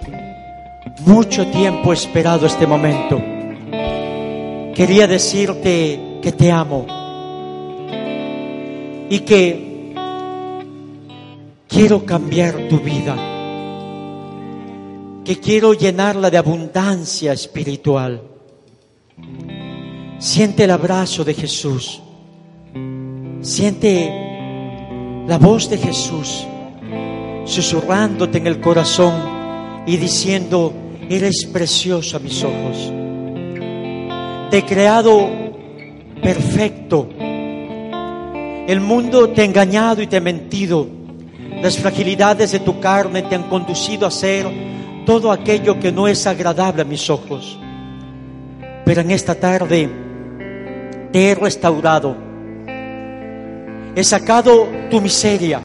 mucho 1.05 1.47
tiempo 1.47 1.91
he 1.91 1.95
esperado 1.95 2.45
este 2.45 2.67
momento. 2.67 3.21
Quería 4.75 5.07
decirte 5.07 6.19
que 6.21 6.33
te 6.33 6.51
amo 6.51 6.85
y 9.09 9.19
que 9.19 9.93
quiero 11.69 12.05
cambiar 12.05 12.67
tu 12.67 12.77
vida 12.79 13.30
que 15.23 15.39
quiero 15.39 15.73
llenarla 15.73 16.29
de 16.29 16.37
abundancia 16.37 17.33
espiritual. 17.33 18.21
Siente 20.19 20.63
el 20.63 20.71
abrazo 20.71 21.23
de 21.23 21.33
Jesús. 21.33 22.01
Siente 23.41 25.25
la 25.27 25.37
voz 25.37 25.69
de 25.69 25.77
Jesús 25.77 26.45
susurrándote 27.45 28.37
en 28.37 28.47
el 28.47 28.61
corazón 28.61 29.13
y 29.85 29.97
diciendo, 29.97 30.73
eres 31.09 31.45
precioso 31.45 32.17
a 32.17 32.19
mis 32.19 32.43
ojos. 32.43 32.91
Te 34.49 34.59
he 34.59 34.65
creado 34.65 35.29
perfecto. 36.21 37.09
El 38.67 38.79
mundo 38.79 39.29
te 39.29 39.41
ha 39.41 39.45
engañado 39.45 40.01
y 40.01 40.07
te 40.07 40.17
ha 40.17 40.21
mentido. 40.21 40.87
Las 41.61 41.77
fragilidades 41.77 42.51
de 42.51 42.59
tu 42.59 42.79
carne 42.79 43.23
te 43.23 43.35
han 43.35 43.49
conducido 43.49 44.07
a 44.07 44.11
ser 44.11 44.47
todo 45.05 45.31
aquello 45.31 45.79
que 45.79 45.91
no 45.91 46.07
es 46.07 46.25
agradable 46.27 46.83
a 46.83 46.85
mis 46.85 47.09
ojos. 47.09 47.59
Pero 48.85 49.01
en 49.01 49.11
esta 49.11 49.35
tarde 49.35 49.89
te 51.11 51.31
he 51.31 51.35
restaurado. 51.35 52.15
He 53.95 54.03
sacado 54.03 54.67
tu 54.89 55.01
miseria. 55.01 55.59